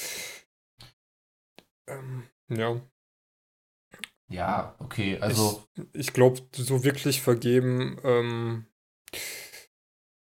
Ähm, 1.88 2.28
ja, 2.49 2.80
Ja, 4.31 4.74
okay, 4.79 5.18
also. 5.20 5.64
ich 5.93 6.12
glaube, 6.12 6.43
so 6.53 6.85
wirklich 6.85 7.22
vergeben, 7.22 7.99
ähm, 8.05 8.66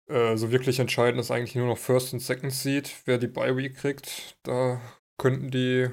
äh, 0.09 0.37
so 0.37 0.53
wirklich 0.53 0.79
entscheidend 0.79 1.21
ist 1.21 1.31
eigentlich 1.31 1.57
nur 1.57 1.67
noch 1.67 1.79
First 1.79 2.13
und 2.13 2.21
Second 2.21 2.53
Seed, 2.53 2.95
wer 3.05 3.19
die 3.19 3.27
Bye 3.27 3.57
Week 3.57 3.77
kriegt. 3.77 4.39
Da 4.45 4.81
könnten 5.19 5.51
die 5.51 5.89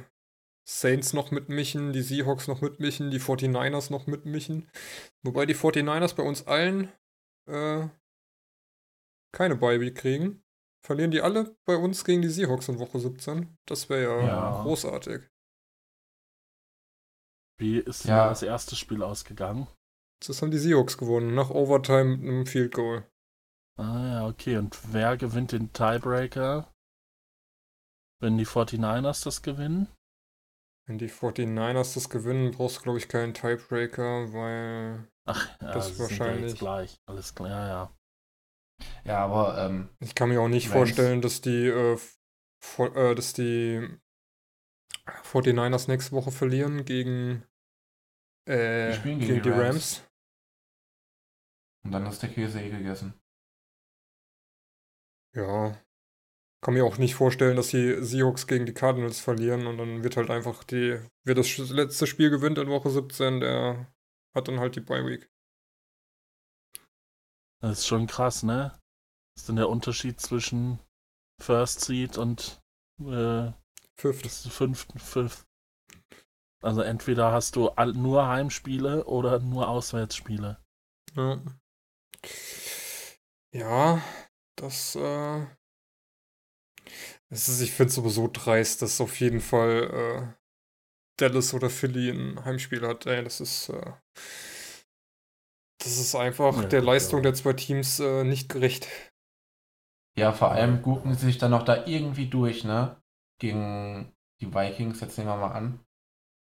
Saints 0.68 1.14
noch 1.14 1.32
mitmischen, 1.32 1.94
die 1.94 2.02
Seahawks 2.02 2.48
noch 2.48 2.62
mitmischen, 2.62 3.10
die 3.10 3.20
49ers 3.20 3.92
noch 3.92 4.06
mitmischen. 4.06 4.70
Wobei 5.24 5.46
die 5.46 5.56
49ers 5.56 6.16
bei 6.16 6.24
uns 6.24 6.46
allen 6.46 6.92
äh, 7.48 7.88
keine 9.32 9.56
Bye 9.56 9.80
Week 9.80 9.96
kriegen. 9.96 10.44
Verlieren 10.86 11.12
die 11.12 11.22
alle 11.22 11.56
bei 11.66 11.76
uns 11.76 12.06
gegen 12.06 12.22
die 12.22 12.30
Seahawks 12.30 12.70
in 12.70 12.80
Woche 12.80 13.00
17? 13.00 13.58
Das 13.66 13.90
wäre 13.90 14.22
ja, 14.22 14.28
Ja. 14.28 14.64
großartig. 14.64 15.24
Wie 17.60 17.78
ist 17.80 18.04
denn 18.04 18.12
Ja. 18.12 18.30
das 18.30 18.44
erste 18.44 18.76
Spiel 18.76 19.02
ausgegangen? 19.04 19.68
Das 20.26 20.42
haben 20.42 20.52
die 20.52 20.58
Seahawks 20.58 20.98
gewonnen, 20.98 21.36
nach 21.36 21.50
Overtime 21.50 22.18
mit 22.18 22.22
einem 22.30 22.46
Field 22.46 22.74
Goal. 22.74 23.06
Ah 23.78 24.08
ja, 24.08 24.28
okay. 24.28 24.58
Und 24.58 24.78
wer 24.92 25.18
gewinnt 25.18 25.52
den 25.52 25.72
Tiebreaker? 25.74 26.72
Wenn 28.20 28.38
die 28.38 28.46
49ers 28.46 29.24
das 29.24 29.44
gewinnen? 29.44 29.88
Wenn 30.88 30.98
die 30.98 31.10
49ers 31.10 31.94
das 31.94 32.10
gewinnen, 32.10 32.52
brauchst 32.52 32.78
du, 32.78 32.82
glaube 32.82 32.98
ich, 32.98 33.08
keinen 33.08 33.34
Tiebreaker, 33.34 34.34
weil 34.34 35.08
Ach, 35.28 35.50
ja, 35.62 35.74
Das 35.74 35.92
ja 35.98 36.00
wahrscheinlich. 36.00 36.52
jetzt 36.52 36.60
gleich. 36.60 36.96
Alles 37.08 37.36
klar, 37.36 37.50
ja, 37.50 37.68
ja. 37.68 37.94
Ja, 39.04 39.18
aber 39.26 39.58
ähm, 39.66 39.90
ich 40.00 40.16
kann 40.16 40.30
mir 40.30 40.42
auch 40.42 40.48
nicht 40.48 40.70
vorstellen, 40.70 41.22
dass 41.22 41.42
die, 41.42 41.68
äh, 41.68 41.98
vor, 42.64 42.96
äh, 42.96 43.14
dass 43.14 43.34
die 43.34 43.88
49ers 45.24 45.88
nächste 45.88 46.12
Woche 46.14 46.32
verlieren 46.32 46.86
gegen, 46.86 47.44
äh, 48.48 48.94
Die 48.94 49.02
gegen, 49.04 49.20
gegen 49.20 49.36
die 49.36 49.42
die 49.42 49.50
Rams. 49.50 50.00
Rams. 50.00 50.04
und 51.86 51.92
dann 51.92 52.06
ist 52.06 52.22
der 52.22 52.30
Käse 52.30 52.62
eh 52.62 52.70
gegessen. 52.70 53.14
Ja. 55.36 55.80
Kann 56.64 56.74
mir 56.74 56.86
auch 56.86 56.98
nicht 56.98 57.16
vorstellen, 57.16 57.56
dass 57.56 57.70
die 57.70 58.04
Seahawks 58.04 58.48
gegen 58.48 58.66
die 58.66 58.74
Cardinals 58.74 59.20
verlieren 59.20 59.68
und 59.68 59.78
dann 59.78 60.04
wird 60.04 60.18
halt 60.18 60.30
einfach 60.32 60.64
die, 60.64 61.00
wer 61.24 61.36
das 61.36 61.58
letzte 61.58 62.08
Spiel 62.08 62.30
gewinnt 62.32 62.58
in 62.58 62.68
Woche 62.70 62.90
17, 62.90 63.40
der 63.42 63.94
hat 64.36 64.48
dann 64.48 64.60
halt 64.60 64.76
die 64.76 64.82
Bye 64.82 65.06
Week. 65.06 65.30
Das 67.62 67.80
ist 67.80 67.88
schon 67.88 68.08
krass, 68.08 68.44
ne? 68.44 68.72
Was 69.36 69.44
ist 69.44 69.50
denn 69.50 69.56
der 69.58 69.70
Unterschied 69.70 70.20
zwischen 70.20 70.80
First 71.40 71.82
Seed 71.82 72.18
und 72.18 72.60
äh, 73.02 73.52
Fifth. 74.00 74.26
das 74.26 74.48
fünften, 74.48 75.00
fünf? 75.00 75.46
Also 76.64 76.82
entweder 76.82 77.32
hast 77.32 77.56
du 77.56 77.70
all, 77.70 77.94
nur 77.94 78.28
Heimspiele 78.28 79.06
oder 79.06 79.40
nur 79.40 79.68
Auswärtsspiele. 79.70 80.58
Ja. 81.16 81.42
Ja, 83.54 84.02
das, 84.56 84.96
äh. 84.96 85.46
Das 87.30 87.50
ist, 87.50 87.62
ich 87.62 87.72
finde 87.72 87.92
sowieso 87.92 88.30
dreist, 88.32 88.82
dass 88.82 89.02
auf 89.02 89.20
jeden 89.20 89.42
Fall 89.42 89.84
äh, 89.94 90.34
Dallas 91.20 91.54
oder 91.54 91.70
Philly 91.70 92.10
ein 92.10 92.44
Heimspiel 92.46 92.88
hat. 92.88 93.06
Ey, 93.06 93.24
das 93.24 93.42
ist. 93.42 93.70
Äh, 93.70 93.94
Das 95.80 95.98
ist 95.98 96.16
einfach 96.16 96.64
Ja, 96.64 96.68
der 96.68 96.82
Leistung 96.82 97.20
ja. 97.20 97.24
der 97.24 97.34
zwei 97.34 97.54
Teams 97.54 98.00
äh, 98.00 98.24
nicht 98.24 98.50
gerecht. 98.50 98.88
Ja, 100.18 100.34
vor 100.34 100.52
allem 100.52 100.82
gucken 100.82 101.14
sie 101.14 101.28
sich 101.28 101.38
dann 101.38 101.52
noch 101.52 101.64
da 101.64 101.86
irgendwie 101.86 102.28
durch, 102.28 102.64
ne? 102.64 103.02
Gegen 103.40 104.14
die 104.42 104.54
Vikings, 104.54 105.00
jetzt 105.00 105.18
nehmen 105.18 105.30
wir 105.30 105.38
mal 105.38 105.52
an. 105.52 105.80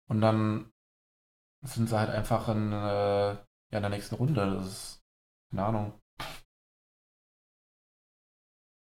Und 0.08 0.20
dann 0.20 0.72
sind 1.62 1.88
sie 1.88 1.98
halt 1.98 2.10
einfach 2.10 2.48
in, 2.48 2.72
äh, 2.72 3.34
ja, 3.34 3.44
in 3.70 3.82
der 3.82 3.90
nächsten 3.90 4.16
Runde. 4.16 4.54
Das 4.54 4.66
ist, 4.66 5.04
keine 5.50 5.64
Ahnung. 5.64 6.00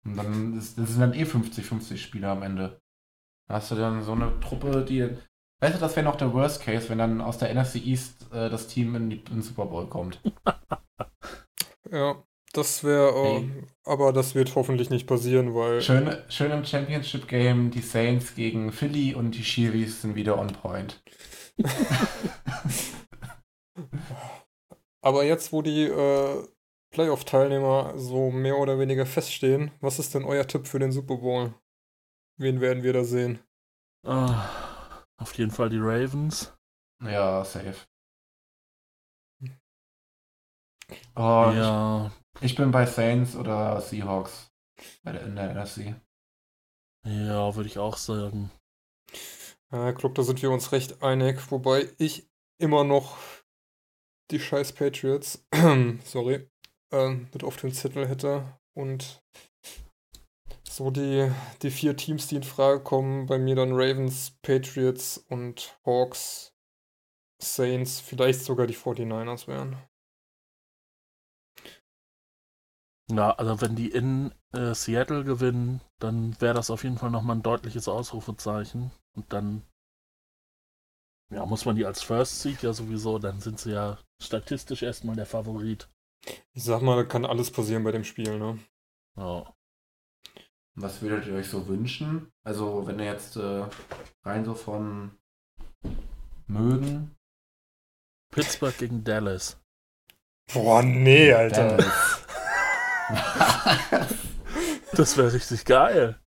Und 0.04 0.16
dann 0.16 0.58
ist, 0.58 0.76
das 0.78 0.90
sind 0.90 1.00
dann 1.00 1.14
eh 1.14 1.24
50-50 1.24 1.96
Spieler 1.96 2.30
am 2.30 2.42
Ende. 2.42 2.80
Da 3.48 3.54
hast 3.54 3.70
du 3.70 3.74
dann 3.74 4.02
so 4.02 4.12
eine 4.12 4.38
Truppe, 4.40 4.84
die. 4.84 5.16
Weißt 5.60 5.76
du, 5.76 5.80
das 5.80 5.96
wäre 5.96 6.04
noch 6.04 6.16
der 6.16 6.32
Worst 6.34 6.62
Case, 6.62 6.88
wenn 6.88 6.98
dann 6.98 7.20
aus 7.20 7.38
der 7.38 7.54
NFC 7.54 7.76
East 7.76 8.30
äh, 8.32 8.50
das 8.50 8.66
Team 8.66 8.94
in 8.96 9.24
den 9.24 9.42
Super 9.42 9.66
Bowl 9.66 9.86
kommt. 9.88 10.20
Ja, 11.90 12.24
das 12.54 12.84
wäre, 12.84 13.40
äh, 13.40 13.48
aber 13.84 14.12
das 14.12 14.34
wird 14.34 14.54
hoffentlich 14.54 14.90
nicht 14.90 15.06
passieren, 15.06 15.54
weil 15.54 15.80
Schön, 15.82 16.16
schön 16.28 16.50
im 16.50 16.64
Championship 16.64 17.28
Game, 17.28 17.70
die 17.70 17.80
Saints 17.80 18.34
gegen 18.34 18.72
Philly 18.72 19.14
und 19.14 19.32
die 19.32 19.42
Chiefs 19.42 20.02
sind 20.02 20.14
wieder 20.14 20.38
on 20.38 20.48
point. 20.48 21.02
Aber 25.02 25.24
jetzt, 25.24 25.52
wo 25.52 25.60
die 25.60 25.82
äh, 25.82 26.48
Playoff-Teilnehmer 26.90 27.98
so 27.98 28.30
mehr 28.30 28.56
oder 28.56 28.78
weniger 28.78 29.04
feststehen, 29.04 29.70
was 29.80 29.98
ist 29.98 30.14
denn 30.14 30.24
euer 30.24 30.46
Tipp 30.46 30.66
für 30.66 30.78
den 30.78 30.92
Super 30.92 31.18
Bowl? 31.18 31.52
Wen 32.38 32.62
werden 32.62 32.82
wir 32.82 32.94
da 32.94 33.04
sehen? 33.04 33.40
Ah, 34.06 35.04
auf 35.18 35.34
jeden 35.34 35.50
Fall 35.50 35.68
die 35.68 35.78
Ravens. 35.78 36.54
Ja, 37.02 37.44
safe. 37.44 37.76
Oh, 41.16 41.52
ja, 41.54 42.06
ich, 42.06 42.23
ich 42.40 42.54
bin 42.54 42.70
bei 42.70 42.86
Saints 42.86 43.36
oder 43.36 43.80
Seahawks 43.80 44.50
bei 45.02 45.12
der, 45.12 45.22
in 45.22 45.36
der 45.36 45.54
NFC. 45.54 45.94
ja, 47.06 47.54
würde 47.54 47.68
ich 47.68 47.78
auch 47.78 47.96
sagen. 47.96 48.50
Ja, 49.72 49.90
ich 49.90 49.96
glaube, 49.96 50.14
da 50.14 50.22
sind 50.22 50.42
wir 50.42 50.50
uns 50.50 50.72
recht 50.72 51.02
einig, 51.02 51.50
wobei 51.50 51.88
ich 51.98 52.28
immer 52.58 52.84
noch 52.84 53.18
die 54.30 54.40
scheiß 54.40 54.72
Patriots, 54.72 55.44
sorry, 56.04 56.48
ähm, 56.92 57.28
mit 57.32 57.44
auf 57.44 57.56
den 57.56 57.72
Zettel 57.72 58.08
hätte 58.08 58.58
und 58.74 59.22
so 60.68 60.90
die, 60.90 61.30
die 61.62 61.70
vier 61.70 61.96
Teams, 61.96 62.26
die 62.26 62.36
in 62.36 62.42
Frage 62.42 62.82
kommen, 62.82 63.26
bei 63.26 63.38
mir 63.38 63.54
dann 63.54 63.72
Ravens, 63.72 64.36
Patriots 64.42 65.18
und 65.28 65.78
Hawks, 65.84 66.52
Saints, 67.40 68.00
vielleicht 68.00 68.40
sogar 68.40 68.66
die 68.66 68.76
49ers 68.76 69.46
wären. 69.46 69.76
Ja, 73.10 73.32
also 73.32 73.60
wenn 73.60 73.76
die 73.76 73.90
in 73.90 74.32
äh, 74.52 74.74
Seattle 74.74 75.24
gewinnen, 75.24 75.80
dann 75.98 76.40
wäre 76.40 76.54
das 76.54 76.70
auf 76.70 76.84
jeden 76.84 76.96
Fall 76.96 77.10
nochmal 77.10 77.36
ein 77.36 77.42
deutliches 77.42 77.86
Ausrufezeichen. 77.86 78.90
Und 79.14 79.32
dann 79.32 79.62
ja, 81.30 81.44
muss 81.46 81.64
man 81.64 81.76
die 81.76 81.84
als 81.84 82.02
First 82.02 82.42
Seed 82.42 82.62
ja 82.62 82.72
sowieso, 82.72 83.18
dann 83.18 83.40
sind 83.40 83.58
sie 83.58 83.72
ja 83.72 83.98
statistisch 84.22 84.82
erstmal 84.82 85.16
der 85.16 85.26
Favorit. 85.26 85.88
Ich 86.52 86.64
sag 86.64 86.80
mal, 86.80 86.96
da 86.96 87.04
kann 87.04 87.24
alles 87.24 87.50
passieren 87.50 87.84
bei 87.84 87.92
dem 87.92 88.04
Spiel, 88.04 88.38
ne? 88.38 88.58
Ja. 89.16 89.54
Was 90.76 91.02
würdet 91.02 91.26
ihr 91.26 91.34
euch 91.34 91.48
so 91.48 91.66
wünschen? 91.68 92.32
Also, 92.42 92.86
wenn 92.86 92.98
ihr 92.98 93.06
jetzt 93.06 93.36
äh, 93.36 93.66
rein 94.22 94.44
so 94.44 94.54
von 94.54 95.18
mögen. 96.46 97.14
Pittsburgh 98.30 98.76
gegen 98.78 99.04
Dallas. 99.04 99.60
Boah, 100.52 100.82
nee, 100.82 101.32
Alter. 101.32 101.76
Dallas. 101.76 102.23
Das 104.96 105.16
wäre 105.16 105.32
richtig 105.32 105.64
geil. 105.64 106.20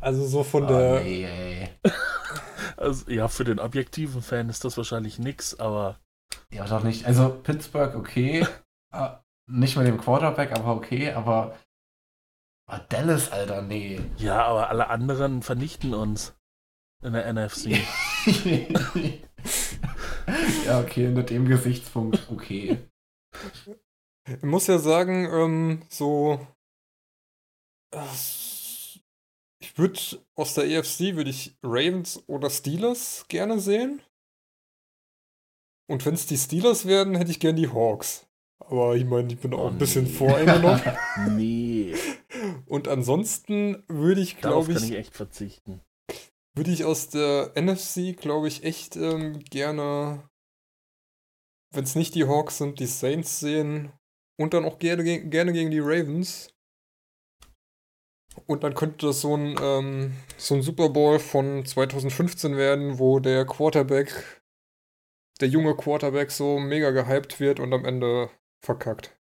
Also 0.00 0.26
so 0.26 0.42
von 0.42 0.64
oh, 0.64 0.68
der. 0.68 1.00
nee, 1.00 1.24
ey. 1.24 1.68
Also, 2.76 3.08
ja, 3.10 3.28
für 3.28 3.44
den 3.44 3.60
objektiven 3.60 4.22
Fan 4.22 4.48
ist 4.48 4.64
das 4.64 4.76
wahrscheinlich 4.76 5.20
nix, 5.20 5.54
aber 5.54 6.00
Ja, 6.50 6.64
doch 6.64 6.82
nicht. 6.82 7.06
Also, 7.06 7.28
Pittsburgh, 7.28 7.94
okay. 7.94 8.46
Ah, 8.94 9.22
nicht 9.46 9.76
mit 9.76 9.86
dem 9.86 9.98
Quarterback, 9.98 10.52
aber 10.52 10.74
okay. 10.74 11.12
Aber 11.12 11.56
ah, 12.68 12.78
Dallas, 12.90 13.32
Alter, 13.32 13.62
nee. 13.62 14.00
ja, 14.18 14.44
aber 14.44 14.68
alle 14.68 14.88
anderen 14.90 15.40
vernichten 15.42 15.94
uns 15.94 16.34
in 17.02 17.14
der 17.14 17.32
NFC. 17.32 17.78
ja, 20.66 20.80
okay, 20.80 21.06
unter 21.06 21.22
dem 21.22 21.46
Gesichtspunkt, 21.46 22.28
okay. 22.30 22.78
Ich 24.28 24.42
muss 24.42 24.66
ja 24.68 24.78
sagen, 24.78 25.26
ähm, 25.32 25.82
so. 25.88 26.46
äh, 27.92 27.98
Ich 29.60 29.76
würde 29.78 30.00
aus 30.36 30.54
der 30.54 30.64
EFC 30.64 31.16
würde 31.16 31.30
ich 31.30 31.56
Ravens 31.62 32.22
oder 32.28 32.50
Steelers 32.50 33.24
gerne 33.28 33.58
sehen. 33.60 34.02
Und 35.88 36.04
wenn 36.06 36.14
es 36.14 36.26
die 36.26 36.36
Steelers 36.38 36.86
werden, 36.86 37.16
hätte 37.16 37.30
ich 37.30 37.40
gern 37.40 37.56
die 37.56 37.68
Hawks. 37.68 38.26
Aber 38.60 38.94
ich 38.96 39.04
meine, 39.04 39.32
ich 39.32 39.40
bin 39.40 39.52
auch 39.54 39.64
Oh, 39.64 39.68
ein 39.68 39.78
bisschen 39.78 40.04
nee. 40.04 40.10
voreingenommen. 40.10 40.80
nee, 41.36 41.94
Und 42.66 42.88
ansonsten 42.88 43.82
würde 43.88 44.20
ich, 44.20 44.38
glaube 44.38 44.72
kann 44.74 44.82
ich, 44.84 44.90
ich 44.90 44.96
echt 44.96 45.14
verzichten. 45.16 45.80
würde 46.56 46.70
ich 46.70 46.84
aus 46.84 47.08
der 47.08 47.52
NFC, 47.56 48.16
glaube 48.16 48.48
ich, 48.48 48.62
echt 48.64 48.96
ähm, 48.96 49.40
gerne, 49.44 50.28
wenn 51.74 51.84
es 51.84 51.94
nicht 51.96 52.14
die 52.14 52.24
Hawks 52.26 52.58
sind, 52.58 52.78
die 52.80 52.86
Saints 52.86 53.40
sehen. 53.40 53.92
Und 54.38 54.54
dann 54.54 54.64
auch 54.64 54.78
gerne, 54.78 55.04
ge- 55.04 55.28
gerne 55.28 55.52
gegen 55.52 55.70
die 55.70 55.80
Ravens. 55.80 56.54
Und 58.46 58.64
dann 58.64 58.74
könnte 58.74 59.06
das 59.06 59.20
so 59.20 59.36
ein, 59.36 59.56
ähm, 59.60 60.16
so 60.38 60.54
ein 60.54 60.62
Super 60.62 60.88
Bowl 60.88 61.18
von 61.18 61.66
2015 61.66 62.56
werden, 62.56 62.98
wo 62.98 63.20
der 63.20 63.44
Quarterback, 63.44 64.42
der 65.40 65.48
junge 65.48 65.76
Quarterback 65.76 66.30
so 66.30 66.58
mega 66.58 66.90
gehypt 66.92 67.40
wird 67.40 67.60
und 67.60 67.72
am 67.74 67.84
Ende 67.84 68.30
verkackt. 68.64 69.14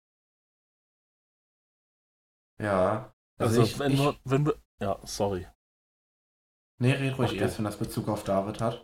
Ja. 2.62 3.14
Also, 3.38 3.64
ich, 3.64 3.80
wenn, 3.80 3.94
ich, 3.94 4.00
wir, 4.00 4.18
wenn 4.26 4.46
wir. 4.46 4.56
Ja, 4.82 5.00
sorry. 5.06 5.48
nee, 6.80 6.92
red 6.94 7.18
ruhig 7.18 7.32
du. 7.32 7.38
erst, 7.38 7.58
wenn 7.58 7.66
das 7.66 7.78
Bezug 7.78 8.08
auf 8.10 8.24
David 8.24 8.62
hat. 8.62 8.84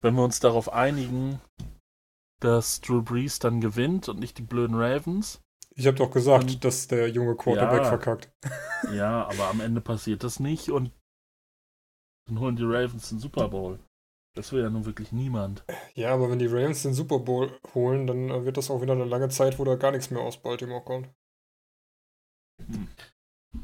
Wenn 0.00 0.14
wir 0.14 0.22
uns 0.24 0.40
darauf 0.40 0.72
einigen, 0.72 1.40
dass 2.40 2.80
Drew 2.80 3.02
Brees 3.02 3.38
dann 3.38 3.60
gewinnt 3.60 4.08
und 4.08 4.20
nicht 4.20 4.38
die 4.38 4.42
blöden 4.42 4.76
Ravens. 4.76 5.42
Ich 5.78 5.86
habe 5.86 5.96
doch 5.96 6.10
gesagt, 6.10 6.50
Ähm, 6.50 6.60
dass 6.60 6.88
der 6.88 7.08
junge 7.08 7.36
Quarterback 7.36 7.82
ja. 7.82 7.88
verkackt. 7.88 8.30
Ja, 8.92 9.28
aber 9.28 9.48
am 9.48 9.60
Ende 9.60 9.80
passiert 9.80 10.24
das 10.24 10.40
nicht 10.40 10.70
und 10.70 10.90
dann 12.26 12.40
holen 12.40 12.56
die 12.56 12.64
Ravens 12.64 13.08
den 13.08 13.20
Super 13.20 13.48
Bowl. 13.48 13.78
Das 14.34 14.52
will 14.52 14.62
ja 14.62 14.70
nun 14.70 14.86
wirklich 14.86 15.12
niemand. 15.12 15.64
Ja, 15.94 16.12
aber 16.14 16.30
wenn 16.30 16.38
die 16.38 16.46
Rams 16.46 16.82
den 16.82 16.94
Super 16.94 17.18
Bowl 17.20 17.58
holen, 17.74 18.06
dann 18.06 18.28
äh, 18.28 18.44
wird 18.44 18.56
das 18.56 18.70
auch 18.70 18.82
wieder 18.82 18.92
eine 18.92 19.04
lange 19.04 19.28
Zeit, 19.30 19.58
wo 19.58 19.64
da 19.64 19.76
gar 19.76 19.90
nichts 19.90 20.10
mehr 20.10 20.22
aus 20.22 20.36
Baltimore 20.36 20.82
kommt. 20.84 21.08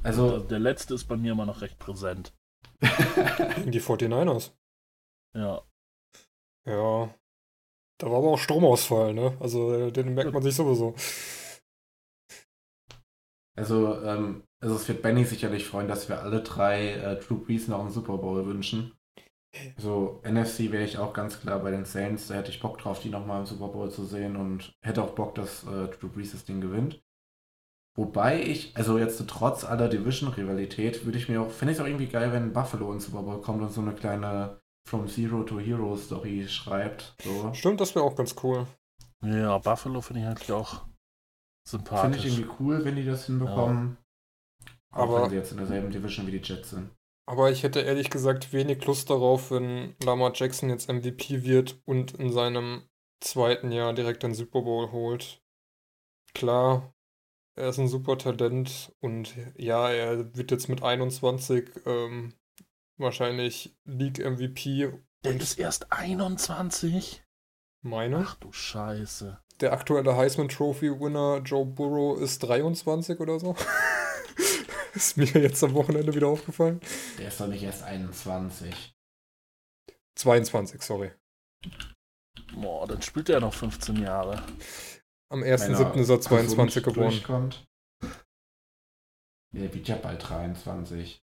Also, 0.03 0.39
Der 0.41 0.59
letzte 0.59 0.95
ist 0.95 1.05
bei 1.05 1.17
mir 1.17 1.33
immer 1.33 1.47
noch 1.47 1.61
recht 1.61 1.79
präsent. 1.79 2.33
Gegen 2.81 3.71
die 3.71 3.81
49ers. 3.81 4.53
Ja. 5.35 5.63
Ja. 6.67 7.15
Da 7.99 8.11
war 8.11 8.19
aber 8.19 8.33
auch 8.33 8.39
Stromausfall, 8.39 9.15
ne? 9.15 9.37
Also 9.41 9.73
äh, 9.73 9.93
den 9.93 10.15
merkt 10.15 10.33
man 10.33 10.43
sich 10.43 10.55
sowieso. 10.55 10.95
Also, 13.57 14.03
ähm, 14.03 14.43
also 14.61 14.77
es 14.77 14.89
wird 14.89 15.03
Benny 15.03 15.25
sicherlich 15.25 15.67
freuen, 15.67 15.89
dass 15.89 16.09
wir 16.09 16.23
alle 16.23 16.43
drei 16.43 16.91
äh, 16.93 17.17
Drew 17.17 17.37
Brees 17.37 17.69
noch 17.69 17.81
einen 17.81 17.91
Super 17.91 18.19
Bowl 18.19 18.47
wünschen. 18.47 18.93
So, 19.77 20.21
NFC 20.25 20.73
wäre 20.73 20.85
ich 20.85 20.99
auch 20.99 21.13
ganz 21.13 21.41
klar 21.41 21.61
bei 21.61 21.71
den 21.71 21.85
Saints. 21.85 22.27
Da 22.27 22.35
hätte 22.35 22.51
ich 22.51 22.61
Bock 22.61 22.79
drauf, 22.79 23.01
die 23.01 23.11
nochmal 23.11 23.41
im 23.41 23.47
Super 23.47 23.69
Bowl 23.69 23.91
zu 23.91 24.05
sehen 24.05 24.37
und 24.37 24.75
hätte 24.83 25.03
auch 25.03 25.15
Bock, 25.15 25.35
dass 25.37 25.65
äh, 25.65 25.89
Drew 25.89 26.09
Brees 26.09 26.33
das 26.33 26.45
Ding 26.45 26.61
gewinnt. 26.61 27.01
Wobei 27.97 28.43
ich, 28.43 28.77
also 28.77 28.99
jetzt 28.99 29.25
trotz 29.29 29.65
aller 29.65 29.89
Division-Rivalität, 29.89 31.05
würde 31.05 31.19
ich 31.19 31.29
mir 31.29 31.43
auch, 31.43 31.51
finde 31.51 31.73
ich 31.73 31.79
es 31.79 31.83
auch 31.83 31.87
irgendwie 31.87 32.09
geil, 32.09 32.33
wenn 32.33 32.53
Buffalo 32.53 32.93
ins 32.93 33.07
Super 33.07 33.23
Bowl 33.23 33.41
kommt 33.41 33.63
und 33.63 33.73
so 33.73 33.81
eine 33.81 33.93
kleine 33.93 34.61
From 34.89 35.07
Zero 35.07 35.45
to 35.45 35.61
Hero 35.61 35.97
Story 35.97 36.47
schreibt. 36.49 37.15
So. 37.23 37.55
Stimmt, 37.55 37.81
das 37.81 37.95
wäre 37.95 38.05
auch 38.05 38.17
ganz 38.17 38.35
cool. 38.43 38.67
Ja, 39.23 39.57
Buffalo 39.59 40.01
finde 40.01 40.23
ich 40.23 40.27
eigentlich 40.27 40.53
auch 40.53 40.83
Finde 41.67 41.85
sympathisch. 41.85 42.25
ich 42.25 42.39
irgendwie 42.39 42.55
cool, 42.61 42.85
wenn 42.85 42.97
die 42.97 43.05
das 43.05 43.27
hinbekommen. 43.27 43.97
Auch 44.91 44.99
Aber- 45.09 45.23
wenn 45.23 45.31
sie 45.31 45.37
jetzt 45.37 45.51
in 45.53 45.59
derselben 45.59 45.91
Division 45.91 46.27
wie 46.27 46.39
die 46.39 46.47
Jets 46.47 46.71
sind. 46.71 46.91
Aber 47.27 47.51
ich 47.51 47.63
hätte 47.63 47.81
ehrlich 47.81 48.11
gesagt 48.11 48.53
wenig 48.53 48.85
Lust 48.85 49.09
darauf, 49.09 49.51
wenn 49.51 49.97
Lamar 50.05 50.33
Jackson 50.35 50.69
jetzt 50.69 50.89
MVP 50.91 51.43
wird 51.43 51.81
und 51.87 52.13
in 52.13 52.31
seinem 52.31 52.83
zweiten 53.21 53.73
Jahr 53.73 53.95
direkt 53.95 54.23
den 54.23 54.35
Super 54.35 54.61
Bowl 54.61 54.93
holt. 54.93 55.41
Klar, 56.35 56.93
er 57.57 57.71
ist 57.71 57.79
ein 57.79 57.89
super 57.89 58.19
Talent 58.19 58.93
und 59.01 59.35
ja, 59.57 59.89
er 59.91 60.37
wird 60.37 60.51
jetzt 60.51 60.69
mit 60.69 60.83
21 60.83 61.71
ähm, 61.87 62.35
wahrscheinlich 62.99 63.75
League 63.85 64.19
MVP 64.19 64.93
Der 65.25 65.37
ist 65.37 65.59
erst 65.59 65.93
21. 65.93 67.25
Meine. 67.83 68.19
Ach 68.19 68.35
du 68.37 68.53
Scheiße. 68.53 69.41
Der 69.61 69.73
aktuelle 69.73 70.17
Heisman 70.17 70.49
Trophy 70.49 70.91
Winner 71.01 71.41
Joe 71.45 71.65
Burrow 71.65 72.21
ist 72.21 72.41
23 72.41 73.21
oder 73.21 73.39
so. 73.39 73.55
ist 74.95 75.17
mir 75.17 75.27
jetzt 75.27 75.63
am 75.63 75.75
Wochenende 75.75 76.15
wieder 76.15 76.29
aufgefallen. 76.29 76.81
Der 77.19 77.29
ist 77.29 77.41
doch 77.41 77.47
nicht 77.47 77.63
erst 77.63 77.83
21. 77.83 78.95
22, 80.17 80.83
sorry. 80.83 81.13
Boah, 82.55 82.87
dann 82.87 83.03
spielt 83.03 83.29
er 83.29 83.41
noch 83.41 83.55
15 83.55 83.97
Jahre. 84.03 84.43
Am 85.31 85.43
Wenn 85.43 85.59
1.7. 85.59 85.95
ist 85.95 86.09
er 86.09 86.21
22 86.21 86.83
gesund 86.83 86.95
geboren. 86.95 87.11
durchkommt. 87.11 87.67
Der 89.53 89.73
wird 89.73 89.89
ja 89.89 89.97
bald 89.97 90.29
23. 90.29 91.23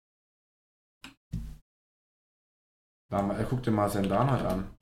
War 3.09 3.23
mal, 3.23 3.47
guck 3.49 3.63
dir 3.63 3.71
mal 3.71 3.89
Sam 3.89 4.09
Darnold 4.09 4.45
an. 4.45 4.77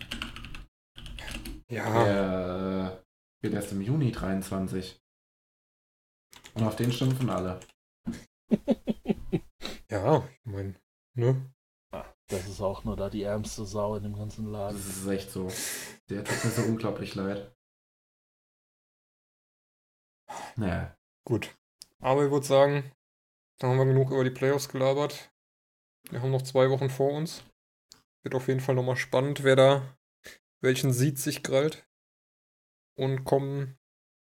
Ja, 1.69 2.05
Der 2.05 3.04
wird 3.45 3.55
erst 3.55 3.73
im 3.73 3.83
Juni 3.83 4.11
23. 4.11 5.01
Und 6.55 6.65
auf 6.65 6.77
den 6.77 6.93
schimpfen 6.93 7.31
alle. 7.31 7.61
ja, 9.91 10.27
ich 10.27 10.51
meine, 10.51 10.75
ne? 11.15 11.51
Das 12.29 12.49
ist 12.49 12.61
auch 12.61 12.85
nur 12.85 12.97
da 12.97 13.11
die 13.11 13.23
ärmste 13.23 13.67
Sau 13.67 13.97
in 13.97 14.03
dem 14.03 14.17
ganzen 14.17 14.51
Laden. 14.51 14.77
Das 14.77 14.87
ist 14.87 15.07
echt 15.07 15.31
so. 15.31 15.49
Der 16.09 16.25
tut 16.25 16.45
mir 16.45 16.51
so 16.51 16.63
unglaublich 16.63 17.15
leid. 17.15 17.55
Naja. 20.57 20.97
Gut. 21.25 21.55
Aber 22.01 22.25
ich 22.25 22.31
würde 22.31 22.47
sagen, 22.47 22.93
dann 23.59 23.71
haben 23.71 23.79
wir 23.79 23.87
genug 23.87 24.11
über 24.11 24.25
die 24.25 24.31
Playoffs 24.31 24.69
gelabert. 24.69 25.31
Wir 26.11 26.23
haben 26.23 26.31
noch 26.31 26.43
zwei 26.43 26.71
Wochen 26.71 26.89
vor 26.89 27.13
uns. 27.13 27.45
Wird 28.23 28.35
auf 28.35 28.49
jeden 28.49 28.61
Fall 28.61 28.75
nochmal 28.75 28.97
spannend, 28.97 29.45
wer 29.45 29.57
da 29.57 29.97
welchen 30.65 30.93
Sieg 30.93 31.19
sich 31.19 31.43
krallt. 31.43 31.87
Und 32.97 33.25
kommen 33.25 33.79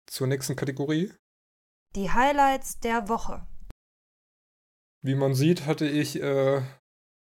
zur 0.08 0.28
nächsten 0.28 0.56
Kategorie. 0.56 1.14
Die 1.96 2.10
Highlights 2.12 2.80
der 2.80 3.08
Woche. 3.08 3.48
Wie 5.04 5.16
man 5.16 5.36
sieht, 5.36 5.66
hatte 5.66 5.88
ich 5.88 6.22
äh, 6.22 6.62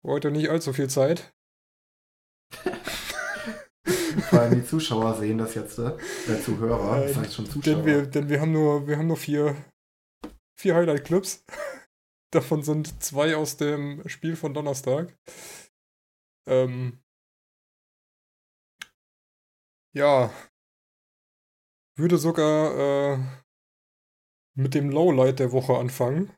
heute 0.03 0.31
nicht 0.31 0.49
allzu 0.49 0.73
viel 0.73 0.89
Zeit. 0.89 1.33
Vor 4.29 4.39
allem 4.39 4.61
die 4.61 4.65
Zuschauer 4.65 5.15
sehen 5.15 5.37
das 5.37 5.55
jetzt, 5.55 5.77
äh, 5.79 5.97
der 6.27 6.41
Zuhörer. 6.41 7.01
Das 7.01 7.17
heißt 7.17 7.33
schon 7.33 7.45
Zuschauer. 7.45 7.75
Denn 7.75 7.85
wir, 7.85 8.05
denn 8.05 8.29
wir 8.29 8.39
haben 8.39 8.51
nur, 8.51 8.87
wir 8.87 8.97
haben 8.97 9.07
nur 9.07 9.17
vier, 9.17 9.55
vier 10.57 10.75
Highlight-Clips. 10.75 11.43
Davon 12.31 12.63
sind 12.63 13.03
zwei 13.03 13.35
aus 13.35 13.57
dem 13.57 14.07
Spiel 14.07 14.35
von 14.35 14.53
Donnerstag. 14.53 15.15
Ähm, 16.47 17.03
ja, 19.93 20.31
würde 21.95 22.17
sogar 22.17 23.15
äh, 23.15 23.19
mit 24.55 24.73
dem 24.73 24.89
Lowlight 24.89 25.39
der 25.39 25.51
Woche 25.51 25.77
anfangen. 25.77 26.31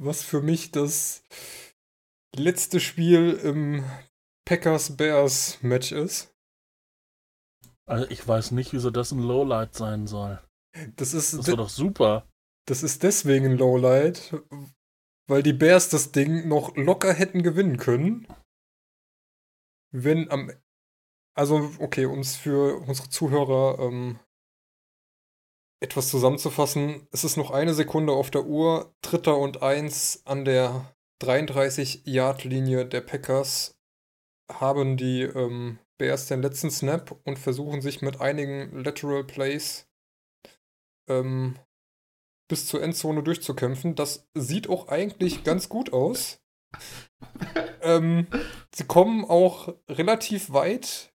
Was 0.00 0.22
für 0.22 0.40
mich 0.40 0.70
das 0.70 1.22
letzte 2.36 2.78
Spiel 2.80 3.32
im 3.32 3.84
Packers-Bears-Match 4.44 5.92
ist. 5.92 6.34
Also 7.86 8.08
ich 8.10 8.26
weiß 8.26 8.52
nicht, 8.52 8.72
wieso 8.72 8.90
das 8.90 9.12
ein 9.12 9.18
Lowlight 9.22 9.74
sein 9.74 10.06
soll. 10.06 10.40
Das 10.96 11.14
ist, 11.14 11.32
Das 11.36 11.48
war 11.48 11.56
doch 11.56 11.68
super. 11.68 12.28
das 12.66 12.82
ist 12.82 13.02
deswegen 13.02 13.46
ein 13.46 13.58
Lowlight, 13.58 14.34
weil 15.26 15.42
die 15.42 15.52
Bears 15.52 15.88
das 15.88 16.12
Ding 16.12 16.48
noch 16.48 16.76
locker 16.76 17.12
hätten 17.12 17.42
gewinnen 17.42 17.78
können. 17.78 18.26
Wenn 19.90 20.30
am. 20.30 20.52
Also, 21.34 21.72
okay, 21.78 22.04
es 22.18 22.36
für 22.36 22.78
unsere 22.86 23.08
Zuhörer 23.08 23.78
ähm, 23.78 24.18
etwas 25.80 26.08
zusammenzufassen, 26.08 27.06
es 27.12 27.24
ist 27.24 27.36
noch 27.36 27.50
eine 27.50 27.74
Sekunde 27.74 28.12
auf 28.12 28.30
der 28.30 28.44
Uhr, 28.44 28.94
Dritter 29.02 29.38
und 29.38 29.62
Eins 29.62 30.22
an 30.24 30.44
der 30.44 30.92
33-Yard-Linie 31.22 32.86
der 32.86 33.00
Packers 33.00 33.78
haben 34.50 34.96
die 34.96 35.22
ähm, 35.22 35.78
Bears 35.98 36.26
den 36.26 36.42
letzten 36.42 36.70
Snap 36.70 37.20
und 37.24 37.38
versuchen 37.38 37.82
sich 37.82 38.02
mit 38.02 38.20
einigen 38.20 38.82
Lateral 38.82 39.24
Plays 39.24 39.88
ähm, 41.08 41.58
bis 42.48 42.66
zur 42.66 42.82
Endzone 42.82 43.22
durchzukämpfen. 43.22 43.94
Das 43.94 44.28
sieht 44.34 44.68
auch 44.68 44.88
eigentlich 44.88 45.44
ganz 45.44 45.68
gut 45.68 45.92
aus. 45.92 46.40
ähm, 47.82 48.26
sie 48.74 48.84
kommen 48.84 49.24
auch 49.24 49.74
relativ 49.88 50.52
weit. 50.52 51.12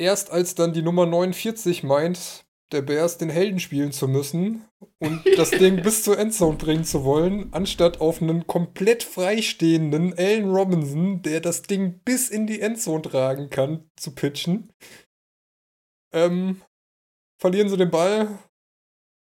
Erst 0.00 0.30
als 0.30 0.54
dann 0.54 0.72
die 0.72 0.82
Nummer 0.82 1.06
49 1.06 1.82
meint, 1.82 2.47
der 2.72 2.82
Bears 2.82 3.18
den 3.18 3.30
Helden 3.30 3.60
spielen 3.60 3.92
zu 3.92 4.08
müssen 4.08 4.64
und 4.98 5.22
das 5.36 5.50
Ding 5.50 5.82
bis 5.82 6.02
zur 6.02 6.18
Endzone 6.18 6.56
bringen 6.56 6.84
zu 6.84 7.04
wollen, 7.04 7.52
anstatt 7.52 8.00
auf 8.00 8.20
einen 8.20 8.46
komplett 8.46 9.02
freistehenden 9.02 10.16
Allen 10.16 10.50
Robinson, 10.50 11.22
der 11.22 11.40
das 11.40 11.62
Ding 11.62 12.00
bis 12.04 12.28
in 12.28 12.46
die 12.46 12.60
Endzone 12.60 13.02
tragen 13.02 13.50
kann, 13.50 13.88
zu 13.96 14.14
pitchen. 14.14 14.72
Ähm, 16.12 16.62
verlieren 17.40 17.68
sie 17.68 17.76
den 17.76 17.90
Ball 17.90 18.38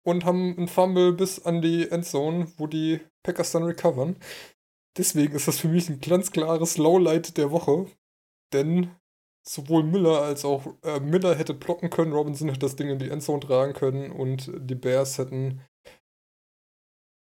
und 0.06 0.26
haben 0.26 0.56
einen 0.58 0.68
Fumble 0.68 1.14
bis 1.14 1.44
an 1.46 1.62
die 1.62 1.90
Endzone, 1.90 2.52
wo 2.58 2.68
die 2.68 3.02
Packers 3.24 3.52
dann 3.52 3.64
recovern. 3.64 4.16
Deswegen 4.98 5.36
ist 5.36 5.48
das 5.48 5.60
für 5.60 5.68
mich 5.68 5.90
ein 5.90 6.00
ganz 6.00 6.32
klares 6.32 6.78
Lowlight 6.78 7.38
der 7.38 7.52
Woche, 7.52 7.88
denn 8.54 8.96
sowohl 9.48 9.84
Miller 9.84 10.22
als 10.22 10.44
auch 10.46 10.66
äh, 10.84 11.00
Miller 11.00 11.36
hätte 11.36 11.54
blocken 11.54 11.90
können, 11.90 12.14
Robinson 12.14 12.48
hätte 12.50 12.60
das 12.62 12.76
Ding 12.76 12.90
in 12.90 13.00
die 13.00 13.10
Endzone 13.10 13.40
tragen 13.42 13.74
können 13.74 14.12
und 14.12 14.52
die 14.56 14.76
Bears 14.76 15.18
hätten 15.18 15.62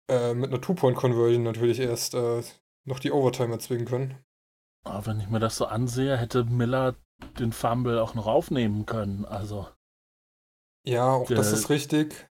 äh, 0.09 0.33
mit 0.33 0.51
einer 0.51 0.61
Two-Point-Conversion 0.61 1.43
natürlich 1.43 1.79
erst 1.79 2.13
äh, 2.13 2.41
noch 2.85 2.99
die 2.99 3.11
Overtime 3.11 3.53
erzwingen 3.53 3.85
können. 3.85 4.17
Aber 4.83 5.05
wenn 5.05 5.19
ich 5.19 5.29
mir 5.29 5.39
das 5.39 5.57
so 5.57 5.65
ansehe, 5.65 6.17
hätte 6.17 6.43
Miller 6.43 6.95
den 7.39 7.53
Fumble 7.53 8.01
auch 8.01 8.15
noch 8.15 8.25
aufnehmen 8.27 8.85
können. 8.85 9.25
Also, 9.25 9.67
Ja, 10.87 11.11
auch 11.13 11.27
das 11.27 11.49
Der- 11.49 11.59
ist 11.59 11.69
richtig. 11.69 12.27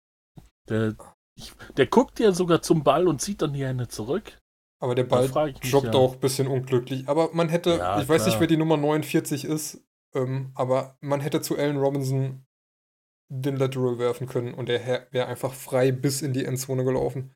der, 0.67 0.95
ich, 1.37 1.53
der 1.77 1.87
guckt 1.87 2.19
ja 2.19 2.33
sogar 2.33 2.61
zum 2.61 2.83
Ball 2.83 3.07
und 3.07 3.21
zieht 3.21 3.41
dann 3.41 3.53
die 3.53 3.65
Hände 3.65 3.87
zurück. 3.87 4.37
Aber 4.81 4.95
der 4.95 5.03
Ball 5.03 5.29
droppt 5.29 5.93
ja. 5.93 5.93
auch 5.93 6.13
ein 6.13 6.19
bisschen 6.19 6.47
unglücklich. 6.47 7.07
Aber 7.07 7.29
man 7.33 7.49
hätte, 7.49 7.77
Ja, 7.77 8.01
ich 8.01 8.09
weiß 8.09 8.25
nicht, 8.25 8.33
klar. 8.33 8.41
wer 8.41 8.47
die 8.47 8.57
Nummer 8.57 8.77
49 8.77 9.45
ist, 9.45 9.85
ähm, 10.15 10.51
aber 10.55 10.97
man 11.01 11.21
hätte 11.21 11.41
zu 11.41 11.57
Allen 11.57 11.77
Robinson 11.77 12.45
den 13.29 13.55
Lateral 13.55 13.99
werfen 13.99 14.27
können 14.27 14.53
und 14.53 14.69
er 14.69 15.07
wäre 15.11 15.27
einfach 15.27 15.53
frei 15.53 15.91
bis 15.91 16.21
in 16.21 16.33
die 16.33 16.43
Endzone 16.43 16.83
gelaufen. 16.83 17.33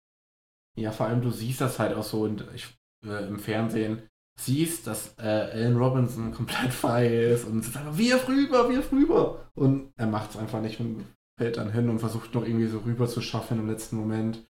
Ja, 0.75 0.91
vor 0.91 1.05
allem 1.05 1.21
du 1.21 1.29
siehst 1.29 1.61
das 1.61 1.79
halt 1.79 1.95
auch 1.95 2.03
so 2.03 2.23
und 2.23 2.45
ich, 2.53 2.67
äh, 3.05 3.27
im 3.27 3.39
Fernsehen. 3.39 4.09
Siehst, 4.37 4.85
dass 4.87 5.15
äh, 5.17 5.21
Allen 5.21 5.77
Robinson 5.77 6.33
komplett 6.33 6.73
frei 6.73 7.07
ist 7.07 7.45
und 7.45 7.63
sagt 7.63 7.77
einfach, 7.77 7.97
wirf 7.97 8.27
rüber, 8.27 8.67
wirf 8.69 8.91
rüber. 8.91 9.49
Und 9.53 9.93
er 9.95 10.07
macht 10.07 10.31
es 10.31 10.37
einfach 10.37 10.61
nicht 10.61 10.79
und 10.81 11.05
fällt 11.39 11.55
dann 11.55 11.71
hin 11.71 11.89
und 11.89 11.99
versucht 11.99 12.33
noch 12.33 12.43
irgendwie 12.43 12.67
so 12.67 12.79
rüber 12.79 13.07
zu 13.07 13.21
schaffen 13.21 13.59
im 13.59 13.69
letzten 13.69 13.95
Moment. 13.95 14.45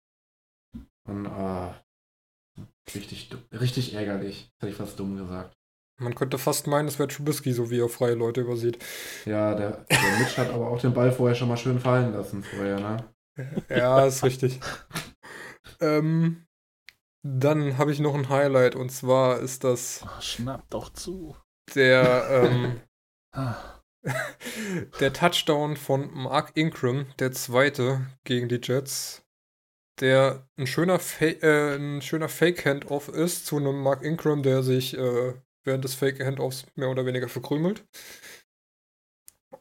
Und 1.09 1.25
äh, 1.25 1.73
richtig, 2.95 3.31
richtig 3.53 3.95
ärgerlich. 3.95 4.51
Das 4.59 4.63
hätte 4.63 4.71
ich 4.73 4.77
fast 4.77 4.99
dumm 4.99 5.17
gesagt. 5.17 5.55
Man 5.99 6.15
könnte 6.15 6.39
fast 6.39 6.67
meinen, 6.67 6.89
es 6.89 6.99
wäre 6.99 7.09
Trubisky, 7.09 7.53
so 7.53 7.71
wie 7.71 7.81
er 7.81 7.89
freie 7.91 8.15
Leute 8.15 8.41
übersieht. 8.41 8.79
Ja, 9.27 9.55
der, 9.55 9.85
der 9.91 10.19
Mitch 10.19 10.37
hat 10.39 10.51
aber 10.51 10.69
auch 10.69 10.81
den 10.81 10.95
Ball 10.95 11.13
vorher 11.13 11.35
schon 11.35 11.49
mal 11.49 11.59
schön 11.59 11.79
fallen 11.79 12.13
lassen 12.15 12.43
vorher, 12.43 12.81
ne? 12.81 13.15
Ja, 13.69 14.07
ist 14.07 14.25
richtig. 14.25 14.61
ähm, 15.81 16.47
dann 17.23 17.77
habe 17.77 17.93
ich 17.93 18.01
noch 18.01 18.15
ein 18.15 18.31
Highlight 18.31 18.77
und 18.77 18.91
zwar 18.91 19.41
ist 19.41 19.63
das 19.65 20.01
Ach, 20.07 20.23
schnapp 20.23 20.69
doch 20.71 20.91
zu. 20.93 21.37
der, 21.75 22.29
ähm, 22.31 22.81
Ah, 23.33 23.81
der 25.01 25.13
Touchdown 25.13 25.77
von 25.77 26.11
Mark 26.13 26.53
Ingram, 26.57 27.07
der 27.19 27.33
zweite 27.33 28.07
gegen 28.25 28.49
die 28.49 28.61
Jets, 28.63 29.23
der 30.01 30.49
ein 30.57 30.67
schöner, 30.67 30.99
Fa 30.99 31.27
äh, 31.27 31.77
ein 31.77 32.03
schöner 32.03 32.29
Fake-Handoff 32.29 33.09
ist 33.09 33.47
zu 33.47 33.57
einem 33.57 33.83
Mark 33.83 34.03
Ingram, 34.03 34.43
der 34.43 34.63
sich 34.63 34.97
äh, 34.97 35.35
während 35.65 35.85
des 35.85 35.95
Fake-Handoffs 35.95 36.67
mehr 36.75 36.91
oder 36.91 37.07
weniger 37.07 37.29
verkrümelt. 37.29 37.87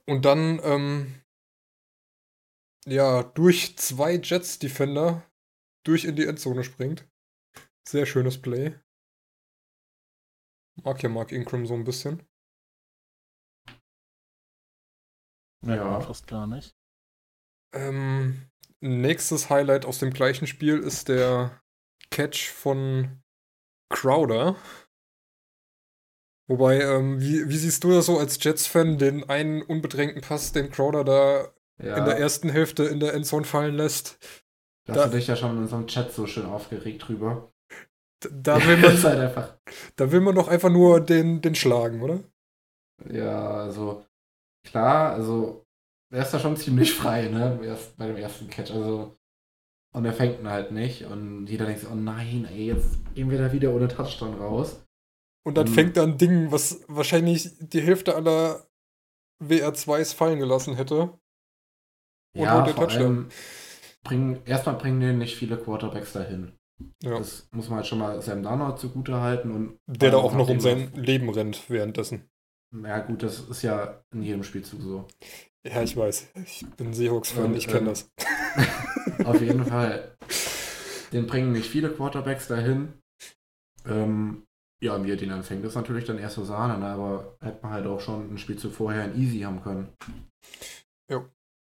Und 0.05 0.25
dann, 0.25 0.59
ähm, 0.63 1.21
ja, 2.85 3.23
durch 3.23 3.77
zwei 3.77 4.15
Jets-Defender 4.15 5.29
durch 5.85 6.05
in 6.05 6.15
die 6.15 6.25
Endzone 6.25 6.63
springt. 6.63 7.07
Sehr 7.87 8.05
schönes 8.05 8.41
Play. 8.41 8.79
Mag 10.83 11.01
ja 11.03 11.09
Mark 11.09 11.31
Ingram 11.31 11.65
so 11.65 11.73
ein 11.73 11.83
bisschen. 11.83 12.25
Ja. 15.65 15.83
man 15.83 16.01
fast 16.01 16.27
gar 16.27 16.47
nicht. 16.47 16.75
Ähm, 17.73 18.49
nächstes 18.81 19.49
Highlight 19.49 19.85
aus 19.85 19.99
dem 19.99 20.11
gleichen 20.11 20.47
Spiel 20.47 20.79
ist 20.79 21.09
der 21.09 21.61
Catch 22.11 22.49
von 22.49 23.21
Crowder. 23.89 24.55
Wobei, 26.47 26.81
ähm, 26.81 27.21
wie, 27.21 27.47
wie 27.47 27.57
siehst 27.57 27.83
du 27.83 27.91
das 27.91 28.07
so 28.07 28.17
als 28.17 28.43
Jets-Fan, 28.43 28.97
den 28.97 29.29
einen 29.29 29.61
unbedrängten 29.61 30.21
Pass, 30.21 30.51
den 30.51 30.71
Crowder 30.71 31.03
da 31.03 31.53
Ja, 31.77 31.97
in 31.97 32.05
der 32.05 32.17
ersten 32.17 32.49
Hälfte 32.49 32.83
in 32.85 32.99
der 32.99 33.13
Endzone 33.13 33.45
fallen 33.45 33.75
lässt? 33.75 34.17
da 34.85 34.95
hast 34.95 35.13
du 35.13 35.17
dich 35.17 35.27
ja 35.27 35.35
schon 35.35 35.51
in 35.51 35.57
unserem 35.59 35.87
Chat 35.87 36.11
so 36.11 36.25
schön 36.27 36.45
aufgeregt 36.45 37.07
drüber. 37.07 37.53
Da 38.31 38.65
will 38.65 38.77
man, 38.77 38.91
halt 39.03 39.19
einfach. 39.19 39.57
da 39.97 40.11
will 40.11 40.21
man 40.21 40.35
doch 40.35 40.47
einfach 40.47 40.69
nur 40.69 40.99
den, 41.01 41.41
den 41.41 41.55
schlagen, 41.55 42.01
oder? 42.01 42.19
Ja, 43.09 43.51
also 43.63 44.05
klar, 44.63 45.13
also 45.13 45.67
er 46.11 46.21
ist 46.23 46.31
da 46.31 46.39
schon 46.39 46.57
ziemlich 46.57 46.93
frei, 46.93 47.27
ne? 47.27 47.59
Erst 47.63 47.97
bei 47.97 48.07
dem 48.07 48.17
ersten 48.17 48.49
Catch. 48.49 48.71
Also. 48.71 49.15
Und 49.91 50.05
er 50.05 50.13
fängt 50.13 50.39
ihn 50.39 50.47
halt 50.49 50.71
nicht. 50.71 51.05
Und 51.05 51.47
jeder 51.47 51.65
denkt 51.65 51.81
sich, 51.81 51.89
oh 51.89 51.95
nein, 51.95 52.47
ey, 52.51 52.67
jetzt 52.67 52.99
gehen 53.15 53.29
wir 53.31 53.39
da 53.39 53.51
wieder 53.51 53.73
ohne 53.73 53.87
Touchdown 53.87 54.35
raus. 54.35 54.85
Und 55.43 55.55
dann 55.57 55.67
Mhm. 55.67 55.73
fängt 55.73 55.97
da 55.97 56.03
ein 56.03 56.17
Ding, 56.17 56.51
was 56.51 56.81
wahrscheinlich 56.87 57.49
die 57.59 57.81
Hälfte 57.81 58.15
aller 58.15 58.67
WR2s 59.41 60.13
fallen 60.13 60.37
gelassen 60.39 60.75
hätte. 60.75 61.01
Und 62.35 62.43
ja, 62.43 62.61
den 62.61 62.75
vor 62.75 62.83
Touchdown. 62.87 63.01
allem 63.05 63.29
bringen, 64.03 64.41
erstmal 64.45 64.75
bringen 64.75 64.99
den 64.99 65.17
nicht 65.17 65.35
viele 65.35 65.57
Quarterbacks 65.57 66.13
dahin. 66.13 66.51
Ja. 67.01 67.17
Das 67.17 67.49
muss 67.51 67.67
man 67.69 67.77
halt 67.77 67.87
schon 67.87 67.99
mal 67.99 68.21
Sam 68.21 68.43
Darnold 68.43 68.77
zugute 68.79 69.19
halten 69.19 69.51
und 69.51 69.79
Der 69.87 70.11
da 70.11 70.17
auch 70.17 70.33
noch 70.35 70.47
um 70.49 70.59
sein 70.59 70.93
Leben 70.93 71.29
rennt 71.29 71.69
währenddessen. 71.69 72.29
Ja 72.71 72.99
gut, 72.99 73.23
das 73.23 73.39
ist 73.39 73.63
ja 73.63 74.03
in 74.13 74.21
jedem 74.21 74.43
Spielzug 74.43 74.81
so. 74.81 75.07
Ja, 75.67 75.81
ich 75.83 75.95
weiß. 75.95 76.29
Ich 76.45 76.65
bin 76.77 76.93
Seahawks-Fan, 76.93 77.45
Und, 77.45 77.57
ich 77.57 77.67
kenne 77.67 77.79
ähm, 77.79 77.85
das. 77.87 78.09
Auf 79.25 79.41
jeden 79.41 79.65
Fall. 79.65 80.15
Den 81.11 81.27
bringen 81.27 81.51
nicht 81.51 81.69
viele 81.69 81.89
Quarterbacks 81.89 82.47
dahin. 82.47 82.93
Ähm, 83.85 84.43
ja, 84.81 85.03
wie 85.03 85.11
er 85.11 85.17
den 85.17 85.31
anfängt, 85.31 85.65
ist 85.65 85.75
natürlich 85.75 86.05
dann 86.05 86.17
erste 86.17 86.45
Sahne, 86.45 86.77
ne? 86.77 86.87
aber 86.87 87.37
hätte 87.41 87.59
man 87.61 87.73
halt 87.73 87.87
auch 87.87 87.99
schon 87.99 88.33
ein 88.33 88.37
Spielzug 88.37 88.73
vorher 88.73 89.03
ein 89.03 89.19
Easy 89.19 89.39
haben 89.39 89.61
können. 89.61 89.89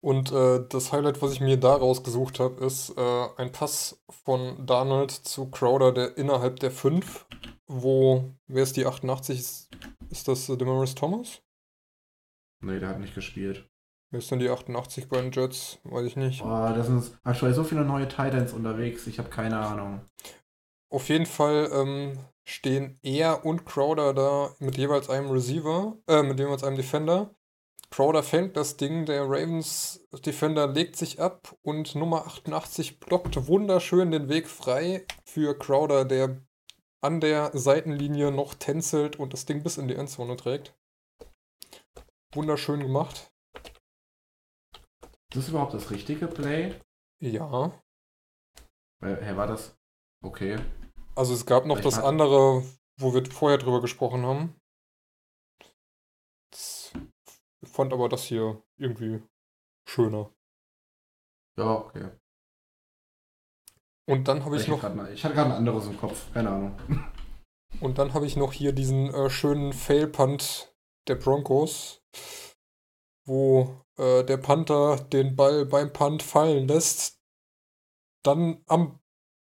Und 0.03 0.31
äh, 0.31 0.65
das 0.67 0.91
Highlight, 0.91 1.21
was 1.21 1.33
ich 1.33 1.41
mir 1.41 1.57
da 1.57 1.75
rausgesucht 1.75 2.39
habe, 2.39 2.65
ist 2.65 2.97
äh, 2.97 3.27
ein 3.37 3.51
Pass 3.51 4.03
von 4.09 4.65
Darnold 4.65 5.11
zu 5.11 5.51
Crowder, 5.51 5.91
der 5.91 6.17
innerhalb 6.17 6.59
der 6.59 6.71
5, 6.71 7.27
wo, 7.67 8.33
wer 8.47 8.63
ist 8.63 8.77
die 8.77 8.87
88? 8.87 9.37
Ist, 9.37 9.69
ist 10.09 10.27
das 10.27 10.49
äh, 10.49 10.57
Demaris 10.57 10.95
Thomas? 10.95 11.43
Nee, 12.63 12.79
der 12.79 12.89
hat 12.89 12.99
nicht 12.99 13.13
gespielt. 13.13 13.69
Ist 14.11 14.29
denn 14.29 14.39
die 14.39 14.49
88 14.49 15.07
bei 15.07 15.21
den 15.21 15.31
Jets? 15.31 15.79
Weiß 15.83 16.05
ich 16.05 16.17
nicht. 16.17 16.43
Boah, 16.43 16.73
da 16.75 16.83
sind 16.83 17.17
aktuell 17.23 17.53
so 17.53 17.63
viele 17.63 17.85
neue 17.85 18.09
Titans 18.09 18.51
unterwegs, 18.51 19.07
ich 19.07 19.19
habe 19.19 19.29
keine 19.29 19.57
Ahnung. 19.57 20.01
Auf 20.89 21.07
jeden 21.07 21.25
Fall 21.25 21.69
ähm, 21.73 22.19
stehen 22.43 22.99
er 23.01 23.45
und 23.45 23.65
Crowder 23.65 24.13
da 24.13 24.53
mit 24.59 24.77
jeweils 24.77 25.09
einem 25.09 25.31
Receiver, 25.31 25.97
äh, 26.07 26.23
mit 26.23 26.39
jeweils 26.39 26.65
einem 26.65 26.75
Defender. 26.75 27.33
Crowder 27.89 28.23
fängt 28.23 28.57
das 28.57 28.75
Ding, 28.75 29.05
der 29.05 29.23
Ravens 29.23 30.05
Defender 30.25 30.67
legt 30.67 30.97
sich 30.97 31.21
ab 31.21 31.55
und 31.61 31.95
Nummer 31.95 32.25
88 32.25 32.99
blockt 32.99 33.47
wunderschön 33.47 34.11
den 34.11 34.27
Weg 34.27 34.47
frei 34.47 35.05
für 35.23 35.57
Crowder, 35.57 36.03
der 36.03 36.41
an 37.01 37.21
der 37.21 37.51
Seitenlinie 37.53 38.31
noch 38.31 38.53
tänzelt 38.53 39.17
und 39.17 39.33
das 39.33 39.45
Ding 39.45 39.63
bis 39.63 39.77
in 39.77 39.87
die 39.87 39.95
Endzone 39.95 40.35
trägt. 40.35 40.73
Wunderschön 42.33 42.81
gemacht. 42.81 43.30
Ist 45.31 45.37
das 45.37 45.49
überhaupt 45.49 45.73
das 45.73 45.89
richtige 45.91 46.27
Play? 46.27 46.77
Ja. 47.21 47.71
Hä, 49.01 49.35
war 49.37 49.47
das? 49.47 49.77
Okay. 50.21 50.59
Also 51.15 51.33
es 51.33 51.45
gab 51.45 51.65
noch 51.65 51.77
Ich 51.77 51.83
das 51.83 51.95
mag- 51.95 52.05
andere, 52.05 52.63
wo 52.99 53.13
wir 53.13 53.25
vorher 53.31 53.57
drüber 53.57 53.79
gesprochen 53.81 54.25
haben. 54.25 54.55
Das- 56.51 56.91
fand 57.63 57.93
aber 57.93 58.09
das 58.09 58.23
hier 58.25 58.61
irgendwie 58.77 59.23
schöner. 59.87 60.29
Ja, 61.57 61.75
okay. 61.75 62.09
Und 64.09 64.27
dann 64.27 64.43
habe 64.43 64.57
ich 64.57 64.63
Ich, 64.63 64.67
noch 64.67 64.81
mal, 64.93 65.13
ich 65.13 65.23
hatte 65.23 65.35
gerade 65.35 65.51
ein 65.51 65.57
anderes 65.57 65.87
im 65.87 65.97
Kopf, 65.97 66.33
keine 66.33 66.49
Ahnung. 66.49 66.77
und 67.79 67.97
dann 67.97 68.13
habe 68.13 68.25
ich 68.25 68.35
noch 68.35 68.51
hier 68.51 68.73
diesen 68.73 69.13
äh, 69.13 69.29
schönen 69.29 69.71
Fail 69.71 70.07
Punt 70.07 70.75
der 71.07 71.15
Broncos, 71.15 72.01
wo 73.25 73.81
äh, 74.01 74.23
der 74.25 74.37
Panther 74.37 74.97
den 75.13 75.35
Ball 75.35 75.65
beim 75.65 75.93
Punt 75.93 76.23
fallen 76.23 76.67
lässt, 76.67 77.21
dann 78.23 78.63
am 78.67 78.99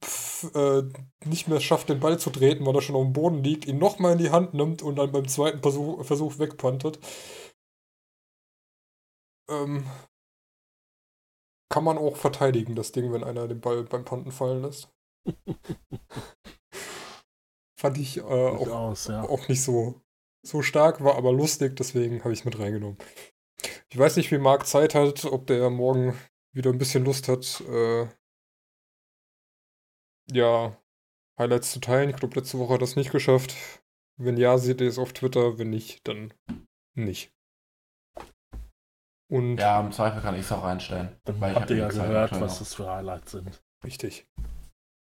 pf, 0.03 0.53
äh, 0.55 0.83
nicht 1.25 1.47
mehr 1.47 1.61
schafft, 1.61 1.89
den 1.89 2.01
Ball 2.01 2.19
zu 2.19 2.29
treten, 2.31 2.65
weil 2.65 2.75
er 2.75 2.81
schon 2.81 2.95
auf 2.95 3.03
dem 3.03 3.13
Boden 3.13 3.43
liegt, 3.43 3.65
ihn 3.65 3.77
nochmal 3.77 4.13
in 4.13 4.17
die 4.17 4.31
Hand 4.31 4.53
nimmt 4.53 4.81
und 4.81 4.97
dann 4.97 5.11
beim 5.11 5.27
zweiten 5.27 5.61
Versuch, 5.61 6.03
Versuch 6.03 6.37
wegpuntet. 6.39 6.99
Ähm, 9.49 9.85
kann 11.71 11.83
man 11.85 11.97
auch 11.97 12.17
verteidigen, 12.17 12.75
das 12.75 12.91
Ding, 12.91 13.13
wenn 13.13 13.23
einer 13.23 13.47
den 13.47 13.61
Ball 13.61 13.83
beim 13.83 14.03
Punten 14.03 14.31
fallen 14.31 14.63
lässt. 14.63 14.89
Fand 17.79 17.97
ich 17.97 18.17
äh, 18.17 18.21
auch, 18.21 18.67
aus, 18.67 19.07
ja. 19.07 19.23
auch 19.23 19.47
nicht 19.47 19.63
so, 19.63 20.01
so 20.45 20.61
stark, 20.61 21.03
war 21.03 21.15
aber 21.15 21.31
lustig, 21.31 21.77
deswegen 21.77 22.19
habe 22.19 22.33
ich 22.33 22.39
es 22.39 22.45
mit 22.45 22.59
reingenommen. 22.59 22.97
Ich 23.93 23.97
weiß 23.99 24.15
nicht, 24.15 24.31
wie 24.31 24.37
Marc 24.37 24.67
Zeit 24.67 24.95
hat, 24.95 25.25
ob 25.25 25.47
der 25.47 25.69
morgen 25.69 26.17
wieder 26.53 26.71
ein 26.71 26.77
bisschen 26.77 27.03
Lust 27.03 27.27
hat, 27.27 27.61
äh, 27.67 28.07
ja, 30.31 30.77
Highlights 31.37 31.71
zu 31.73 31.81
teilen. 31.81 32.09
Ich 32.09 32.15
glaube, 32.15 32.39
letzte 32.39 32.57
Woche 32.57 32.75
hat 32.75 32.81
er 32.81 32.85
es 32.85 32.95
nicht 32.95 33.11
geschafft. 33.11 33.55
Wenn 34.17 34.37
ja, 34.37 34.57
seht 34.57 34.79
ihr 34.79 34.87
es 34.87 34.97
auf 34.97 35.11
Twitter. 35.11 35.57
Wenn 35.57 35.71
nicht, 35.71 36.07
dann 36.07 36.33
nicht. 36.95 37.33
Und 39.29 39.57
Ja, 39.57 39.81
im 39.81 39.91
Zweifel 39.91 40.21
kann 40.21 40.35
ich 40.35 40.41
es 40.41 40.51
auch 40.51 40.63
einstellen. 40.63 41.19
Dann 41.25 41.41
Weil 41.41 41.51
ich 41.51 41.57
habt 41.57 41.69
ihr 41.71 41.77
ja 41.77 41.83
hab 41.85 41.91
die 41.91 41.97
Zeit 41.97 42.07
gehört, 42.07 42.41
was 42.41 42.59
das 42.59 42.73
für 42.75 42.89
Highlights 42.89 43.31
sind. 43.31 43.61
richtig. 43.83 44.25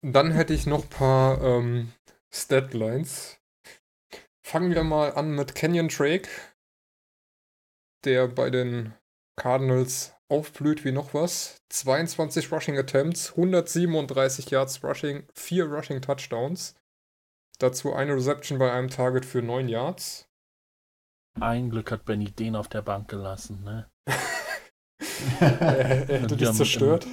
Dann 0.01 0.31
hätte 0.31 0.53
ich 0.53 0.65
noch 0.65 0.83
ein 0.83 0.89
paar 0.89 1.41
ähm, 1.41 1.93
Statlines. 2.33 3.39
Fangen 4.45 4.73
wir 4.73 4.83
mal 4.83 5.13
an 5.13 5.31
mit 5.31 5.55
Kenyon 5.55 5.87
Drake, 5.87 6.29
der 8.05 8.27
bei 8.27 8.49
den 8.49 8.93
Cardinals 9.35 10.13
aufblüht 10.29 10.85
wie 10.85 10.91
noch 10.91 11.13
was. 11.13 11.61
22 11.69 12.51
Rushing 12.51 12.77
Attempts, 12.77 13.31
137 13.31 14.49
Yards 14.49 14.83
Rushing, 14.83 15.27
4 15.33 15.65
Rushing 15.65 16.01
Touchdowns. 16.01 16.75
Dazu 17.59 17.93
eine 17.93 18.15
Reception 18.15 18.59
bei 18.59 18.71
einem 18.71 18.89
Target 18.89 19.25
für 19.25 19.41
9 19.41 19.69
Yards. 19.69 20.27
Ein 21.39 21.69
Glück 21.69 21.91
hat 21.91 22.05
Benny 22.05 22.31
den 22.31 22.55
auf 22.55 22.67
der 22.67 22.81
Bank 22.81 23.09
gelassen, 23.09 23.63
ne? 23.63 23.89
Er, 25.39 25.61
er 25.61 26.21
hätte 26.21 26.37
dich 26.37 26.51
zerstört. 26.51 27.07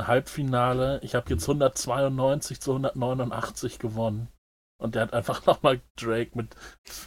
Halbfinale, 0.00 1.00
ich 1.02 1.14
habe 1.14 1.30
jetzt 1.30 1.44
192 1.44 2.60
zu 2.60 2.72
189 2.72 3.78
gewonnen. 3.78 4.28
Und 4.76 4.96
der 4.96 5.02
hat 5.02 5.12
einfach 5.14 5.46
nochmal 5.46 5.80
Drake 5.96 6.32
mit 6.34 6.56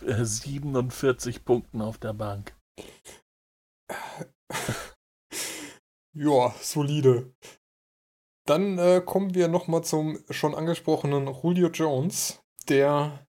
äh, 0.06 0.24
47 0.24 1.44
Punkten 1.44 1.82
auf 1.82 1.98
der 1.98 2.14
Bank. 2.14 2.57
Ja, 6.20 6.52
solide. 6.60 7.32
Dann 8.48 8.80
äh, 8.80 9.04
kommen 9.06 9.36
wir 9.36 9.48
nochmal 9.48 9.84
zum 9.84 10.18
schon 10.32 10.56
angesprochenen 10.56 11.28
Julio 11.28 11.68
Jones, 11.68 12.42
der 12.68 13.28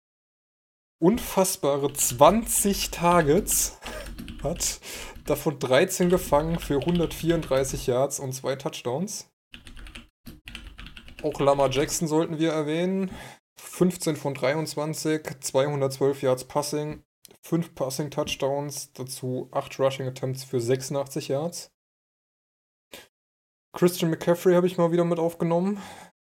unfassbare 1.00 1.90
20 1.90 2.90
Targets 2.90 3.78
hat, 4.42 4.80
davon 5.24 5.58
13 5.58 6.10
gefangen 6.10 6.58
für 6.58 6.76
134 6.76 7.86
Yards 7.86 8.20
und 8.20 8.34
zwei 8.34 8.54
Touchdowns. 8.54 9.30
Auch 11.22 11.40
Lama 11.40 11.68
Jackson 11.68 12.06
sollten 12.06 12.38
wir 12.38 12.52
erwähnen. 12.52 13.10
15 13.58 14.16
von 14.16 14.34
23, 14.34 15.40
212 15.40 16.20
Yards 16.20 16.44
Passing, 16.44 17.02
5 17.44 17.74
Passing 17.74 18.10
Touchdowns, 18.10 18.92
dazu 18.94 19.48
8 19.52 19.78
Rushing 19.78 20.06
Attempts 20.06 20.44
für 20.44 20.60
86 20.60 21.28
Yards. 21.28 21.70
Christian 23.74 24.10
McCaffrey 24.10 24.54
habe 24.54 24.66
ich 24.66 24.78
mal 24.78 24.92
wieder 24.92 25.04
mit 25.04 25.18
aufgenommen. 25.18 25.80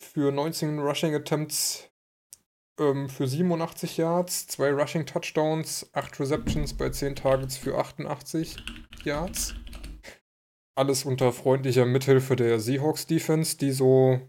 Für 0.00 0.32
19 0.32 0.80
Rushing 0.80 1.14
Attempts 1.14 1.90
ähm, 2.80 3.08
für 3.08 3.28
87 3.28 3.96
Yards, 3.96 4.48
2 4.48 4.72
Rushing 4.72 5.06
Touchdowns, 5.06 5.88
8 5.92 6.18
Receptions 6.18 6.74
bei 6.74 6.90
10 6.90 7.14
Targets 7.14 7.56
für 7.56 7.78
88 7.78 8.56
Yards. 9.04 9.54
Alles 10.76 11.04
unter 11.04 11.32
freundlicher 11.32 11.86
Mithilfe 11.86 12.34
der 12.34 12.58
Seahawks 12.58 13.06
Defense, 13.06 13.56
die 13.56 13.70
so 13.70 14.20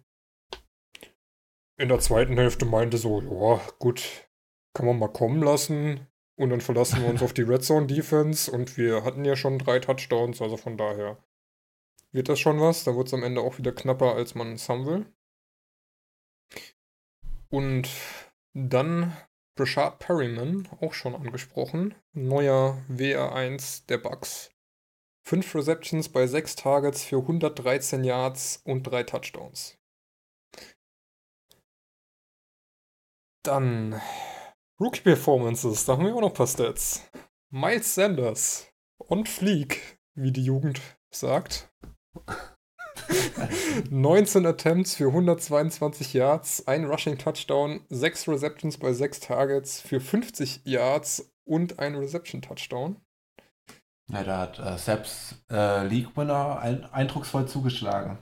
in 1.77 1.89
der 1.89 1.99
zweiten 1.99 2.37
Hälfte 2.37 2.65
meinte 2.65 2.97
so, 2.97 3.21
ja, 3.21 3.59
gut, 3.79 4.29
kann 4.73 4.85
man 4.85 4.99
mal 4.99 5.11
kommen 5.11 5.41
lassen. 5.41 6.07
Und 6.37 6.49
dann 6.49 6.61
verlassen 6.61 7.01
wir 7.01 7.09
uns 7.09 7.21
auf 7.21 7.33
die 7.33 7.43
Red 7.43 7.63
Zone 7.63 7.87
Defense 7.87 8.51
und 8.51 8.77
wir 8.77 9.03
hatten 9.03 9.23
ja 9.23 9.35
schon 9.35 9.57
drei 9.57 9.79
Touchdowns, 9.79 10.41
also 10.41 10.57
von 10.57 10.77
daher 10.77 11.17
wird 12.11 12.29
das 12.29 12.39
schon 12.39 12.59
was. 12.59 12.83
Da 12.83 12.95
wird 12.95 13.07
es 13.07 13.13
am 13.13 13.23
Ende 13.23 13.41
auch 13.41 13.57
wieder 13.57 13.71
knapper, 13.71 14.15
als 14.15 14.35
man 14.35 14.53
es 14.53 14.67
haben 14.67 14.85
will. 14.85 15.05
Und 17.49 17.89
dann 18.53 19.15
Rashad 19.57 19.99
Perryman, 19.99 20.67
auch 20.81 20.93
schon 20.93 21.15
angesprochen. 21.15 21.95
Neuer 22.13 22.83
WR1 22.89 23.85
der 23.87 23.97
Bucks. 23.97 24.51
Fünf 25.23 25.55
Receptions 25.55 26.09
bei 26.09 26.27
sechs 26.27 26.55
Targets 26.55 27.03
für 27.03 27.17
113 27.17 28.03
Yards 28.03 28.61
und 28.65 28.83
drei 28.83 29.03
Touchdowns. 29.03 29.77
Dann 33.43 34.01
Rookie 34.77 35.01
Performances, 35.01 35.85
da 35.85 35.93
haben 35.93 36.05
wir 36.05 36.13
auch 36.13 36.19
noch 36.21 36.31
ein 36.31 36.33
paar 36.33 36.47
Stats. 36.47 37.09
Miles 37.49 37.95
Sanders 37.95 38.67
on 39.07 39.25
fleek, 39.25 39.97
wie 40.15 40.33
die 40.33 40.43
Jugend 40.43 40.81
sagt. 41.13 41.71
19 43.89 44.45
Attempts 44.45 44.95
für 44.95 45.07
122 45.07 46.13
Yards, 46.13 46.67
ein 46.67 46.83
Rushing 46.83 47.17
Touchdown, 47.17 47.85
6 47.89 48.27
Receptions 48.27 48.77
bei 48.77 48.91
6 48.91 49.21
Targets 49.21 49.79
für 49.79 50.01
50 50.01 50.65
Yards 50.65 51.31
und 51.45 51.79
ein 51.79 51.95
Reception 51.95 52.41
Touchdown. 52.41 52.97
Ja, 54.11 54.23
da 54.23 54.39
hat 54.41 54.59
äh, 54.59 54.77
Seps 54.77 55.35
äh, 55.49 55.87
League-Winner 55.87 56.59
ein, 56.59 56.83
eindrucksvoll 56.85 57.47
zugeschlagen. 57.47 58.19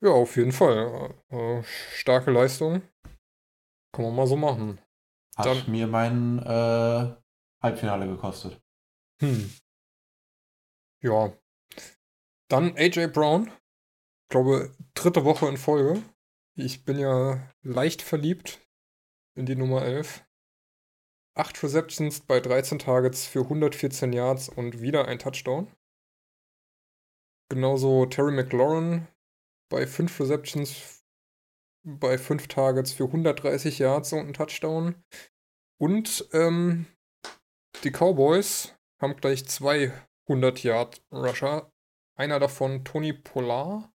Ja, 0.00 0.10
auf 0.10 0.36
jeden 0.36 0.52
Fall. 0.52 1.14
Äh, 1.30 1.62
starke 1.94 2.30
Leistung. 2.30 2.82
Kann 3.92 4.04
man 4.04 4.14
mal 4.14 4.26
so 4.26 4.36
machen. 4.36 4.78
Hat 5.36 5.46
Dann- 5.46 5.70
mir 5.70 5.86
mein 5.86 6.38
äh, 6.40 7.14
Halbfinale 7.62 8.06
gekostet. 8.06 8.60
Hm. 9.20 9.52
Ja. 11.02 11.32
Dann 12.48 12.76
AJ 12.76 13.08
Brown. 13.08 13.48
Ich 13.48 14.28
glaube, 14.30 14.74
dritte 14.94 15.24
Woche 15.24 15.46
in 15.48 15.56
Folge. 15.56 16.02
Ich 16.56 16.84
bin 16.84 16.98
ja 16.98 17.52
leicht 17.62 18.02
verliebt 18.02 18.60
in 19.36 19.46
die 19.46 19.56
Nummer 19.56 19.82
11. 19.82 20.24
8 21.36 21.62
Receptions 21.62 22.20
bei 22.20 22.40
13 22.40 22.78
Targets 22.78 23.26
für 23.26 23.40
114 23.40 24.12
Yards 24.14 24.48
und 24.48 24.80
wieder 24.80 25.06
ein 25.06 25.18
Touchdown. 25.18 25.70
Genauso 27.50 28.06
Terry 28.06 28.32
McLaurin 28.32 29.06
bei 29.70 29.86
5 29.86 30.18
Receptions 30.18 30.95
bei 31.86 32.18
5 32.18 32.48
Targets 32.48 32.92
für 32.92 33.04
130 33.04 33.78
Yards 33.78 34.12
und 34.12 34.26
ein 34.26 34.34
Touchdown. 34.34 34.96
Und 35.78 36.28
ähm, 36.32 36.86
die 37.84 37.90
Cowboys 37.90 38.74
haben 39.00 39.16
gleich 39.16 39.46
zwei 39.46 39.92
100 40.28 40.62
Yard 40.62 41.02
Rusher. 41.12 41.70
Einer 42.16 42.40
davon 42.40 42.84
Tony 42.84 43.12
Pollard 43.12 43.88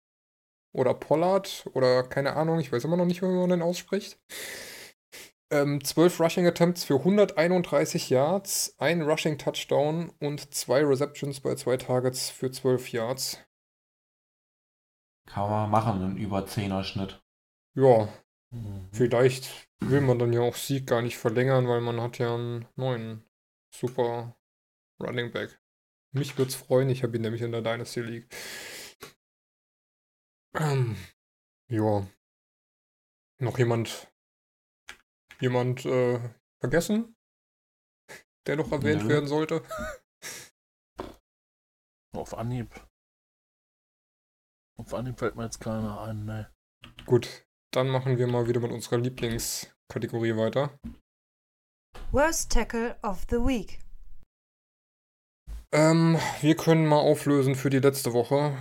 oder 0.72 0.94
Pollard 0.94 1.68
oder 1.72 2.04
keine 2.04 2.36
Ahnung, 2.36 2.60
ich 2.60 2.70
weiß 2.70 2.84
immer 2.84 2.96
noch 2.96 3.06
nicht, 3.06 3.22
wie 3.22 3.26
man 3.26 3.50
den 3.50 3.62
ausspricht. 3.62 4.20
Ähm, 5.50 5.82
12 5.82 6.20
Rushing 6.20 6.46
Attempts 6.46 6.84
für 6.84 6.96
131 6.96 8.08
Yards, 8.10 8.76
ein 8.78 9.02
Rushing 9.02 9.36
Touchdown 9.36 10.12
und 10.20 10.54
zwei 10.54 10.84
Receptions 10.84 11.40
bei 11.40 11.56
zwei 11.56 11.76
Targets 11.76 12.30
für 12.30 12.52
12 12.52 12.92
Yards. 12.92 13.38
Kann 15.26 15.50
man 15.50 15.70
machen, 15.70 16.02
einen 16.02 16.16
über 16.18 16.40
10er 16.40 16.84
Schnitt. 16.84 17.20
Ja, 17.76 18.08
Mhm. 18.52 18.88
vielleicht 18.92 19.68
will 19.80 20.00
man 20.00 20.18
dann 20.18 20.32
ja 20.32 20.40
auch 20.40 20.56
Sieg 20.56 20.86
gar 20.86 21.02
nicht 21.02 21.16
verlängern, 21.18 21.68
weil 21.68 21.80
man 21.80 22.00
hat 22.00 22.18
ja 22.18 22.34
einen 22.34 22.66
neuen 22.74 23.24
super 23.72 24.36
Running 25.00 25.30
Back. 25.30 25.60
Mich 26.12 26.36
würde 26.36 26.48
es 26.48 26.56
freuen, 26.56 26.90
ich 26.90 27.04
habe 27.04 27.16
ihn 27.16 27.22
nämlich 27.22 27.42
in 27.42 27.52
der 27.52 27.62
Dynasty 27.62 28.00
League. 28.00 28.34
Ähm, 30.54 30.96
ja. 31.68 32.06
Noch 33.38 33.56
jemand, 33.58 34.12
jemand 35.40 35.84
äh, 35.86 36.18
vergessen, 36.58 37.16
der 38.46 38.56
noch 38.56 38.72
erwähnt 38.72 39.04
Nö. 39.04 39.08
werden 39.08 39.28
sollte? 39.28 39.62
Auf 42.12 42.34
Anhieb. 42.34 42.74
Auf 44.76 44.92
Anhieb 44.92 45.18
fällt 45.20 45.36
mir 45.36 45.44
jetzt 45.44 45.60
keiner 45.60 46.00
ein, 46.00 46.24
ne. 46.24 46.52
Gut, 47.06 47.46
dann 47.72 47.88
machen 47.88 48.18
wir 48.18 48.26
mal 48.26 48.48
wieder 48.48 48.60
mit 48.60 48.72
unserer 48.72 48.98
Lieblingskategorie 48.98 50.36
weiter. 50.36 50.70
Worst 52.12 52.50
Tackle 52.52 52.96
of 53.02 53.26
the 53.30 53.36
Week. 53.36 53.78
Ähm, 55.72 56.18
wir 56.40 56.56
können 56.56 56.86
mal 56.86 56.98
auflösen 56.98 57.54
für 57.54 57.70
die 57.70 57.78
letzte 57.78 58.12
Woche. 58.12 58.56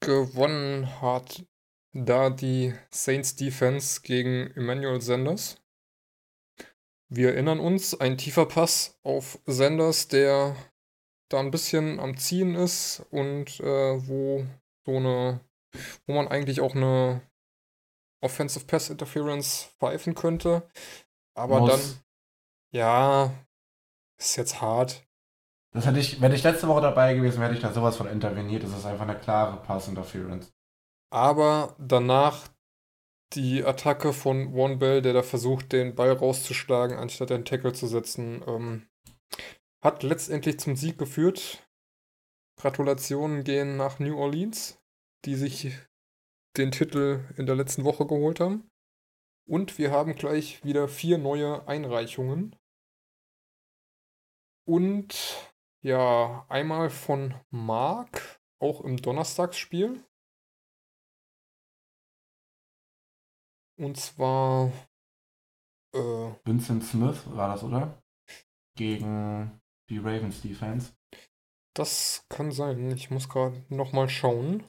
Gewonnen 0.00 1.00
hat 1.00 1.44
da 1.92 2.30
die 2.30 2.74
Saints 2.90 3.36
Defense 3.36 4.00
gegen 4.02 4.50
Emmanuel 4.54 5.00
Sanders. 5.00 5.60
Wir 7.08 7.34
erinnern 7.34 7.60
uns, 7.60 7.98
ein 7.98 8.18
tiefer 8.18 8.46
Pass 8.46 8.98
auf 9.02 9.38
Sanders, 9.46 10.08
der 10.08 10.56
da 11.30 11.40
ein 11.40 11.50
bisschen 11.50 12.00
am 12.00 12.16
Ziehen 12.16 12.54
ist 12.54 13.04
und 13.10 13.60
äh, 13.60 14.08
wo 14.08 14.46
so 14.84 14.96
eine, 14.96 15.40
wo 16.06 16.14
man 16.14 16.28
eigentlich 16.28 16.60
auch 16.60 16.74
eine 16.74 17.20
Offensive 18.20 18.64
Pass 18.66 18.90
Interference 18.90 19.70
pfeifen 19.78 20.14
könnte. 20.14 20.68
Aber 21.34 21.60
Muss. 21.60 21.70
dann, 21.70 21.80
ja, 22.72 23.34
ist 24.18 24.36
jetzt 24.36 24.60
hart. 24.60 25.06
Das 25.72 25.84
hätte 25.84 25.98
ich, 25.98 26.20
wenn 26.22 26.32
ich 26.32 26.42
letzte 26.42 26.68
Woche 26.68 26.80
dabei 26.80 27.14
gewesen 27.14 27.38
wäre, 27.38 27.48
hätte 27.48 27.58
ich 27.58 27.62
da 27.62 27.72
sowas 27.72 27.96
von 27.96 28.08
interveniert. 28.08 28.62
Das 28.62 28.70
ist 28.70 28.86
einfach 28.86 29.06
eine 29.06 29.18
klare 29.18 29.62
Pass-Interference. 29.62 30.54
Aber 31.10 31.76
danach 31.78 32.48
die 33.34 33.64
Attacke 33.64 34.12
von 34.12 34.54
One 34.54 34.76
Bell, 34.76 35.02
der 35.02 35.12
da 35.12 35.22
versucht, 35.22 35.72
den 35.72 35.94
Ball 35.94 36.12
rauszuschlagen, 36.12 36.96
anstatt 36.96 37.30
den 37.30 37.44
Tackle 37.44 37.72
zu 37.72 37.86
setzen, 37.86 38.42
ähm, 38.46 38.88
hat 39.82 40.02
letztendlich 40.02 40.58
zum 40.58 40.76
Sieg 40.76 40.96
geführt. 40.96 41.68
Gratulationen 42.58 43.44
gehen 43.44 43.76
nach 43.76 43.98
New 43.98 44.16
Orleans, 44.18 44.78
die 45.24 45.34
sich 45.34 45.72
den 46.58 46.72
Titel 46.72 47.24
in 47.36 47.46
der 47.46 47.56
letzten 47.56 47.84
Woche 47.84 48.06
geholt 48.06 48.40
haben. 48.40 48.70
Und 49.48 49.78
wir 49.78 49.90
haben 49.92 50.14
gleich 50.14 50.64
wieder 50.64 50.88
vier 50.88 51.18
neue 51.18 51.66
Einreichungen. 51.68 52.56
Und 54.66 55.52
ja, 55.82 56.44
einmal 56.48 56.90
von 56.90 57.34
Mark, 57.50 58.40
auch 58.60 58.80
im 58.80 58.96
Donnerstagsspiel. 58.96 60.02
Und 63.78 63.96
zwar, 63.96 64.72
äh, 65.94 66.32
Vincent 66.44 66.82
Smith 66.82 67.22
war 67.26 67.48
das, 67.48 67.62
oder? 67.62 68.02
Gegen 68.76 69.60
die 69.88 69.98
Ravens 69.98 70.40
Defense. 70.42 70.92
das 71.74 72.24
kann 72.28 72.50
sein. 72.50 72.90
Ich 72.90 73.10
muss 73.10 73.28
gerade 73.28 73.64
nochmal 73.68 74.08
schauen. 74.08 74.64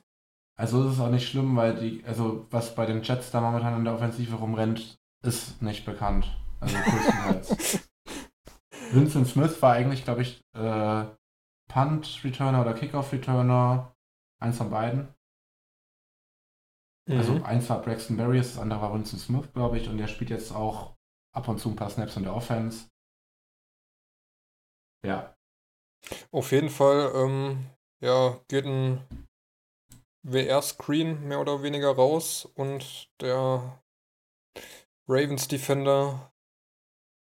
Also 0.59 0.87
es 0.87 0.95
ist 0.95 0.99
auch 0.99 1.09
nicht 1.09 1.29
schlimm, 1.29 1.55
weil 1.55 1.75
die, 1.75 2.03
also 2.05 2.47
was 2.49 2.73
bei 2.75 2.85
den 2.85 3.03
Jets 3.03 3.31
da 3.31 3.41
momentan 3.41 3.77
in 3.77 3.85
der 3.85 3.93
Offensive 3.93 4.35
rumrennt, 4.35 4.99
ist 5.23 5.61
nicht 5.61 5.85
bekannt. 5.85 6.27
Also 6.59 6.75
größtenteils. 6.77 7.87
Vincent 8.91 9.27
Smith 9.27 9.61
war 9.61 9.73
eigentlich, 9.73 10.03
glaube 10.03 10.21
ich, 10.23 10.41
äh, 10.55 11.05
Punt-Returner 11.69 12.61
oder 12.61 12.73
Kickoff-Returner. 12.73 13.93
Eins 14.39 14.57
von 14.57 14.69
beiden. 14.69 15.13
Also 17.09 17.33
Mhm. 17.33 17.43
eins 17.43 17.69
war 17.69 17.81
Braxton 17.81 18.17
Berrios, 18.17 18.49
das 18.53 18.59
andere 18.59 18.81
war 18.81 18.93
Vincent 18.93 19.21
Smith, 19.21 19.51
glaube 19.53 19.77
ich, 19.77 19.87
und 19.87 19.97
der 19.97 20.07
spielt 20.07 20.29
jetzt 20.29 20.51
auch 20.51 20.95
ab 21.33 21.47
und 21.47 21.57
zu 21.59 21.69
ein 21.69 21.75
paar 21.75 21.89
Snaps 21.89 22.17
in 22.17 22.23
der 22.23 22.35
Offense. 22.35 22.89
Ja, 25.05 25.35
Auf 26.31 26.51
jeden 26.51 26.69
Fall, 26.69 27.11
ähm, 27.15 27.65
ja, 28.01 28.39
geht 28.47 28.65
ein 28.65 29.01
WR-Screen 30.27 31.27
mehr 31.27 31.39
oder 31.39 31.63
weniger 31.63 31.91
raus 31.95 32.45
und 32.55 33.09
der 33.21 33.81
Ravens 35.07 35.47
Defender 35.47 36.33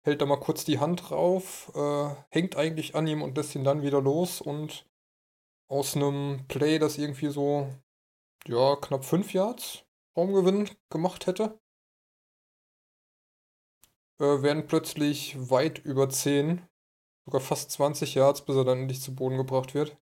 hält 0.03 0.21
da 0.21 0.25
mal 0.25 0.39
kurz 0.39 0.65
die 0.65 0.79
Hand 0.79 1.09
drauf, 1.09 1.71
äh, 1.73 2.15
hängt 2.29 2.57
eigentlich 2.57 2.95
an 2.95 3.07
ihm 3.07 3.21
und 3.21 3.37
lässt 3.37 3.55
ihn 3.55 3.63
dann 3.63 3.81
wieder 3.81 4.01
los 4.01 4.41
und 4.41 4.85
aus 5.69 5.95
einem 5.95 6.45
Play, 6.47 6.79
das 6.79 6.97
irgendwie 6.97 7.29
so, 7.29 7.73
ja, 8.45 8.75
knapp 8.75 9.05
5 9.05 9.33
Yards 9.33 9.85
Raumgewinn 10.15 10.69
gemacht 10.89 11.27
hätte, 11.27 11.59
äh, 14.19 14.41
werden 14.41 14.67
plötzlich 14.67 15.49
weit 15.49 15.79
über 15.79 16.09
10 16.09 16.67
sogar 17.25 17.41
fast 17.41 17.71
20 17.71 18.15
Yards, 18.15 18.43
bis 18.43 18.55
er 18.55 18.65
dann 18.65 18.79
endlich 18.79 19.01
zu 19.01 19.15
Boden 19.15 19.37
gebracht 19.37 19.73
wird. 19.73 19.97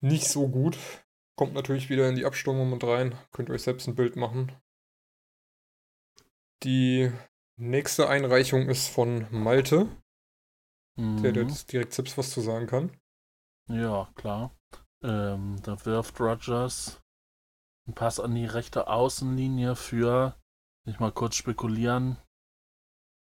Nicht 0.00 0.28
so 0.28 0.48
gut. 0.48 0.76
Kommt 1.36 1.52
natürlich 1.52 1.90
wieder 1.90 2.08
in 2.08 2.16
die 2.16 2.24
Abstimmung 2.24 2.70
mit 2.70 2.82
rein. 2.82 3.14
Könnt 3.32 3.50
ihr 3.50 3.54
euch 3.54 3.62
selbst 3.62 3.86
ein 3.86 3.94
Bild 3.94 4.16
machen. 4.16 4.52
Die 6.62 7.12
nächste 7.58 8.08
Einreichung 8.08 8.68
ist 8.68 8.88
von 8.88 9.26
Malte, 9.30 9.88
der 10.96 11.32
Mhm. 11.32 11.48
jetzt 11.48 11.72
direkt 11.72 11.92
selbst 11.92 12.16
was 12.16 12.30
zu 12.30 12.40
sagen 12.40 12.66
kann. 12.66 12.98
Ja, 13.68 14.10
klar. 14.14 14.56
Ähm, 15.02 15.60
da 15.62 15.84
wirft 15.84 16.18
Rogers 16.20 17.02
einen 17.86 17.94
Pass 17.94 18.18
an 18.18 18.34
die 18.34 18.46
rechte 18.46 18.88
Außenlinie 18.88 19.76
für, 19.76 20.36
will 20.84 20.94
ich 20.94 21.00
mal 21.00 21.12
kurz 21.12 21.34
spekulieren, 21.36 22.16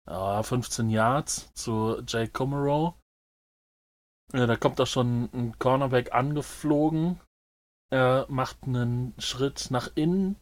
ja, 0.09 0.43
15 0.43 0.89
Yards 0.89 1.53
zu 1.53 2.01
Jake 2.07 2.33
Comerow. 2.33 2.95
Ja, 4.33 4.47
da 4.47 4.57
kommt 4.57 4.81
auch 4.81 4.87
schon 4.87 5.29
ein 5.35 5.59
Cornerback 5.59 6.13
angeflogen. 6.15 7.21
Er 7.91 8.27
macht 8.29 8.65
einen 8.65 9.15
Schritt 9.19 9.71
nach 9.71 9.91
innen. 9.95 10.37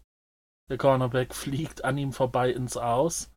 Der 0.69 0.79
Cornerback 0.79 1.35
fliegt 1.35 1.85
an 1.85 1.97
ihm 1.97 2.13
vorbei 2.13 2.51
ins 2.51 2.77
Aus. 2.77 3.33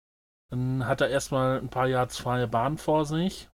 Dann 0.49 0.85
hat 0.87 1.01
er 1.01 1.09
erstmal 1.09 1.59
ein 1.59 1.69
paar 1.69 1.87
Yards 1.87 2.17
freie 2.17 2.47
Bahn 2.47 2.77
vor 2.77 3.05
sich. 3.05 3.49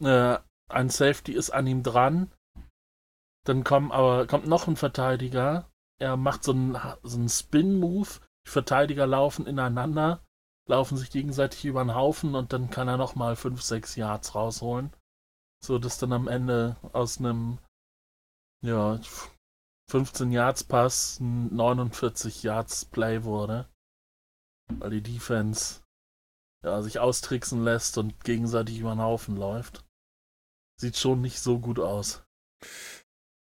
Äh, 0.00 0.38
ein 0.68 0.90
Safety 0.90 1.32
ist 1.32 1.50
an 1.50 1.66
ihm 1.66 1.82
dran. 1.82 2.30
Dann 3.44 3.64
kommt 3.64 3.92
aber 3.92 4.26
kommt 4.26 4.46
noch 4.46 4.68
ein 4.68 4.76
Verteidiger. 4.76 5.70
Er 5.98 6.18
macht 6.18 6.44
so 6.44 6.52
einen, 6.52 6.78
so 7.02 7.16
einen 7.16 7.30
Spin-Move. 7.30 8.20
Die 8.46 8.50
Verteidiger 8.50 9.06
laufen 9.06 9.46
ineinander, 9.46 10.22
laufen 10.66 10.98
sich 10.98 11.10
gegenseitig 11.10 11.64
über 11.64 11.82
den 11.82 11.94
Haufen 11.94 12.34
und 12.34 12.52
dann 12.52 12.70
kann 12.70 12.88
er 12.88 12.98
nochmal 12.98 13.36
5, 13.36 13.60
6 13.62 13.96
Yards 13.96 14.34
rausholen. 14.34 14.92
So 15.64 15.78
dass 15.78 15.98
dann 15.98 16.12
am 16.12 16.28
Ende 16.28 16.76
aus 16.92 17.18
einem 17.18 17.58
ja, 18.64 19.00
15 19.90 20.32
Yards 20.32 20.64
Pass 20.64 21.20
ein 21.20 21.54
49 21.54 22.42
Yards 22.42 22.84
Play 22.84 23.24
wurde. 23.24 23.68
Weil 24.70 24.90
die 24.90 25.02
Defense 25.02 25.80
ja, 26.64 26.82
sich 26.82 26.98
austricksen 26.98 27.62
lässt 27.62 27.96
und 27.98 28.22
gegenseitig 28.24 28.78
über 28.78 28.94
den 28.94 29.02
Haufen 29.02 29.36
läuft. 29.36 29.84
Sieht 30.80 30.96
schon 30.96 31.20
nicht 31.20 31.40
so 31.40 31.58
gut 31.58 31.78
aus. 31.78 32.24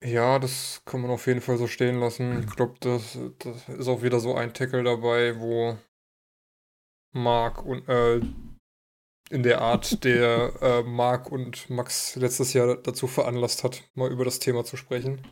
Ja, 0.05 0.39
das 0.39 0.83
kann 0.85 1.01
man 1.01 1.11
auf 1.11 1.27
jeden 1.27 1.41
Fall 1.41 1.59
so 1.59 1.67
stehen 1.67 1.99
lassen. 1.99 2.41
Ich 2.41 2.55
glaube, 2.55 2.77
das, 2.81 3.19
das 3.41 3.69
ist 3.69 3.89
auch 3.89 4.03
wieder 4.03 4.21
so 4.21 4.35
ein 4.35 4.55
Tackle 4.55 4.85
dabei, 4.85 5.39
wo 5.41 5.77
Mark 7.13 7.65
und 7.65 7.89
äh, 7.89 8.21
in 9.31 9.43
der 9.43 9.61
Art, 9.61 10.05
der 10.05 10.53
äh, 10.63 10.83
Mark 10.83 11.31
und 11.31 11.69
Max 11.71 12.17
letztes 12.17 12.53
Jahr 12.53 12.77
dazu 12.77 13.07
veranlasst 13.07 13.65
hat, 13.65 13.83
mal 13.95 14.11
über 14.11 14.25
das 14.25 14.39
Thema 14.39 14.65
zu 14.65 14.77
sprechen, 14.77 15.23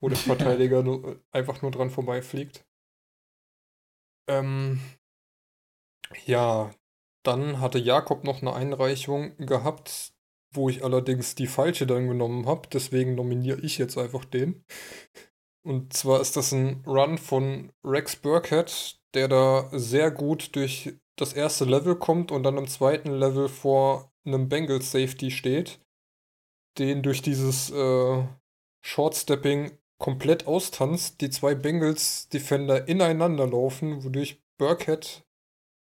wo 0.00 0.08
der 0.08 0.18
Verteidiger 0.18 0.82
nur, 0.82 1.20
einfach 1.32 1.62
nur 1.62 1.70
dran 1.70 1.90
vorbeifliegt. 1.90 2.64
Ähm, 4.28 4.80
ja, 6.24 6.72
dann 7.24 7.60
hatte 7.60 7.78
Jakob 7.78 8.24
noch 8.24 8.40
eine 8.40 8.54
Einreichung 8.54 9.36
gehabt, 9.38 10.12
wo 10.52 10.68
ich 10.68 10.84
allerdings 10.84 11.34
die 11.34 11.46
falsche 11.46 11.86
dann 11.86 12.08
genommen 12.08 12.46
habe. 12.46 12.68
Deswegen 12.72 13.14
nominiere 13.14 13.60
ich 13.60 13.78
jetzt 13.78 13.98
einfach 13.98 14.24
den. 14.24 14.64
Und 15.62 15.92
zwar 15.92 16.20
ist 16.20 16.36
das 16.36 16.52
ein 16.52 16.82
Run 16.86 17.18
von 17.18 17.72
Rex 17.84 18.16
Burkhead, 18.16 18.98
der 19.14 19.28
da 19.28 19.68
sehr 19.72 20.10
gut 20.10 20.56
durch 20.56 20.94
das 21.20 21.32
erste 21.32 21.64
Level 21.64 21.96
kommt 21.96 22.32
und 22.32 22.42
dann 22.42 22.56
im 22.56 22.68
zweiten 22.68 23.12
Level 23.12 23.48
vor 23.48 24.12
einem 24.24 24.48
Bengals 24.48 24.90
Safety 24.92 25.30
steht, 25.30 25.80
den 26.78 27.02
durch 27.02 27.22
dieses 27.22 27.70
äh, 27.70 28.24
Short-Stepping 28.82 29.78
komplett 29.98 30.46
austanzt, 30.46 31.20
die 31.20 31.30
zwei 31.30 31.54
Bengals 31.54 32.28
Defender 32.28 32.88
ineinander 32.88 33.46
laufen, 33.46 34.02
wodurch 34.04 34.42
Burkhead 34.58 35.24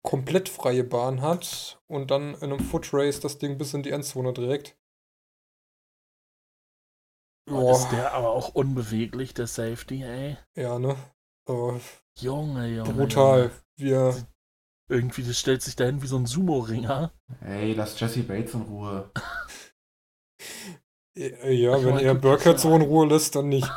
komplett 0.04 0.48
freie 0.48 0.84
Bahn 0.84 1.20
hat 1.20 1.82
und 1.88 2.10
dann 2.12 2.34
in 2.34 2.52
einem 2.52 2.60
Footrace 2.60 3.18
das 3.20 3.38
Ding 3.38 3.58
bis 3.58 3.74
in 3.74 3.82
die 3.82 3.90
Endzone 3.90 4.32
trägt. 4.32 4.78
Boah. 7.48 7.72
Ist 7.72 7.90
der 7.90 8.12
aber 8.12 8.30
auch 8.30 8.54
unbeweglich, 8.54 9.34
der 9.34 9.46
Safety, 9.46 10.02
ey? 10.02 10.36
Ja, 10.54 10.78
ne? 10.78 10.96
Aber 11.48 11.80
Junge, 12.18 12.68
Junge. 12.68 12.92
brutal. 12.92 13.38
Junge. 13.40 13.52
Wir. 13.76 14.26
Irgendwie, 14.88 15.22
das 15.22 15.38
stellt 15.38 15.62
sich 15.62 15.74
dahin 15.74 16.02
wie 16.02 16.06
so 16.06 16.16
ein 16.16 16.26
Sumo-Ringer. 16.26 17.12
Ey, 17.40 17.72
lass 17.72 17.98
Jesse 17.98 18.22
Bates 18.22 18.54
in 18.54 18.62
Ruhe. 18.62 19.10
ja, 21.16 21.84
wenn 21.84 21.98
er 21.98 22.14
Burkhead 22.14 22.60
so 22.60 22.74
in 22.76 22.82
Ruhe 22.82 23.08
lässt, 23.08 23.34
dann 23.34 23.48
nicht. 23.48 23.68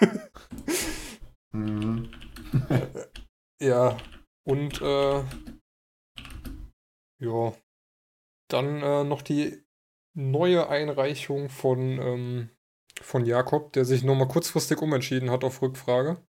mhm. 1.52 2.10
ja, 3.62 3.96
und 4.44 4.80
äh, 4.80 5.24
ja. 7.20 7.54
Dann 8.50 8.82
äh, 8.82 9.04
noch 9.04 9.20
die 9.22 9.62
neue 10.14 10.68
Einreichung 10.68 11.50
von, 11.50 11.80
ähm, 12.00 12.50
von 13.00 13.26
Jakob, 13.26 13.72
der 13.74 13.84
sich 13.84 14.02
nochmal 14.02 14.28
kurzfristig 14.28 14.80
umentschieden 14.80 15.30
hat 15.30 15.44
auf 15.44 15.60
Rückfrage. 15.60 16.26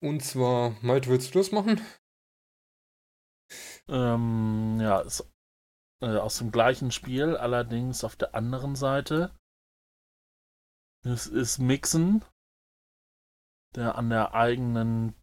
Und 0.00 0.22
zwar, 0.22 0.76
Malte, 0.82 1.08
willst 1.08 1.34
du 1.34 1.38
das 1.38 1.52
machen? 1.52 1.80
Ähm, 3.88 4.78
ja, 4.80 5.00
ist, 5.00 5.30
äh, 6.02 6.16
aus 6.16 6.38
dem 6.38 6.50
gleichen 6.50 6.90
Spiel, 6.90 7.36
allerdings 7.36 8.04
auf 8.04 8.16
der 8.16 8.34
anderen 8.34 8.76
Seite. 8.76 9.34
Es 11.04 11.26
ist 11.26 11.58
Mixen, 11.58 12.24
der 13.74 13.96
an 13.96 14.10
der 14.10 14.34
eigenen 14.34 15.14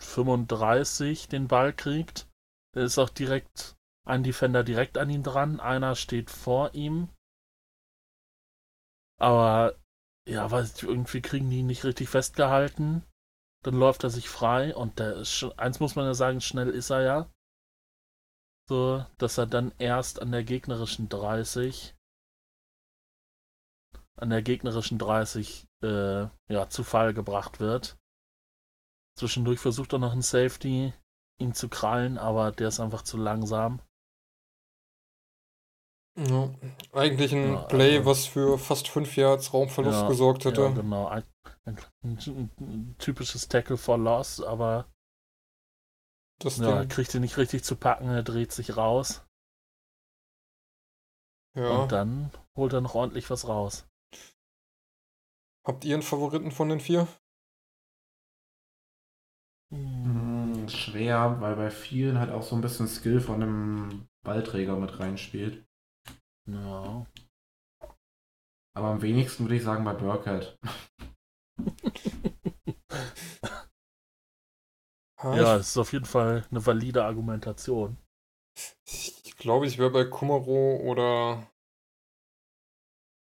35 0.00 1.28
den 1.28 1.48
Ball 1.48 1.72
kriegt. 1.72 2.28
Da 2.74 2.82
ist 2.82 2.98
auch 2.98 3.08
direkt 3.08 3.76
ein 4.06 4.22
Defender 4.22 4.64
direkt 4.64 4.98
an 4.98 5.10
ihm 5.10 5.22
dran. 5.22 5.60
Einer 5.60 5.94
steht 5.96 6.30
vor 6.30 6.74
ihm. 6.74 7.08
Aber 9.18 9.76
ja, 10.28 10.50
weiß 10.50 10.82
irgendwie 10.82 11.20
kriegen 11.20 11.50
die 11.50 11.60
ihn 11.60 11.66
nicht 11.66 11.84
richtig 11.84 12.08
festgehalten. 12.08 13.04
Dann 13.62 13.74
läuft 13.74 14.04
er 14.04 14.10
sich 14.10 14.28
frei 14.28 14.74
und 14.74 14.98
der 14.98 15.16
ist, 15.16 15.44
eins 15.56 15.80
muss 15.80 15.94
man 15.94 16.06
ja 16.06 16.14
sagen, 16.14 16.40
schnell 16.40 16.70
ist 16.70 16.90
er 16.90 17.02
ja. 17.02 17.30
So, 18.68 19.04
dass 19.18 19.36
er 19.36 19.46
dann 19.46 19.72
erst 19.78 20.22
an 20.22 20.32
der 20.32 20.44
gegnerischen 20.44 21.08
30 21.08 21.94
an 24.20 24.30
der 24.30 24.42
gegnerischen 24.42 24.98
30 24.98 25.66
äh, 25.82 26.28
ja, 26.48 26.68
zu 26.68 26.84
Fall 26.84 27.14
gebracht 27.14 27.58
wird. 27.58 27.98
Zwischendurch 29.18 29.58
versucht 29.58 29.92
er 29.92 29.98
noch 29.98 30.12
einen 30.12 30.22
Safety, 30.22 30.92
ihn 31.38 31.54
zu 31.54 31.68
krallen, 31.68 32.18
aber 32.18 32.52
der 32.52 32.68
ist 32.68 32.80
einfach 32.80 33.02
zu 33.02 33.16
langsam. 33.16 33.80
Ja, 36.28 36.50
eigentlich 36.92 37.32
ein 37.32 37.54
ja, 37.54 37.62
Play, 37.62 37.98
also, 37.98 38.10
was 38.10 38.26
für 38.26 38.58
fast 38.58 38.88
fünf 38.88 39.16
Yards 39.16 39.54
Raumverlust 39.54 40.02
ja, 40.02 40.08
gesorgt 40.08 40.44
hätte. 40.44 40.62
Ja, 40.62 40.68
genau. 40.68 41.06
Ein, 41.06 41.24
ein, 41.64 41.78
ein, 42.02 42.50
ein, 42.60 42.96
typisches 42.98 43.48
Tackle 43.48 43.78
for 43.78 43.96
Loss, 43.96 44.42
aber 44.42 44.86
das 46.40 46.58
ja, 46.58 46.84
kriegt 46.84 47.14
ihn 47.14 47.22
nicht 47.22 47.38
richtig 47.38 47.64
zu 47.64 47.74
packen, 47.74 48.08
er 48.08 48.22
dreht 48.22 48.52
sich 48.52 48.76
raus. 48.76 49.24
Ja. 51.56 51.82
Und 51.82 51.92
dann 51.92 52.30
holt 52.56 52.74
er 52.74 52.82
noch 52.82 52.94
ordentlich 52.94 53.30
was 53.30 53.48
raus. 53.48 53.86
Habt 55.66 55.84
ihr 55.84 55.94
einen 55.94 56.02
Favoriten 56.02 56.50
von 56.50 56.68
den 56.68 56.80
vier? 56.80 57.08
Hm, 59.72 60.68
schwer, 60.68 61.40
weil 61.40 61.56
bei 61.56 61.70
vielen 61.70 62.18
halt 62.18 62.30
auch 62.30 62.42
so 62.42 62.56
ein 62.56 62.62
bisschen 62.62 62.88
Skill 62.88 63.20
von 63.20 63.42
einem 63.42 64.08
Ballträger 64.22 64.76
mit 64.76 64.98
reinspielt. 64.98 65.64
Ja. 66.52 67.06
Aber 68.76 68.88
am 68.88 69.02
wenigsten 69.02 69.44
würde 69.44 69.56
ich 69.56 69.62
sagen 69.62 69.84
bei 69.84 69.94
Burkhead. 69.94 70.58
ja, 75.22 75.56
es 75.56 75.70
ist 75.70 75.78
auf 75.78 75.92
jeden 75.92 76.04
Fall 76.04 76.46
eine 76.50 76.64
valide 76.64 77.04
Argumentation. 77.04 77.96
Ich 78.84 79.36
glaube, 79.36 79.66
ich 79.66 79.78
wäre 79.78 79.90
bei 79.90 80.04
Kumaro 80.04 80.76
oder 80.76 81.50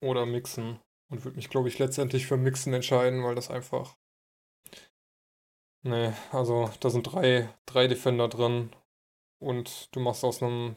oder 0.03 0.27
Mixen 0.27 0.81
und 1.11 1.25
würde 1.25 1.37
mich, 1.37 1.49
glaube 1.49 1.69
ich, 1.69 1.79
letztendlich 1.79 2.27
für 2.27 2.37
Mixen 2.37 2.75
entscheiden, 2.75 3.25
weil 3.25 3.35
das 3.35 3.51
einfach 3.51 3.97
Nee, 5.87 6.15
also 6.33 6.71
da 6.81 6.89
sind 6.89 7.03
drei, 7.03 7.55
drei 7.67 7.89
Defender 7.89 8.29
drin 8.29 8.75
und 9.39 9.95
du 9.95 10.01
machst 10.01 10.25
aus 10.25 10.43
einem 10.43 10.77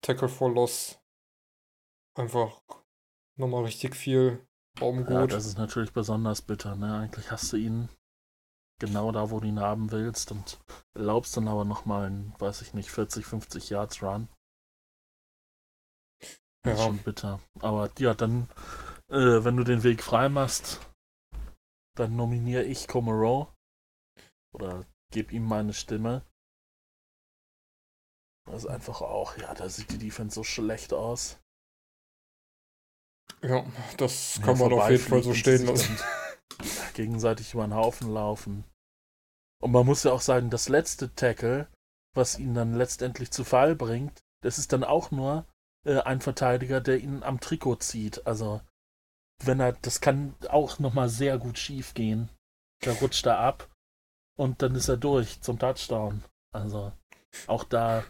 Tackle 0.00 0.30
for 0.30 0.50
Loss 0.50 0.98
einfach 2.16 2.60
nochmal 3.36 3.64
richtig 3.64 3.94
viel 3.94 4.46
Raumgut. 4.80 5.10
Ja, 5.10 5.26
das 5.26 5.46
ist 5.46 5.58
natürlich 5.58 5.92
besonders 5.92 6.42
bitter, 6.42 6.76
ne? 6.76 6.98
Eigentlich 6.98 7.30
hast 7.30 7.52
du 7.52 7.56
ihn 7.56 7.88
genau 8.78 9.12
da, 9.12 9.30
wo 9.30 9.40
du 9.40 9.46
ihn 9.46 9.60
haben 9.60 9.90
willst 9.90 10.32
und 10.32 10.58
erlaubst 10.94 11.36
dann 11.36 11.48
aber 11.48 11.64
nochmal 11.64 12.06
einen, 12.06 12.34
weiß 12.38 12.62
ich 12.62 12.74
nicht, 12.74 12.90
40, 12.90 13.24
50 13.24 13.70
Yards 13.70 14.02
Run. 14.02 14.28
Ja. 16.64 16.72
ist 16.72 16.82
schon 16.82 16.98
bitter. 16.98 17.40
Aber 17.60 17.90
ja, 17.98 18.14
dann, 18.14 18.48
äh, 19.08 19.44
wenn 19.44 19.56
du 19.56 19.64
den 19.64 19.82
Weg 19.82 20.02
frei 20.02 20.28
machst, 20.28 20.80
dann 21.96 22.16
nominiere 22.16 22.64
ich 22.64 22.88
Comero 22.88 23.52
oder 24.52 24.84
gebe 25.12 25.32
ihm 25.32 25.44
meine 25.44 25.72
Stimme. 25.72 26.22
Das 28.46 28.64
ist 28.64 28.70
einfach 28.70 29.00
auch, 29.00 29.36
ja, 29.38 29.54
da 29.54 29.68
sieht 29.68 29.90
die 29.90 29.98
Defense 29.98 30.34
so 30.34 30.44
schlecht 30.44 30.92
aus. 30.92 31.38
Ja, 33.42 33.64
das 33.96 34.40
kann 34.42 34.58
ja, 34.58 34.68
man 34.68 34.72
auf 34.72 34.90
jeden 34.90 35.02
Fall 35.02 35.22
so 35.22 35.34
stehen 35.34 35.66
lassen. 35.66 35.96
gegenseitig 36.94 37.54
über 37.54 37.64
den 37.66 37.74
Haufen 37.74 38.12
laufen. 38.12 38.64
Und 39.62 39.72
man 39.72 39.86
muss 39.86 40.04
ja 40.04 40.12
auch 40.12 40.20
sagen, 40.20 40.50
das 40.50 40.68
letzte 40.68 41.14
Tackle, 41.14 41.68
was 42.14 42.38
ihn 42.38 42.54
dann 42.54 42.74
letztendlich 42.74 43.30
zu 43.30 43.44
Fall 43.44 43.74
bringt, 43.74 44.20
das 44.42 44.58
ist 44.58 44.72
dann 44.72 44.84
auch 44.84 45.10
nur 45.10 45.46
äh, 45.84 46.00
ein 46.00 46.20
Verteidiger, 46.20 46.80
der 46.80 46.98
ihn 46.98 47.22
am 47.22 47.40
Trikot 47.40 47.76
zieht. 47.76 48.26
Also, 48.26 48.60
wenn 49.44 49.60
er, 49.60 49.72
das 49.72 50.00
kann 50.00 50.34
auch 50.48 50.78
nochmal 50.78 51.08
sehr 51.08 51.38
gut 51.38 51.58
schief 51.58 51.94
gehen. 51.94 52.28
Da 52.80 52.92
rutscht 52.92 53.26
er 53.26 53.38
ab 53.38 53.70
und 54.38 54.62
dann 54.62 54.74
ist 54.74 54.88
er 54.88 54.96
durch 54.96 55.40
zum 55.40 55.58
Touchdown. 55.58 56.22
Also, 56.52 56.92
auch 57.46 57.64
da 57.64 58.04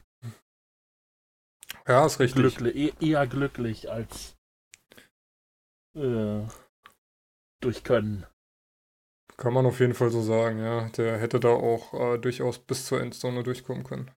Ja, 1.87 2.05
ist 2.07 2.19
richtig. 2.19 2.57
glücklich, 2.57 2.77
e 3.01 3.11
eher 3.11 3.27
glücklich 3.27 3.91
als 3.91 4.36
äh, 5.97 6.47
durch 7.61 7.83
Können. 7.83 8.27
Kann 9.37 9.53
man 9.53 9.67
auf 9.67 9.81
jeden 9.81 9.95
Fall 9.95 10.11
so 10.11 10.23
sagen, 10.23 10.59
ja. 10.61 10.89
Der 10.91 11.19
hätte 11.19 11.41
da 11.41 11.49
auch 11.49 11.93
äh, 11.95 12.19
durchaus 12.19 12.59
bis 12.59 12.87
zur 12.87 13.01
Endzone 13.01 13.43
durchkommen 13.43 13.85
können. 13.85 14.11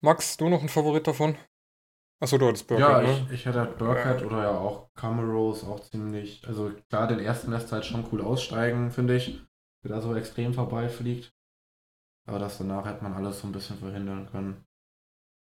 Max, 0.00 0.36
du 0.36 0.48
noch 0.48 0.62
ein 0.62 0.68
Favorit 0.68 1.06
davon? 1.06 1.36
Achso, 2.20 2.38
du 2.38 2.46
hattest 2.46 2.68
Burkhardt, 2.68 3.06
ja, 3.06 3.12
ne? 3.12 3.26
ich, 3.26 3.32
ich 3.32 3.46
hätte 3.46 3.60
halt 3.60 3.78
Burkhardt 3.78 4.22
oder 4.22 4.42
ja 4.42 4.58
auch 4.58 4.92
Cameros 4.94 5.64
auch 5.64 5.80
ziemlich. 5.80 6.46
Also 6.46 6.72
klar, 6.88 7.06
den 7.06 7.18
ersten 7.18 7.50
lässt 7.50 7.72
halt 7.72 7.84
schon 7.84 8.06
cool 8.12 8.22
aussteigen, 8.22 8.90
finde 8.90 9.16
ich. 9.16 9.42
Der 9.82 9.90
da 9.90 10.00
so 10.00 10.14
extrem 10.14 10.54
vorbeifliegt. 10.54 11.34
Aber 12.26 12.38
das 12.38 12.58
danach 12.58 12.86
hätte 12.86 13.02
man 13.02 13.12
alles 13.12 13.40
so 13.40 13.46
ein 13.46 13.52
bisschen 13.52 13.78
verhindern 13.78 14.28
können. 14.30 14.64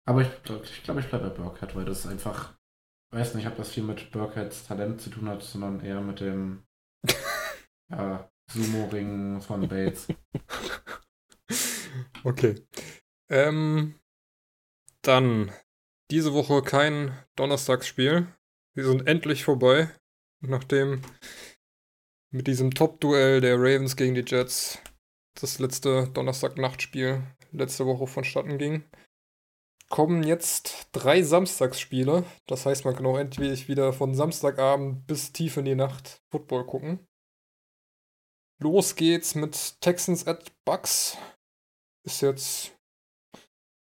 Aber 0.06 0.22
ich 0.22 0.42
glaube, 0.42 0.64
ich, 0.64 0.82
glaub, 0.82 0.98
ich 0.98 1.08
bleibe 1.08 1.30
bei 1.30 1.36
Burkhardt, 1.36 1.74
weil 1.76 1.84
das 1.84 2.06
einfach, 2.06 2.57
weiß 3.10 3.34
nicht, 3.34 3.46
ob 3.46 3.56
das 3.56 3.70
viel 3.70 3.82
mit 3.82 4.10
Burkhardts 4.10 4.66
Talent 4.66 5.00
zu 5.00 5.10
tun 5.10 5.28
hat, 5.28 5.42
sondern 5.42 5.80
eher 5.80 6.00
mit 6.00 6.20
dem 6.20 6.64
ja, 7.90 8.30
Sumo-Ring 8.50 9.40
von 9.40 9.68
Bates. 9.68 10.08
Okay. 12.24 12.56
Ähm, 13.30 13.94
dann 15.02 15.52
diese 16.10 16.34
Woche 16.34 16.62
kein 16.62 17.16
Donnerstagsspiel. 17.36 18.26
Sie 18.74 18.82
sind 18.82 19.06
endlich 19.06 19.44
vorbei, 19.44 19.88
nachdem 20.40 21.02
mit 22.30 22.46
diesem 22.46 22.72
Top-Duell 22.72 23.40
der 23.40 23.56
Ravens 23.56 23.96
gegen 23.96 24.14
die 24.14 24.24
Jets 24.26 24.78
das 25.34 25.58
letzte 25.58 26.08
Donnerstag-Nachtspiel 26.08 27.22
letzte 27.52 27.86
Woche 27.86 28.06
vonstatten 28.06 28.58
ging. 28.58 28.84
Kommen 29.90 30.22
jetzt 30.22 30.88
drei 30.92 31.22
Samstagsspiele. 31.22 32.24
Das 32.46 32.66
heißt, 32.66 32.84
man 32.84 32.94
kann 32.94 33.06
auch 33.06 33.18
endlich 33.18 33.68
wieder 33.68 33.92
von 33.92 34.14
Samstagabend 34.14 35.06
bis 35.06 35.32
tief 35.32 35.56
in 35.56 35.64
die 35.64 35.74
Nacht 35.74 36.22
Football 36.30 36.66
gucken. 36.66 37.06
Los 38.60 38.96
geht's 38.96 39.34
mit 39.34 39.80
Texans 39.80 40.26
at 40.26 40.52
Bucks. 40.64 41.16
Ist 42.04 42.20
jetzt 42.20 42.76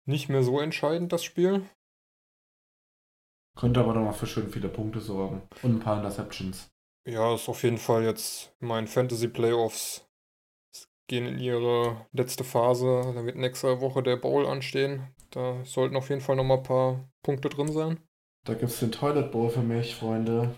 nicht 0.07 0.29
mehr 0.29 0.43
so 0.43 0.61
entscheidend, 0.61 1.13
das 1.13 1.25
Spiel. 1.25 1.69
Könnte 3.57 3.81
aber 3.81 3.95
nochmal 3.95 4.13
für 4.13 4.27
schön 4.27 4.51
viele 4.51 4.69
Punkte 4.69 5.01
sorgen. 5.01 5.43
Und 5.63 5.77
ein 5.77 5.81
paar 5.81 5.97
Interceptions. 5.97 6.69
Ja, 7.09 7.35
ist 7.35 7.49
auf 7.49 7.63
jeden 7.63 7.79
Fall 7.79 8.05
jetzt 8.05 8.53
mein 8.59 8.87
Fantasy 8.87 9.29
Playoffs 9.29 10.07
gehen 11.09 11.27
in 11.27 11.39
ihre 11.39 12.07
letzte 12.13 12.45
Phase. 12.45 13.13
Da 13.15 13.25
wird 13.25 13.37
nächste 13.37 13.81
Woche 13.81 14.03
der 14.03 14.17
Bowl 14.17 14.45
anstehen. 14.47 15.15
Da 15.31 15.65
sollten 15.65 15.97
auf 15.97 16.09
jeden 16.09 16.21
Fall 16.21 16.37
nochmal 16.37 16.59
ein 16.59 16.63
paar 16.63 17.09
Punkte 17.23 17.49
drin 17.49 17.73
sein. 17.73 18.01
Da 18.45 18.55
gibt 18.55 18.71
es 18.71 18.81
den 18.81 18.93
Toilet 18.93 19.31
Bowl 19.33 19.51
für 19.51 19.63
mich, 19.63 19.97
Freunde. 19.97 20.55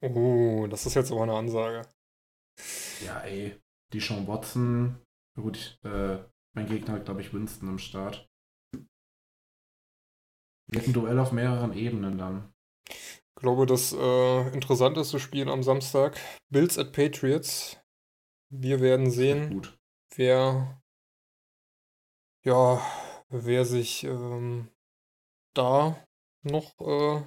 Oh, 0.00 0.66
das 0.68 0.86
ist 0.86 0.94
jetzt 0.94 1.12
aber 1.12 1.24
eine 1.24 1.34
Ansage. 1.34 1.86
Ja, 3.04 3.20
ey. 3.20 3.60
Die 3.92 4.00
Sean 4.00 4.26
Watson. 4.26 4.98
Gut, 5.34 5.78
äh, 5.84 6.18
mein 6.54 6.66
Gegner 6.66 6.94
hat, 6.94 7.04
glaube 7.04 7.20
ich, 7.20 7.32
Winston 7.32 7.68
im 7.68 7.78
Start. 7.78 8.28
Wird 10.70 10.86
ein 10.86 10.92
Duell 10.92 11.18
auf 11.18 11.32
mehreren 11.32 11.72
Ebenen 11.72 12.18
dann. 12.18 12.52
Ich 12.88 13.34
glaube, 13.36 13.66
das 13.66 13.92
äh, 13.92 14.48
interessanteste 14.52 15.20
Spiel 15.20 15.48
am 15.48 15.62
Samstag, 15.62 16.18
Bills 16.50 16.76
at 16.76 16.92
Patriots. 16.92 17.78
Wir 18.50 18.80
werden 18.80 19.10
sehen, 19.10 19.50
Gut. 19.50 19.78
wer 20.16 20.82
ja, 22.44 22.80
wer 23.30 23.64
sich 23.64 24.04
ähm, 24.04 24.68
da 25.54 25.96
noch 26.42 26.78
äh, 26.80 27.22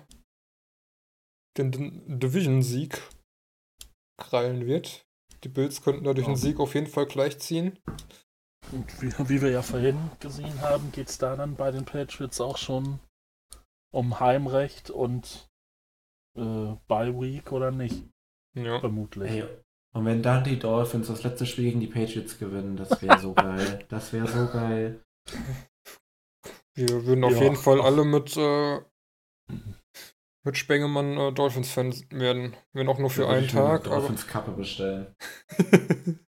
den, 1.57 1.71
den 1.71 2.19
Division-Sieg 2.19 3.01
krallen 4.17 4.65
wird. 4.65 5.05
Die 5.43 5.49
Bills 5.49 5.81
könnten 5.81 6.03
dadurch 6.03 6.27
einen 6.27 6.35
Sieg 6.35 6.59
auf 6.59 6.75
jeden 6.75 6.87
Fall 6.87 7.07
gleichziehen. 7.07 7.79
Und 8.71 9.01
wie, 9.01 9.11
wie 9.29 9.41
wir 9.41 9.49
ja 9.49 9.61
vorhin 9.61 9.97
gesehen 10.19 10.61
haben, 10.61 10.91
geht 10.91 11.09
es 11.09 11.17
da 11.17 11.35
dann 11.35 11.55
bei 11.55 11.71
den 11.71 11.85
Patriots 11.85 12.39
auch 12.39 12.57
schon 12.57 12.99
um 13.91 14.19
Heimrecht 14.19 14.89
und 14.89 15.49
äh, 16.37 16.75
Bye 16.87 17.19
Week 17.19 17.51
oder 17.51 17.71
nicht? 17.71 18.05
Ja. 18.53 18.79
Vermutlich. 18.79 19.31
Ey, 19.31 19.43
und 19.93 20.05
wenn 20.05 20.21
dann 20.21 20.43
die 20.43 20.59
Dolphins 20.59 21.07
das 21.07 21.23
letzte 21.23 21.45
Spiel 21.45 21.65
gegen 21.65 21.79
die 21.79 21.87
Patriots 21.87 22.37
gewinnen, 22.37 22.77
das 22.77 23.01
wäre 23.01 23.19
so 23.19 23.33
geil. 23.33 23.85
Das 23.89 24.13
wäre 24.13 24.27
so 24.27 24.47
geil. 24.47 25.03
Wir 26.75 27.05
würden 27.05 27.23
auf 27.23 27.33
Ja. 27.33 27.43
jeden 27.43 27.55
Fall 27.55 27.81
alle 27.81 28.05
mit, 28.05 28.35
äh, 28.37 28.79
mit 30.43 30.57
Spengemann 30.57 31.17
äh, 31.17 31.31
Dolphins-Fans 31.33 32.05
werden. 32.11 32.55
Wenn 32.73 32.87
auch 32.87 32.97
nur 32.99 33.09
für 33.09 33.27
einen 33.27 33.39
eine 33.39 33.47
Tag. 33.47 33.85
Aber 33.87 33.97
Dolphins 33.97 34.27
Kappe 34.27 34.51
bestellen. 34.51 35.15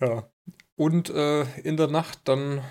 ja. 0.00 0.30
Und 0.78 1.10
äh, 1.10 1.42
in 1.60 1.76
der 1.76 1.88
Nacht 1.88 2.20
dann 2.28 2.62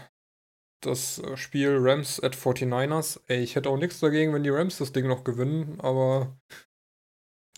das 0.82 1.22
Spiel 1.36 1.78
Rams 1.80 2.22
at 2.22 2.36
49ers. 2.36 3.20
Ey, 3.28 3.42
ich 3.44 3.56
hätte 3.56 3.70
auch 3.70 3.78
nichts 3.78 4.00
dagegen, 4.00 4.34
wenn 4.34 4.44
die 4.44 4.52
Rams 4.52 4.78
das 4.78 4.94
Ding 4.94 5.08
noch 5.08 5.24
gewinnen, 5.24 5.80
aber 5.82 6.38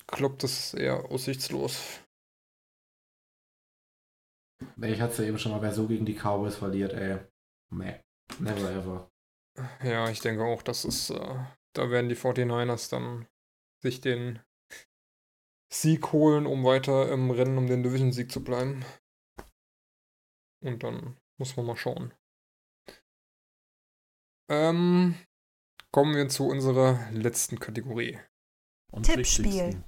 ich 0.09 0.17
glaube, 0.17 0.35
das 0.39 0.73
ist 0.73 0.73
eher 0.75 1.11
aussichtslos. 1.11 1.81
Ich 4.81 5.01
hatte 5.01 5.11
es 5.11 5.17
ja 5.19 5.25
eben 5.25 5.37
schon 5.37 5.51
mal, 5.51 5.61
wer 5.61 5.73
so 5.73 5.87
gegen 5.87 6.05
die 6.05 6.15
Cowboys 6.15 6.55
verliert, 6.55 6.93
ey. 6.93 7.19
Meh. 7.69 7.99
Never 8.39 8.71
ever. 8.71 9.11
Ja, 9.83 10.09
ich 10.09 10.19
denke 10.19 10.43
auch, 10.43 10.61
das 10.61 10.85
ist, 10.85 11.09
äh, 11.09 11.45
da 11.73 11.89
werden 11.89 12.09
die 12.09 12.15
49ers 12.15 12.89
dann 12.89 13.27
sich 13.81 14.01
den 14.01 14.39
Sieg 15.73 16.11
holen, 16.11 16.45
um 16.45 16.63
weiter 16.63 17.11
im 17.11 17.31
Rennen 17.31 17.57
um 17.57 17.67
den 17.67 17.83
Division-Sieg 17.83 18.31
zu 18.31 18.43
bleiben. 18.43 18.85
Und 20.63 20.83
dann 20.83 21.17
muss 21.39 21.55
man 21.55 21.65
mal 21.65 21.77
schauen. 21.77 22.13
Ähm, 24.49 25.15
kommen 25.91 26.15
wir 26.15 26.29
zu 26.29 26.47
unserer 26.47 27.09
letzten 27.11 27.59
Kategorie. 27.59 28.19
Und 28.91 29.03
Tippspiel. 29.03 29.45
wichtigsten. 29.45 29.83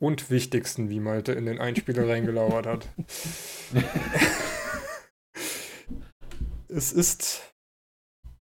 Und 0.00 0.30
wichtigsten, 0.30 0.90
wie 0.90 1.00
Malte 1.00 1.32
in 1.32 1.46
den 1.46 1.60
Einspieler 1.60 2.08
reingelauert 2.08 2.66
hat. 2.66 2.88
es 6.72 6.92
ist 6.92 7.54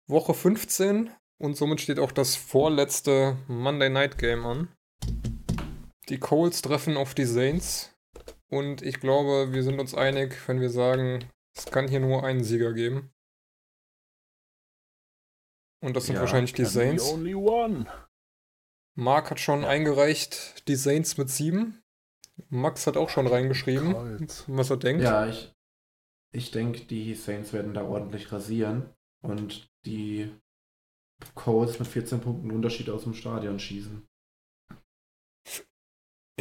Woche 0.07 0.35
15 0.35 1.11
und 1.39 1.57
somit 1.57 1.81
steht 1.81 1.99
auch 1.99 2.13
das 2.13 2.37
vorletzte 2.37 3.37
Monday 3.49 3.91
Night 3.91 4.19
Game 4.19 4.45
an. 4.47 4.69
Die 6.09 6.19
Coles 6.19 6.63
treffen 6.63 6.97
auf 6.97 7.15
die 7.15 7.25
Saints 7.25 7.95
und 8.51 8.83
ich 8.83 9.01
glaube, 9.01 9.53
wir 9.53 9.63
sind 9.63 9.81
uns 9.81 9.95
einig, 9.95 10.37
wenn 10.49 10.61
wir 10.61 10.71
sagen, 10.71 11.25
es 11.57 11.67
kann 11.67 11.89
hier 11.89 12.01
nur 12.01 12.25
einen 12.25 12.45
Sieger 12.45 12.73
geben. 12.73 13.11
Und 15.83 15.97
das 15.97 16.07
sind 16.07 16.15
Ja, 16.17 16.23
wahrscheinlich 16.23 16.55
die 16.55 16.65
Saints. 16.65 17.05
only 17.11 17.35
one. 17.35 17.87
Mark 18.97 19.31
hat 19.31 19.41
schon 19.41 19.65
eingereicht, 19.65 20.67
die 20.69 20.77
Saints 20.77 21.17
mit 21.19 21.29
7. 21.31 21.83
Max 22.49 22.87
hat 22.87 22.97
auch 22.97 23.11
schon 23.11 23.27
reingeschrieben, 23.27 23.93
Colts. 23.93 24.45
was 24.47 24.71
er 24.71 24.77
denkt. 24.77 25.03
Ja, 25.03 25.27
ich, 25.27 25.54
ich 26.35 26.51
denke, 26.51 26.81
die 26.85 27.15
Saints 27.15 27.53
werden 27.53 27.75
da 27.75 27.83
ordentlich 27.85 28.33
rasieren 28.33 28.93
und 29.23 29.71
die 29.87 30.31
Colts 31.35 31.79
mit 31.79 31.89
14 31.89 32.21
Punkten 32.21 32.51
Unterschied 32.51 32.91
aus 32.91 33.05
dem 33.05 33.15
Stadion 33.15 33.59
schießen. 33.59 34.07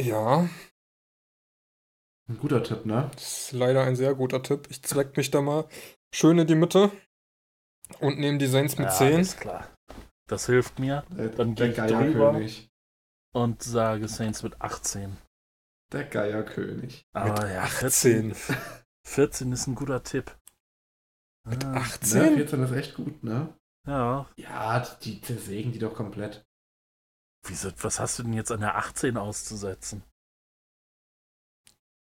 Ja, 0.00 0.48
Ein 2.28 2.38
guter 2.38 2.62
Tipp, 2.62 2.84
ne? 2.86 3.10
das 3.14 3.44
ist 3.46 3.52
leider 3.52 3.84
ein 3.84 3.96
sehr 3.96 4.14
guter 4.14 4.42
Tipp. 4.42 4.66
Ich 4.70 4.82
zweck 4.82 5.16
mich 5.16 5.30
da 5.30 5.40
mal 5.40 5.68
schön 6.12 6.38
in 6.38 6.46
die 6.46 6.54
Mitte 6.56 6.90
und 8.00 8.18
nehme 8.18 8.38
die 8.38 8.46
Saints 8.46 8.76
mit 8.78 8.86
ja, 8.88 8.92
10. 8.92 9.20
Ist 9.20 9.40
klar. 9.40 9.72
Das 10.26 10.46
hilft 10.46 10.78
mir 10.78 11.04
Der, 11.10 11.28
Dann 11.28 11.54
der 11.54 11.68
geh 11.68 11.72
ich 11.72 11.76
drüber. 11.76 12.32
Geierkönig. 12.32 12.68
und 13.34 13.62
sage 13.62 14.08
Saints 14.08 14.42
mit 14.42 14.60
18. 14.60 15.16
Der 15.92 16.04
Geierkönig. 16.04 17.06
Aber 17.12 17.48
ja, 17.50 17.62
18. 17.62 18.34
14, 19.06 19.48
14 19.48 19.52
ist 19.52 19.66
ein 19.66 19.74
guter 19.74 20.02
Tipp. 20.02 20.36
Mit 21.46 21.64
Ah, 21.64 21.74
18? 21.74 22.18
Ne, 22.22 22.36
14 22.36 22.62
ist 22.62 22.72
echt 22.72 22.94
gut, 22.94 23.22
ne? 23.22 23.54
Ja, 23.86 24.26
Ja, 24.36 24.80
die 25.02 25.20
zersägen 25.20 25.72
die 25.72 25.78
doch 25.78 25.94
komplett. 25.94 26.44
wieso, 27.46 27.70
was 27.82 28.00
hast 28.00 28.18
du 28.18 28.22
denn 28.22 28.32
jetzt 28.32 28.50
an 28.50 28.60
der 28.60 28.76
18 28.76 29.16
auszusetzen? 29.18 30.02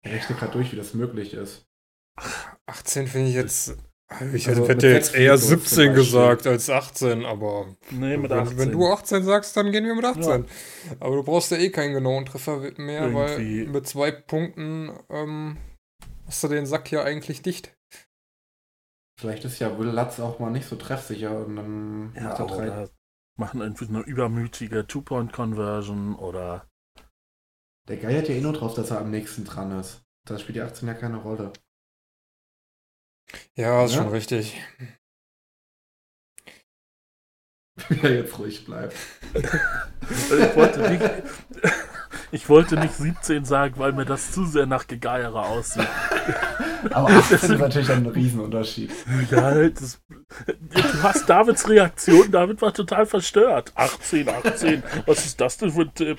Ich 0.05 0.13
rechne 0.13 0.37
gerade 0.37 0.53
durch, 0.53 0.71
wie 0.73 0.77
das 0.77 0.95
möglich 0.95 1.35
ist. 1.35 1.67
18 2.67 3.09
finde 3.09 3.29
ich 3.31 3.35
jetzt. 3.35 3.77
Ich 4.33 4.47
Also 4.49 4.69
hätte 4.69 4.87
jetzt 4.89 5.15
eher 5.15 5.37
Free 5.39 5.49
Throws 5.49 5.49
zum 5.49 5.59
17 5.61 5.87
Beispiel. 5.89 6.05
gesagt 6.05 6.47
als 6.47 6.71
18, 6.71 7.25
aber 7.25 7.75
Nee, 7.91 8.17
mit 8.19 8.31
wenn, 8.31 8.39
18. 8.39 8.59
wenn 8.59 8.71
du 8.71 8.87
18 8.93 9.25
sagst, 9.25 9.57
dann 9.57 9.73
gehen 9.73 9.85
wir 9.87 9.95
mit 9.97 10.05
18. 10.05 10.47
Aber 11.01 11.17
du 11.17 11.25
brauchst 11.25 11.51
ja 11.51 11.57
eh 11.57 11.71
keinen 11.71 11.95
genauen 11.95 12.27
Treffer 12.27 12.59
mehr, 12.77 13.09
Irgendwie. 13.09 13.65
weil 13.65 13.73
mit 13.73 13.89
zwei 13.89 14.13
Punkten 14.13 14.93
ähm, 15.09 15.57
hast 16.27 16.43
du 16.43 16.49
den 16.49 16.67
Sack 16.67 16.91
ja 16.91 17.03
eigentlich 17.03 17.43
dicht. 17.43 17.77
Vielleicht 19.21 19.45
ist 19.45 19.59
ja 19.61 19.79
Will 19.79 19.89
Lutz 19.89 20.19
auch 20.21 20.39
mal 20.39 20.51
nicht 20.51 20.69
so 20.69 20.77
treffsicher 20.77 21.45
und 21.47 21.57
dann 21.57 22.15
ja, 22.15 22.23
macht 22.23 22.39
er 22.41 22.47
drei. 22.47 22.67
oder 22.71 22.91
machen 23.37 23.61
irgendwie 23.61 23.87
eine 23.89 24.01
übermütige 24.01 24.87
Two-Point-Conversion 24.87 26.15
oder 26.17 26.69
Der 27.89 27.97
Guy 27.99 28.15
hat 28.15 28.29
ja 28.29 28.35
eh 28.35 28.41
nur 28.41 28.53
drauf, 28.53 28.75
dass 28.75 28.91
er 28.91 29.01
am 29.01 29.11
nächsten 29.11 29.45
dran 29.45 29.79
ist. 29.79 30.03
Da 30.27 30.39
spielt 30.39 30.57
die 30.57 30.63
18 30.63 30.89
ja 30.89 30.95
keine 30.95 31.17
Rolle. 31.19 31.53
Ja, 33.57 33.85
ist 33.85 33.93
Ja. 33.93 34.03
schon 34.03 34.09
richtig. 34.09 34.61
Wie 37.89 38.01
er 38.01 38.15
jetzt 38.17 38.39
ruhig 38.39 38.65
bleibt. 38.65 38.95
ich 39.35 40.57
wollte 40.57 40.91
nicht, 40.91 41.03
ich 42.35 42.49
wollte 42.49 42.77
nicht 42.77 42.95
17 42.95 43.45
sagen, 43.45 43.75
weil 43.79 43.93
mir 43.93 44.05
das 44.05 44.33
zu 44.33 44.45
sehr 44.45 44.67
nach 44.67 44.89
Gegeiere 44.89 45.47
aussieht. 45.47 45.87
Aber 46.91 47.09
18 47.09 47.53
ist 47.53 47.61
natürlich 47.61 47.91
ein 47.91 48.07
Riesenunterschied. 48.07 48.91
Ja, 49.31 49.69
das, 49.69 50.03
du 50.49 51.03
hast 51.05 51.31
Davids 51.31 51.69
Reaktion, 51.69 52.33
David 52.33 52.61
war 52.61 52.75
total 52.75 53.07
verstört. 53.07 53.71
18, 53.77 54.29
18, 54.29 54.83
was 55.07 55.25
ist 55.25 55.41
das 55.41 55.59
denn 55.59 55.71
für 55.71 55.83
ein 55.83 55.95
Tipp? 55.95 56.19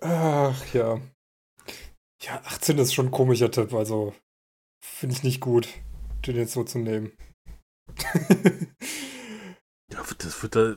Ach 0.00 0.74
ja. 0.74 1.00
Ja, 2.20 2.42
18 2.46 2.78
ist 2.78 2.94
schon 2.94 3.06
ein 3.06 3.12
komischer 3.12 3.52
Tipp, 3.52 3.72
also 3.74 4.12
finde 4.84 5.14
ich 5.14 5.22
nicht 5.22 5.40
gut, 5.40 5.68
den 6.26 6.34
jetzt 6.34 6.54
so 6.54 6.64
zu 6.64 6.78
nehmen. 6.78 7.12
Ja, 9.92 10.02
das 10.18 10.42
wird 10.42 10.56
da 10.56 10.74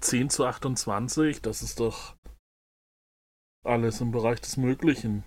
10 0.00 0.30
zu 0.30 0.46
28, 0.46 1.42
das 1.42 1.62
ist 1.62 1.80
doch 1.80 2.16
alles 3.64 4.00
im 4.00 4.10
Bereich 4.10 4.40
des 4.40 4.56
Möglichen. 4.56 5.24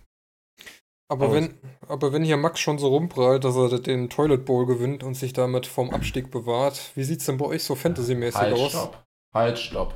aber, 1.07 1.25
Aber- 1.25 1.33
wenn, 1.35 1.57
aber 1.87 2.11
wenn 2.13 2.23
hier 2.23 2.37
Max 2.37 2.59
schon 2.59 2.79
so 2.79 2.87
rumprallt, 2.87 3.43
dass 3.43 3.55
er 3.55 3.79
den 3.79 4.09
Toilet 4.09 4.43
Bowl 4.45 4.65
gewinnt 4.65 5.03
und 5.03 5.13
sich 5.13 5.33
damit 5.33 5.67
vom 5.67 5.91
Abstieg 5.91 6.31
bewahrt, 6.31 6.91
wie 6.95 7.03
sieht's 7.03 7.25
denn 7.25 7.37
bei 7.37 7.45
euch 7.45 7.63
so 7.63 7.75
fantasymäßig 7.75 8.41
Halt, 8.41 8.53
aus? 8.55 8.69
stopp. 8.71 9.05
Halt, 9.33 9.59
stopp. 9.59 9.93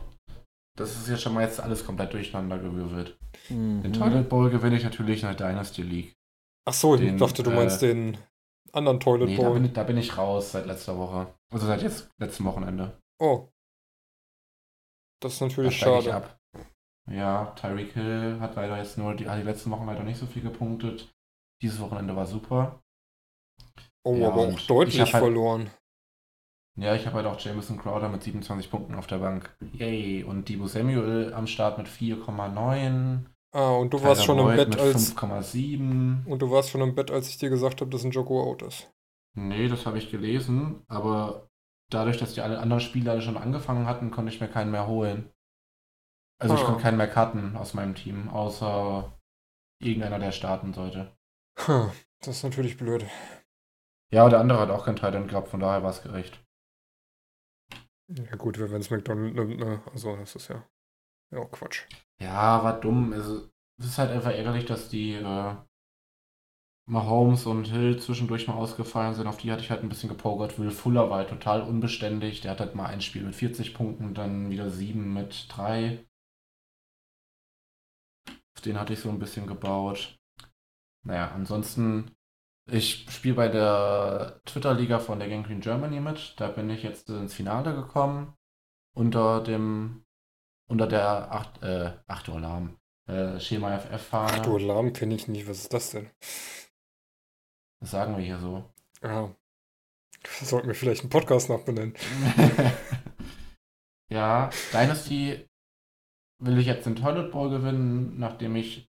Das 0.78 0.96
ist 0.96 1.10
jetzt 1.10 1.24
schon 1.24 1.34
mal 1.34 1.44
jetzt 1.44 1.60
alles 1.60 1.86
komplett 1.86 2.14
durcheinander 2.14 2.60
gewürfelt. 2.60 3.18
Den 3.50 3.82
Mhm. 3.82 3.94
Toilet 3.94 4.30
Bowl 4.30 4.50
gewinne 4.50 4.78
ich 4.78 4.84
natürlich 4.84 5.24
in 5.24 5.28
der 5.28 5.36
Dynasty 5.36 5.82
League. 5.82 6.14
Ach 6.66 6.74
so, 6.74 6.94
ich 6.96 7.02
Den, 7.02 7.18
dachte, 7.18 7.42
du 7.44 7.50
äh, 7.52 7.56
meinst 7.56 7.82
den 7.82 8.18
anderen 8.74 9.00
Toilet 9.00 9.26
Nee, 9.28 9.38
da 9.38 9.50
bin, 9.50 9.66
ich, 9.66 9.74
da 9.74 9.84
bin 9.84 9.98
ich 9.98 10.18
raus 10.18 10.52
seit 10.52 10.66
letzter 10.66 10.98
Woche. 10.98 11.28
Also 11.52 11.66
seit 11.68 11.82
jetzt 11.82 12.10
letztem 12.20 12.46
Wochenende. 12.46 12.98
oh. 13.20 13.48
Das 15.22 15.34
ist 15.34 15.42
Da 15.42 15.48
natürlich 15.48 15.74
ich 15.74 15.80
schade. 15.80 16.14
ab. 16.16 16.40
Ja, 17.12 17.48
Tyreek 17.60 17.92
Hill 17.94 18.38
hat 18.40 18.56
leider 18.56 18.78
jetzt 18.78 18.98
nur 18.98 19.14
die, 19.16 19.28
hat 19.28 19.38
die 19.40 19.44
letzten 19.44 19.70
Wochen 19.72 19.86
leider 19.86 20.04
nicht 20.04 20.18
so 20.20 20.26
viel 20.26 20.42
gepunktet. 20.44 21.12
Dieses 21.62 21.80
Wochenende 21.82 22.16
war 22.16 22.26
super. 22.26 22.82
Oh, 24.06 24.16
Ja, 24.16 24.30
aber 24.30 24.42
auch 24.48 24.52
ich 24.52 24.68
deutlich 24.68 25.00
halt- 25.02 25.10
verloren. 25.24 25.70
Ja, 26.78 26.96
ich 26.96 27.06
habe 27.06 27.18
halt 27.18 27.26
auch 27.26 27.38
Jameson 27.38 27.78
Crowder 27.78 28.08
mit 28.08 28.24
27 28.24 28.72
Punkten 28.72 28.96
auf 28.96 29.08
der 29.08 29.18
Bank. 29.18 29.54
Yay. 29.74 30.24
Und 30.24 30.48
Debo 30.48 30.68
Samuel 30.68 31.34
am 31.34 31.48
Start 31.48 31.78
mit 31.78 31.88
4,9. 31.90 33.26
Ah, 33.52 33.72
und 33.72 33.92
du 33.94 34.02
warst 34.04 34.22
Tyler 34.24 34.26
schon 34.26 34.40
im 34.40 34.46
Boyd 34.46 34.70
Bett, 34.70 34.80
als 34.80 35.16
5,7. 35.16 36.26
und 36.28 36.40
du 36.42 36.52
warst 36.52 36.70
schon 36.70 36.82
im 36.82 36.94
Bett, 36.96 37.10
als 37.12 37.30
ich 37.30 37.38
dir 37.38 37.50
gesagt 37.50 37.82
habe, 37.82 37.90
dass 37.90 38.04
ein 38.04 38.12
Joko 38.12 38.44
out 38.44 38.62
ist. 38.62 38.92
Nee, 39.36 39.68
das 39.68 39.86
habe 39.86 39.98
ich 39.98 40.12
gelesen, 40.12 40.84
aber 40.88 41.48
dadurch, 41.90 42.18
dass 42.18 42.34
die 42.34 42.42
alle 42.42 42.60
anderen 42.60 42.82
Spieler 42.82 43.14
alle 43.14 43.22
schon 43.22 43.38
angefangen 43.38 43.86
hatten, 43.88 44.12
konnte 44.12 44.32
ich 44.32 44.40
mir 44.40 44.48
keinen 44.50 44.72
mehr 44.72 44.88
holen. 44.88 45.32
Also 46.40 46.56
ich 46.56 46.62
Ah. 46.62 46.66
konnte 46.66 46.82
keinen 46.84 46.98
mehr 46.98 47.10
cutten 47.10 47.58
aus 47.58 47.74
meinem 47.74 47.96
Team, 47.96 48.30
außer 48.30 49.20
irgendeiner, 49.82 50.20
der 50.20 50.32
starten 50.32 50.74
sollte. 50.74 51.16
Hm, 51.58 51.92
das 52.20 52.38
ist 52.38 52.44
natürlich 52.44 52.78
blöd. 52.78 53.06
Ja, 54.12 54.30
der 54.30 54.40
andere 54.40 54.60
hat 54.60 54.70
auch 54.70 54.86
keinen 54.86 54.96
Titan 54.96 55.28
gehabt, 55.28 55.50
von 55.50 55.60
daher 55.60 55.84
war 55.84 55.90
es 55.92 56.02
gerecht. 56.04 56.40
Ja 58.10 58.36
gut, 58.38 58.60
wenn 58.60 58.82
es 58.82 58.90
McDonald 58.90 59.36
nimmt, 59.36 59.58
ne? 59.60 59.82
Also 59.92 60.16
das 60.16 60.36
ist 60.36 60.48
ja, 60.48 60.64
ja 61.32 61.46
Quatsch. 61.46 61.86
Ja, 62.22 62.64
war 62.64 62.80
dumm. 62.80 63.12
Also, 63.14 63.50
es 63.80 63.86
ist 63.88 63.98
halt 63.98 64.12
einfach 64.12 64.32
ärgerlich, 64.32 64.66
dass 64.66 64.90
die 64.90 65.14
äh, 65.14 65.56
Mahomes 66.90 67.46
und 67.46 67.66
Hill 67.66 68.00
zwischendurch 68.02 68.48
mal 68.48 68.56
ausgefallen 68.56 69.14
sind. 69.14 69.28
Auf 69.28 69.38
die 69.38 69.50
hatte 69.52 69.62
ich 69.62 69.70
halt 69.70 69.82
ein 69.84 69.90
bisschen 69.90 70.10
gepokert. 70.10 70.58
Will 70.60 70.72
Fuller 70.72 71.10
war 71.10 71.20
halt 71.20 71.30
total 71.30 71.62
unbeständig. 71.62 72.42
Der 72.42 72.52
hat 72.52 72.60
halt 72.60 72.76
mal 72.76 72.88
ein 72.88 73.02
Spiel 73.02 73.24
mit 73.24 73.36
40 73.36 73.74
Punkten, 73.74 74.14
dann 74.14 74.50
wieder 74.50 74.70
sieben 74.70 75.14
mit 75.14 75.46
drei. 75.50 76.06
Auf 78.56 78.62
den 78.62 78.80
hatte 78.80 78.94
ich 78.94 79.00
so 79.00 79.10
ein 79.10 79.20
bisschen 79.20 79.48
gebaut. 79.48 80.18
Naja, 81.06 81.32
ansonsten, 81.32 82.12
ich 82.70 83.10
spiele 83.10 83.36
bei 83.36 83.48
der 83.50 84.42
Twitter-Liga 84.46 85.00
von 85.00 85.20
der 85.20 85.30
Gang 85.30 85.46
Green 85.46 85.62
Germany 85.62 86.00
mit. 86.00 86.36
Da 86.38 86.50
bin 86.50 86.70
ich 86.70 86.84
jetzt 86.84 87.10
ins 87.10 87.34
Finale 87.34 87.74
gekommen. 87.76 88.34
Unter 88.96 89.42
dem 89.44 90.04
unter 90.70 90.88
der 90.88 91.32
8, 91.32 91.64
äh, 91.64 91.92
8 92.08 92.30
Uhr 92.30 92.36
Alarm, 92.36 92.78
äh, 93.08 93.40
Schema 93.40 93.78
FF-Fahne. 93.78 94.38
Ach 94.38 94.44
du 94.44 94.56
Alarm 94.56 94.94
kenne 94.94 95.16
ich 95.16 95.28
nicht, 95.28 95.48
was 95.48 95.60
ist 95.60 95.74
das 95.74 95.92
denn? 95.92 96.10
Das 97.82 97.92
sagen 97.92 98.16
wir 98.16 98.24
hier 98.24 98.40
so. 98.40 98.64
Ja. 99.02 99.36
Sollten 100.42 100.68
wir 100.68 100.76
vielleicht 100.76 101.02
einen 101.02 101.10
Podcast 101.10 101.50
nachbenennen. 101.50 101.94
ja, 104.10 104.50
Dynasty 104.74 105.48
will 106.40 106.58
ich 106.58 106.68
jetzt 106.68 106.86
den 106.86 106.96
Toilet 106.96 107.32
Bowl 107.32 107.50
gewinnen, 107.50 108.20
nachdem 108.20 108.56
ich 108.56 108.90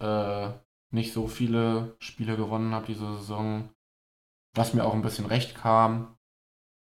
äh, 0.00 0.50
nicht 0.90 1.12
so 1.12 1.28
viele 1.28 1.96
Spiele 1.98 2.36
gewonnen 2.36 2.74
habe 2.74 2.86
diese 2.86 3.16
Saison. 3.16 3.70
Was 4.54 4.72
mir 4.72 4.84
auch 4.84 4.94
ein 4.94 5.02
bisschen 5.02 5.26
recht 5.26 5.54
kam. 5.54 6.16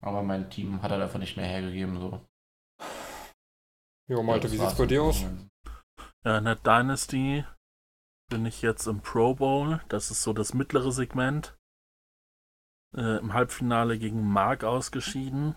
Aber 0.00 0.22
mein 0.22 0.50
Team 0.50 0.82
hat 0.82 0.90
halt 0.90 1.02
einfach 1.02 1.18
nicht 1.18 1.36
mehr 1.36 1.46
hergegeben. 1.46 2.00
So. 2.00 2.20
Jo, 4.10 4.24
Malte, 4.24 4.48
Ja, 4.48 4.52
wie 4.52 4.58
sieht's 4.58 4.76
bei 4.76 4.86
dir 4.86 5.04
aus? 5.04 5.24
Ja, 6.24 6.38
in 6.38 6.44
der 6.44 6.56
Dynasty 6.56 7.44
bin 8.28 8.44
ich 8.44 8.60
jetzt 8.60 8.88
im 8.88 9.02
Pro 9.02 9.36
Bowl. 9.36 9.80
Das 9.88 10.10
ist 10.10 10.24
so 10.24 10.32
das 10.32 10.52
mittlere 10.52 10.90
Segment. 10.90 11.56
Äh, 12.96 13.18
Im 13.18 13.34
Halbfinale 13.34 14.00
gegen 14.00 14.28
Mark 14.28 14.64
ausgeschieden. 14.64 15.54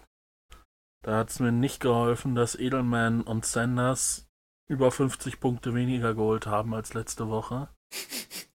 Da 1.04 1.18
hat 1.18 1.32
es 1.32 1.40
mir 1.40 1.52
nicht 1.52 1.80
geholfen, 1.80 2.36
dass 2.36 2.54
Edelman 2.54 3.24
und 3.24 3.44
Sanders 3.44 4.30
über 4.70 4.92
50 4.92 5.40
Punkte 5.40 5.74
weniger 5.74 6.14
geholt 6.14 6.46
haben 6.46 6.76
als 6.76 6.94
letzte 6.94 7.30
Woche. 7.30 7.70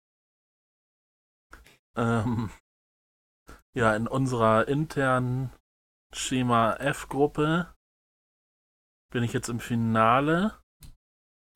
Ähm, 1.96 2.50
ja, 3.72 3.94
in 3.94 4.08
unserer 4.08 4.66
internen 4.66 5.52
Schema 6.12 6.74
F-Gruppe 6.74 7.72
bin 9.14 9.22
ich 9.22 9.32
jetzt 9.32 9.48
im 9.48 9.60
Finale. 9.60 10.52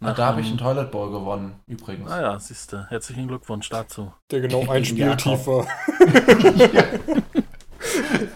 Ah, 0.00 0.12
da 0.12 0.26
habe 0.26 0.40
ich 0.40 0.46
einen 0.46 0.58
Toilet 0.58 0.92
Bowl 0.92 1.10
gewonnen, 1.10 1.58
übrigens. 1.66 2.08
Ah 2.08 2.20
ja, 2.22 2.38
siehst 2.38 2.72
du. 2.72 2.88
Herzlichen 2.88 3.26
Glückwunsch 3.26 3.68
dazu. 3.68 4.14
Der 4.30 4.40
genau 4.40 4.68
ein 4.70 4.84
Spiel 4.84 5.00
Jakob. 5.00 5.18
tief 5.18 5.44
war. 5.48 5.66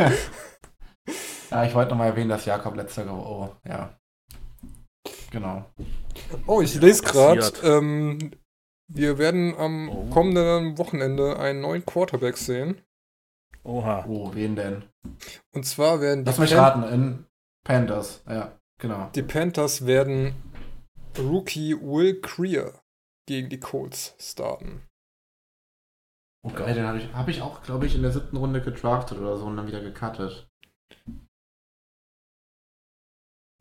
ja, 1.53 1.65
ich 1.65 1.73
wollte 1.75 1.91
nochmal 1.91 2.09
erwähnen, 2.09 2.31
dass 2.31 2.47
Jakob 2.47 2.75
letzter 2.75 3.05
gewonnen 3.05 3.23
Oh, 3.25 3.55
ja. 3.65 3.97
Genau. 5.31 5.65
Oh, 6.49 6.61
ich 6.63 6.75
lese 6.75 7.05
gerade, 7.05 7.53
ähm, 7.63 8.33
wir 8.89 9.19
werden 9.19 9.55
am 9.57 9.89
Oh. 9.89 10.07
kommenden 10.11 10.79
Wochenende 10.79 11.39
einen 11.39 11.61
neuen 11.61 11.87
Quarterback 11.87 12.37
sehen. 12.39 12.81
Oha. 13.63 14.05
Oh, 14.09 14.35
wen 14.35 14.57
denn? 14.57 14.83
Und 15.55 15.65
zwar 15.65 16.01
werden 16.01 16.25
die, 16.25 16.29
Lass 16.31 16.39
mich 16.39 16.51
Pan- 16.51 16.83
raten, 16.83 16.83
in 16.93 17.27
Panthers. 17.65 18.25
Ja, 18.29 18.59
genau. 18.83 19.11
die 19.15 19.23
Panthers 19.23 19.87
werden 19.87 20.35
Rookie 21.19 21.75
Will 21.81 22.21
Creer 22.21 22.83
gegen 23.27 23.49
die 23.49 23.61
Colts 23.61 24.15
starten. 24.19 24.83
Oh 26.45 26.51
geil, 26.51 26.75
den 26.75 26.87
habe 26.87 26.99
ich, 26.99 27.13
hab 27.13 27.29
ich 27.29 27.41
auch, 27.41 27.63
glaube 27.63 27.87
ich, 27.87 27.95
in 27.95 28.03
der 28.03 28.11
siebten 28.11 28.37
Runde 28.37 28.61
gedraftet 28.61 29.19
oder 29.19 29.37
so 29.37 29.47
und 29.47 29.57
dann 29.57 29.69
wieder 29.69 29.81
gecuttet. 29.81 30.49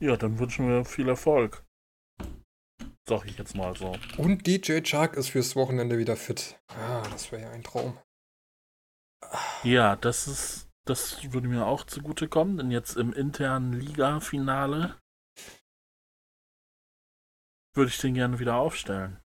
Ja, 0.01 0.17
dann 0.17 0.39
wünschen 0.39 0.67
wir 0.67 0.83
viel 0.83 1.07
Erfolg. 1.07 1.63
Sag 3.07 3.25
ich 3.25 3.37
jetzt 3.37 3.55
mal 3.55 3.75
so. 3.75 3.95
Und 4.17 4.47
DJ 4.47 4.81
Chark 4.81 5.15
ist 5.15 5.29
fürs 5.29 5.55
Wochenende 5.55 5.99
wieder 5.99 6.15
fit. 6.15 6.59
Ah, 6.69 7.03
das 7.11 7.31
wäre 7.31 7.43
ja 7.43 7.51
ein 7.51 7.63
Traum. 7.63 7.99
Ja, 9.63 9.95
das 9.95 10.27
ist. 10.27 10.67
Das 10.87 11.31
würde 11.31 11.47
mir 11.47 11.67
auch 11.67 11.85
zugutekommen, 11.85 12.57
denn 12.57 12.71
jetzt 12.71 12.97
im 12.97 13.13
internen 13.13 13.73
Liga-Finale 13.73 14.99
würde 17.73 17.89
ich 17.89 17.97
den 17.99 18.13
gerne 18.13 18.39
wieder 18.39 18.55
aufstellen. 18.55 19.19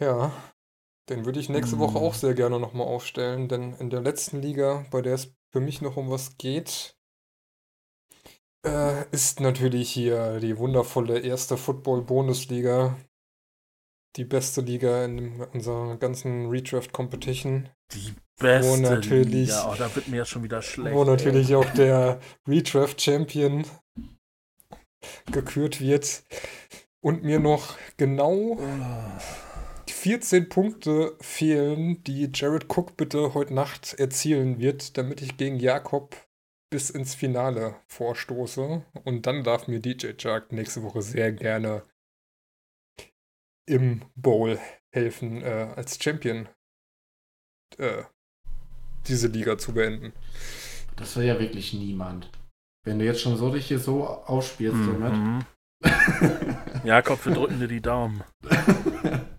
Ja, 0.00 0.32
den 1.08 1.24
würde 1.24 1.40
ich 1.40 1.48
nächste 1.48 1.72
Hm. 1.72 1.80
Woche 1.80 1.98
auch 1.98 2.14
sehr 2.14 2.34
gerne 2.34 2.58
nochmal 2.60 2.86
aufstellen, 2.86 3.48
denn 3.48 3.74
in 3.74 3.90
der 3.90 4.00
letzten 4.00 4.40
Liga, 4.42 4.84
bei 4.90 5.00
der 5.02 5.14
es 5.14 5.34
für 5.52 5.60
mich 5.60 5.80
noch 5.80 5.96
um 5.96 6.10
was 6.10 6.36
geht, 6.36 6.96
äh, 8.66 9.08
ist 9.10 9.40
natürlich 9.40 9.90
hier 9.90 10.40
die 10.40 10.58
wundervolle 10.58 11.20
erste 11.20 11.56
Football-Bundesliga. 11.56 12.96
Die 14.16 14.24
beste 14.24 14.62
Liga 14.62 15.04
in 15.04 15.42
unserer 15.52 15.96
ganzen 15.98 16.48
Redraft-Competition, 16.48 17.68
Die 17.92 18.14
beste 18.38 18.80
natürlich- 18.80 19.48
Liga. 19.48 19.70
Oh, 19.70 19.74
da 19.76 19.94
wird 19.94 20.08
mir 20.08 20.16
ja 20.16 20.24
schon 20.24 20.42
wieder 20.42 20.62
schlecht. 20.62 20.94
wo 20.96 21.02
ey. 21.04 21.10
natürlich 21.10 21.54
auch 21.54 21.68
der 21.74 22.18
Redraft-Champion 22.48 23.64
gekürt 25.30 25.80
wird. 25.80 26.24
Und 27.06 27.22
mir 27.22 27.38
noch 27.38 27.78
genau 27.96 28.58
Oh. 28.58 29.20
14 29.88 30.48
Punkte 30.48 31.16
fehlen, 31.20 32.02
die 32.02 32.28
Jared 32.34 32.66
Cook 32.68 32.96
bitte 32.96 33.32
heute 33.32 33.54
Nacht 33.54 33.94
erzielen 33.94 34.58
wird, 34.58 34.98
damit 34.98 35.22
ich 35.22 35.36
gegen 35.36 35.60
Jakob 35.60 36.16
bis 36.68 36.90
ins 36.90 37.14
Finale 37.14 37.76
vorstoße. 37.86 38.84
Und 39.04 39.26
dann 39.26 39.44
darf 39.44 39.68
mir 39.68 39.78
DJ 39.78 40.14
Chark 40.16 40.50
nächste 40.50 40.82
Woche 40.82 41.00
sehr 41.00 41.30
gerne 41.30 41.84
im 43.66 44.02
Bowl 44.16 44.58
helfen, 44.92 45.42
äh, 45.42 45.72
als 45.76 46.02
Champion 46.02 46.48
äh, 47.78 48.02
diese 49.06 49.28
Liga 49.28 49.58
zu 49.58 49.74
beenden. 49.74 50.12
Das 50.96 51.14
wäre 51.14 51.26
ja 51.26 51.38
wirklich 51.38 51.72
niemand. 51.72 52.32
Wenn 52.84 52.98
du 52.98 53.04
jetzt 53.04 53.20
schon 53.20 53.36
so 53.36 53.52
dich 53.52 53.68
hier 53.68 53.78
so 53.78 54.08
ausspielst 54.08 54.80
damit. 54.88 55.46
Jakob, 56.84 57.24
wir 57.24 57.34
drücken 57.34 57.60
dir 57.60 57.68
die 57.68 57.80
Daumen. 57.80 58.22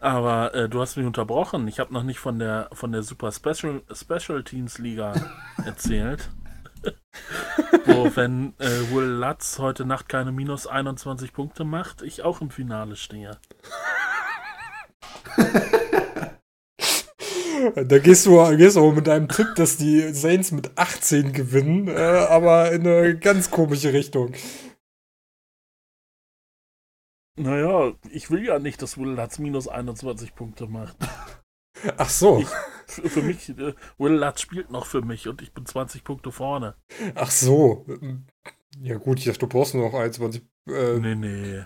Aber 0.00 0.54
äh, 0.54 0.68
du 0.68 0.80
hast 0.80 0.96
mich 0.96 1.04
unterbrochen. 1.04 1.68
Ich 1.68 1.78
habe 1.78 1.92
noch 1.92 2.02
nicht 2.02 2.18
von 2.18 2.38
der 2.38 2.70
von 2.72 2.90
der 2.90 3.02
Super 3.02 3.32
Special 3.32 3.82
Special 3.92 4.42
Teams 4.42 4.78
Liga 4.78 5.12
erzählt. 5.64 6.30
Wo, 7.84 8.10
wenn 8.16 8.54
äh, 8.58 8.90
Will 8.90 9.04
Lutz 9.04 9.58
heute 9.58 9.84
Nacht 9.84 10.08
keine 10.08 10.32
minus 10.32 10.66
21 10.66 11.34
Punkte 11.34 11.64
macht, 11.64 12.00
ich 12.00 12.22
auch 12.22 12.40
im 12.40 12.48
Finale 12.48 12.96
stehe. 12.96 13.38
Da 17.74 17.98
gehst 17.98 18.24
du, 18.24 18.56
gehst 18.56 18.76
du 18.76 18.90
mit 18.92 19.06
deinem 19.06 19.28
Tipp, 19.28 19.48
dass 19.56 19.76
die 19.76 20.14
Saints 20.14 20.50
mit 20.50 20.78
18 20.78 21.34
gewinnen, 21.34 21.88
äh, 21.88 22.26
aber 22.30 22.72
in 22.72 22.86
eine 22.86 23.18
ganz 23.18 23.50
komische 23.50 23.92
Richtung. 23.92 24.32
Naja, 27.40 27.94
ich 28.10 28.30
will 28.30 28.44
ja 28.44 28.58
nicht, 28.58 28.82
dass 28.82 28.98
Will 28.98 29.08
Lutz 29.10 29.38
minus 29.38 29.66
21 29.68 30.34
Punkte 30.34 30.66
macht. 30.66 30.96
Ach 31.96 32.10
so, 32.10 32.40
Ich- 32.40 32.48
Für, 33.10 33.22
mich, 33.22 33.48
äh, 33.50 33.74
Will 33.98 34.12
Lutz 34.14 34.40
spielt 34.42 34.70
noch 34.70 34.84
für 34.86 35.00
mich 35.02 35.28
und 35.28 35.40
ich 35.42 35.52
bin 35.54 35.64
20 35.64 36.04
Punkte 36.04 36.32
vorne. 36.32 36.74
ach 37.14 37.30
so. 37.30 37.86
Ja 38.80 38.96
gut, 38.98 39.18
ich 39.20 39.24
dachte, 39.26 39.38
du 39.40 39.46
brauchst 39.46 39.74
nur 39.74 39.86
noch 39.90 39.94
21. 39.98 40.42
Äh, 40.68 40.98
Nee, 40.98 41.14
nee. 41.14 41.64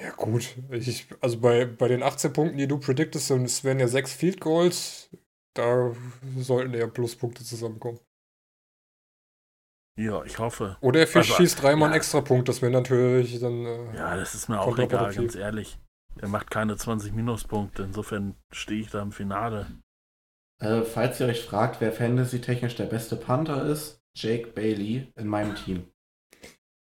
Ja 0.00 0.12
gut, 0.12 0.56
ich, 0.70 1.08
also 1.20 1.38
bei, 1.40 1.66
bei 1.66 1.88
den 1.88 2.02
18 2.02 2.32
Punkten, 2.32 2.56
die 2.56 2.66
du 2.66 2.78
prediktest, 2.78 3.30
und 3.32 3.44
es 3.44 3.64
wären 3.64 3.80
ja 3.80 3.86
6 3.88 4.14
Field 4.14 4.40
Goals, 4.40 5.10
da 5.54 5.94
sollten 6.38 6.72
ja 6.72 6.86
Pluspunkte 6.86 7.44
zusammenkommen. 7.44 7.98
Ja, 10.00 10.24
ich 10.24 10.38
hoffe. 10.38 10.78
Oder 10.80 11.00
er 11.00 11.16
Also, 11.16 11.34
schießt 11.34 11.62
dreimal 11.62 11.88
einen 11.88 11.92
ja. 11.92 11.98
extra 11.98 12.22
Punkt, 12.22 12.48
das 12.48 12.62
wäre 12.62 12.72
natürlich 12.72 13.38
dann... 13.38 13.66
Äh, 13.66 13.96
Ja, 13.96 14.16
das 14.16 14.34
ist 14.34 14.48
mir 14.48 14.58
auch 14.58 14.78
egal, 14.78 15.14
ganz 15.14 15.34
ehrlich. 15.34 15.78
Er 16.18 16.28
macht 16.28 16.50
keine 16.50 16.76
20 16.76 17.12
Minuspunkte, 17.12 17.82
insofern 17.82 18.34
stehe 18.50 18.80
ich 18.80 18.90
da 18.90 19.02
im 19.02 19.12
Finale. 19.12 19.66
Äh, 20.58 20.82
falls 20.82 21.20
ihr 21.20 21.26
euch 21.26 21.44
fragt, 21.44 21.82
wer 21.82 21.92
fantasy-technisch 21.92 22.76
der 22.76 22.86
beste 22.86 23.16
Panther 23.16 23.66
ist, 23.66 24.02
Jake 24.14 24.48
Bailey 24.48 25.12
in 25.16 25.26
meinem 25.28 25.54
Team. 25.54 25.92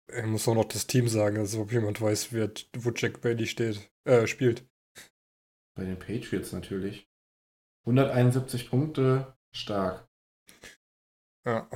Er 0.06 0.26
muss 0.26 0.46
auch 0.46 0.54
noch 0.54 0.64
das 0.64 0.86
Team 0.86 1.08
sagen, 1.08 1.38
also 1.38 1.62
ob 1.62 1.72
jemand 1.72 2.00
weiß, 2.02 2.32
wer, 2.32 2.50
wo 2.76 2.90
Jack 2.90 3.22
Bailey 3.22 3.46
steht, 3.46 3.90
äh, 4.04 4.26
spielt. 4.26 4.68
Bei 5.74 5.84
den 5.84 5.98
Patriots 5.98 6.52
natürlich. 6.52 7.08
171 7.86 8.68
Punkte, 8.68 9.34
stark. 9.52 10.06
Ja. 11.46 11.66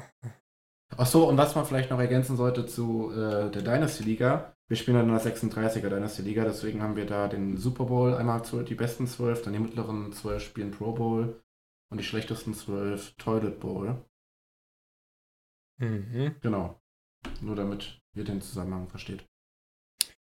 Achso, 0.96 1.28
und 1.28 1.36
was 1.36 1.54
man 1.54 1.66
vielleicht 1.66 1.90
noch 1.90 1.98
ergänzen 1.98 2.36
sollte 2.36 2.66
zu 2.66 3.10
äh, 3.12 3.50
der 3.50 3.62
Dynasty-Liga. 3.62 4.56
Wir 4.66 4.76
spielen 4.76 4.98
in 4.98 5.10
einer 5.10 5.20
36er 5.20 5.88
Dynasty-Liga, 5.88 6.44
deswegen 6.44 6.82
haben 6.82 6.96
wir 6.96 7.06
da 7.06 7.28
den 7.28 7.56
Super 7.58 7.84
Bowl, 7.84 8.14
einmal 8.14 8.42
die 8.64 8.74
besten 8.74 9.06
12, 9.06 9.42
dann 9.42 9.52
die 9.52 9.58
mittleren 9.58 10.12
12 10.12 10.42
spielen 10.42 10.70
Pro 10.70 10.92
Bowl 10.92 11.42
und 11.90 11.98
die 11.98 12.04
schlechtesten 12.04 12.54
12 12.54 13.16
Toilet 13.16 13.60
Bowl. 13.60 14.04
Mhm. 15.78 16.36
Genau. 16.40 16.80
Nur 17.40 17.56
damit 17.56 18.00
ihr 18.14 18.24
den 18.24 18.40
Zusammenhang 18.40 18.88
versteht. 18.88 19.26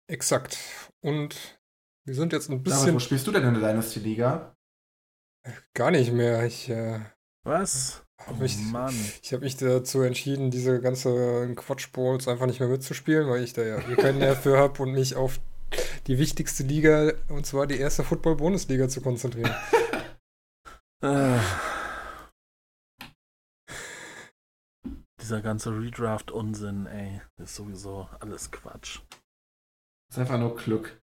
Exakt. 0.09 0.59
Und 1.01 1.61
wir 2.05 2.15
sind 2.15 2.33
jetzt 2.33 2.49
ein 2.49 2.63
David, 2.63 2.65
bisschen 2.65 2.95
wo 2.95 2.99
spielst 2.99 3.27
du 3.27 3.33
denn 3.33 3.45
in 3.45 3.55
der 3.55 3.71
Dynasty-Liga? 3.71 4.55
gar 5.75 5.91
nicht 5.91 6.13
mehr. 6.13 6.45
Ich, 6.45 6.69
äh, 6.69 7.01
Was? 7.45 8.05
Hab 8.19 8.39
Oh 8.39 8.43
mich, 8.43 8.59
Mann. 8.59 8.95
ich 9.23 9.33
habe 9.33 9.45
mich 9.45 9.57
dazu 9.57 10.03
entschieden, 10.03 10.51
diese 10.51 10.81
ganze 10.81 11.53
Quatsch-Bowls 11.55 12.29
einfach 12.29 12.47
nicht 12.47 12.61
mehr 12.61 12.69
mitzuspielen, 12.69 13.29
weil 13.29 13.43
ich 13.43 13.53
da 13.53 13.63
ja 13.63 13.79
keinen 13.97 14.19
Nerv 14.19 14.43
für 14.43 14.59
habe 14.59 14.83
und 14.83 14.93
mich 14.93 15.17
auf 15.17 15.41
die 16.07 16.19
wichtigste 16.19 16.63
Liga, 16.63 17.13
und 17.29 17.47
zwar 17.47 17.67
die 17.67 17.79
erste 17.79 18.05
Football-Bundesliga, 18.05 18.89
zu 18.89 19.01
konzentrieren. 19.01 19.55
Äh. 21.03 21.39
Dieser 25.21 25.43
ganze 25.43 25.71
Redraft-Unsinn, 25.79 26.87
ey, 26.87 27.21
ist 27.37 27.55
sowieso 27.55 28.09
alles 28.21 28.51
Quatsch. 28.51 29.01
Das 30.09 30.17
ist 30.17 30.19
einfach 30.19 30.39
nur 30.39 30.57
Glück. 30.57 31.03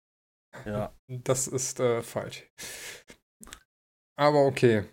Ja, 0.64 0.94
Das 1.06 1.46
ist 1.48 1.80
äh, 1.80 2.02
falsch. 2.02 2.50
Aber 4.18 4.46
okay. 4.46 4.86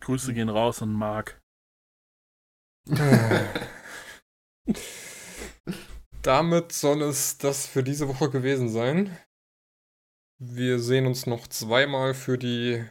Grüße 0.00 0.32
gehen 0.34 0.48
raus 0.48 0.82
an 0.82 0.92
Marc. 0.92 1.40
Damit 6.22 6.72
soll 6.72 7.02
es 7.02 7.38
das 7.38 7.66
für 7.66 7.82
diese 7.82 8.08
Woche 8.08 8.30
gewesen 8.30 8.68
sein. 8.68 9.16
Wir 10.40 10.78
sehen 10.78 11.06
uns 11.06 11.26
noch 11.26 11.46
zweimal 11.48 12.14
für 12.14 12.38
die 12.38 12.88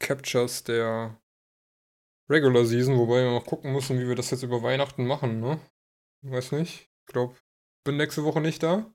Captures 0.00 0.64
der 0.64 1.20
Regular 2.30 2.64
Season, 2.64 2.96
wobei 2.96 3.22
wir 3.24 3.30
noch 3.32 3.46
gucken 3.46 3.72
müssen, 3.72 3.98
wie 3.98 4.08
wir 4.08 4.14
das 4.14 4.30
jetzt 4.30 4.42
über 4.42 4.62
Weihnachten 4.62 5.06
machen, 5.06 5.40
ne? 5.40 5.60
Weiß 6.22 6.52
nicht. 6.52 6.90
Ich 7.06 7.12
glaube, 7.12 7.36
bin 7.84 7.98
nächste 7.98 8.24
Woche 8.24 8.40
nicht 8.40 8.62
da. 8.62 8.90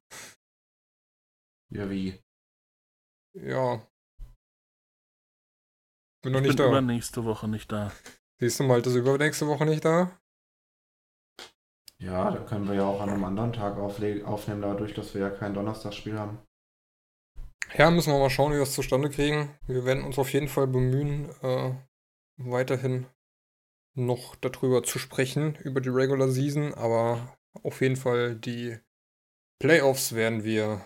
Ja, 1.70 1.90
wie? 1.90 2.20
Ja. 3.34 3.88
Bin 6.22 6.34
noch 6.34 6.42
Ich 6.42 6.48
nicht 6.48 6.58
bin 6.58 6.66
da. 6.66 6.68
übernächste 6.68 7.26
Woche 7.26 7.48
nicht 7.48 7.72
da. 7.72 7.92
Siehst 8.40 8.60
du, 8.60 8.64
Malte 8.64 8.90
ist 8.90 8.96
übernächste 8.96 9.48
Woche 9.48 9.66
nicht 9.66 9.84
da. 9.86 10.20
Ja, 12.02 12.32
da 12.32 12.40
können 12.46 12.68
wir 12.68 12.76
ja 12.76 12.86
auch 12.86 13.02
an 13.02 13.10
einem 13.10 13.26
anderen 13.26 13.52
Tag 13.54 13.78
aufnehmen, 13.78 14.62
dadurch, 14.62 14.94
dass 14.94 15.14
wir 15.14 15.22
ja 15.22 15.30
kein 15.30 15.54
Donnerstagsspiel 15.54 16.18
haben. 16.18 16.40
Ja, 17.78 17.92
müssen 17.92 18.12
wir 18.14 18.20
mal 18.20 18.30
schauen, 18.30 18.52
wie 18.52 18.56
wir 18.56 18.62
das 18.62 18.74
zustande 18.74 19.10
kriegen. 19.10 19.56
Wir 19.68 19.86
werden 19.86 20.04
uns 20.04 20.18
auf 20.18 20.32
jeden 20.34 20.48
Fall 20.48 20.68
bemühen, 20.68 21.30
äh, 21.42 21.74
weiterhin 22.38 23.06
noch 23.96 24.36
darüber 24.38 24.84
zu 24.84 24.98
sprechen, 24.98 25.56
über 25.56 25.82
die 25.82 25.90
Regular 25.90 26.30
Season, 26.30 26.74
aber 26.74 27.38
auf 27.64 27.82
jeden 27.82 27.98
Fall 27.98 28.36
die 28.36 28.78
Playoffs 29.60 30.14
werden 30.16 30.44
wir 30.44 30.86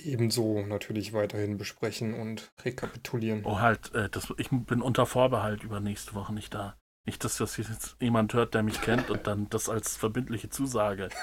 ebenso 0.00 0.62
natürlich 0.62 1.12
weiterhin 1.12 1.58
besprechen 1.58 2.14
und 2.14 2.50
rekapitulieren. 2.64 3.42
Oh, 3.44 3.60
halt, 3.60 3.94
äh, 3.94 4.08
das, 4.08 4.32
ich 4.38 4.48
bin 4.50 4.82
unter 4.82 5.06
Vorbehalt 5.06 5.62
übernächste 5.64 6.14
Woche 6.14 6.32
nicht 6.34 6.54
da. 6.54 6.76
Nicht, 7.06 7.22
dass 7.24 7.36
das 7.36 7.56
jetzt 7.56 7.96
jemand 8.00 8.34
hört, 8.34 8.54
der 8.54 8.64
mich 8.64 8.80
kennt 8.80 9.10
und 9.10 9.28
dann 9.28 9.48
das 9.48 9.68
als 9.68 9.96
verbindliche 9.96 10.50
Zusage 10.50 11.08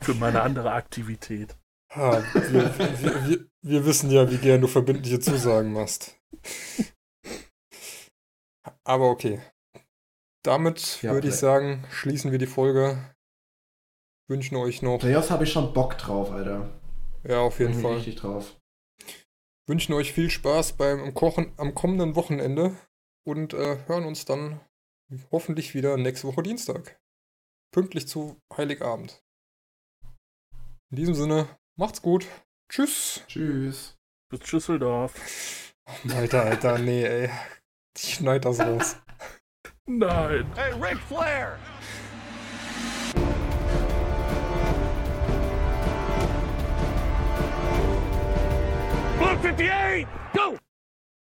für 0.00 0.14
meine 0.14 0.40
andere 0.40 0.72
Aktivität. 0.72 1.58
Ah, 1.90 2.22
wir, 2.32 2.78
wir, 2.78 3.28
wir, 3.28 3.44
wir 3.60 3.84
wissen 3.84 4.10
ja, 4.10 4.30
wie 4.30 4.38
gern 4.38 4.62
du 4.62 4.66
verbindliche 4.66 5.20
Zusagen 5.20 5.74
machst. 5.74 6.18
Aber 8.84 9.10
okay. 9.10 9.42
Damit 10.42 11.02
Ja, 11.02 11.12
würde 11.12 11.28
ich 11.28 11.34
sagen, 11.34 11.84
schließen 11.90 12.32
wir 12.32 12.38
die 12.38 12.46
Folge 12.46 13.14
wünschen 14.30 14.56
euch 14.56 14.80
noch. 14.80 15.00
Playoffs 15.00 15.30
habe 15.30 15.44
ich 15.44 15.52
schon 15.52 15.74
Bock 15.74 15.98
drauf, 15.98 16.30
Alter. 16.30 16.70
Ja, 17.24 17.40
auf 17.40 17.58
jeden 17.58 17.72
Bin 17.72 17.82
Fall. 17.82 17.96
Richtig 17.96 18.16
drauf. 18.16 18.56
Wünschen 19.68 19.92
euch 19.92 20.12
viel 20.12 20.30
Spaß 20.30 20.74
beim 20.74 21.12
Kochen 21.14 21.52
am 21.58 21.74
kommenden 21.74 22.16
Wochenende 22.16 22.76
und 23.26 23.52
äh, 23.52 23.78
hören 23.86 24.04
uns 24.04 24.24
dann 24.24 24.60
hoffentlich 25.30 25.74
wieder 25.74 25.96
nächste 25.96 26.28
Woche 26.28 26.42
Dienstag. 26.42 26.98
Pünktlich 27.72 28.08
zu 28.08 28.40
Heiligabend. 28.56 29.22
In 30.90 30.96
diesem 30.96 31.14
Sinne, 31.14 31.46
macht's 31.76 32.02
gut. 32.02 32.26
Tschüss. 32.68 33.22
Tschüss. 33.28 33.96
Bis 34.30 34.48
Schüsseldorf. 34.48 35.74
Alter, 36.14 36.44
Alter, 36.44 36.78
nee, 36.78 37.04
ey. 37.04 37.30
Ich 37.96 38.14
schneid 38.14 38.44
das 38.44 38.60
raus. 38.60 38.96
Nein. 39.86 40.50
Hey, 40.54 40.72
Ric 40.80 40.98
Flair! 41.00 41.58
Blue 49.20 49.36
58, 49.36 50.06
go! 50.34 50.56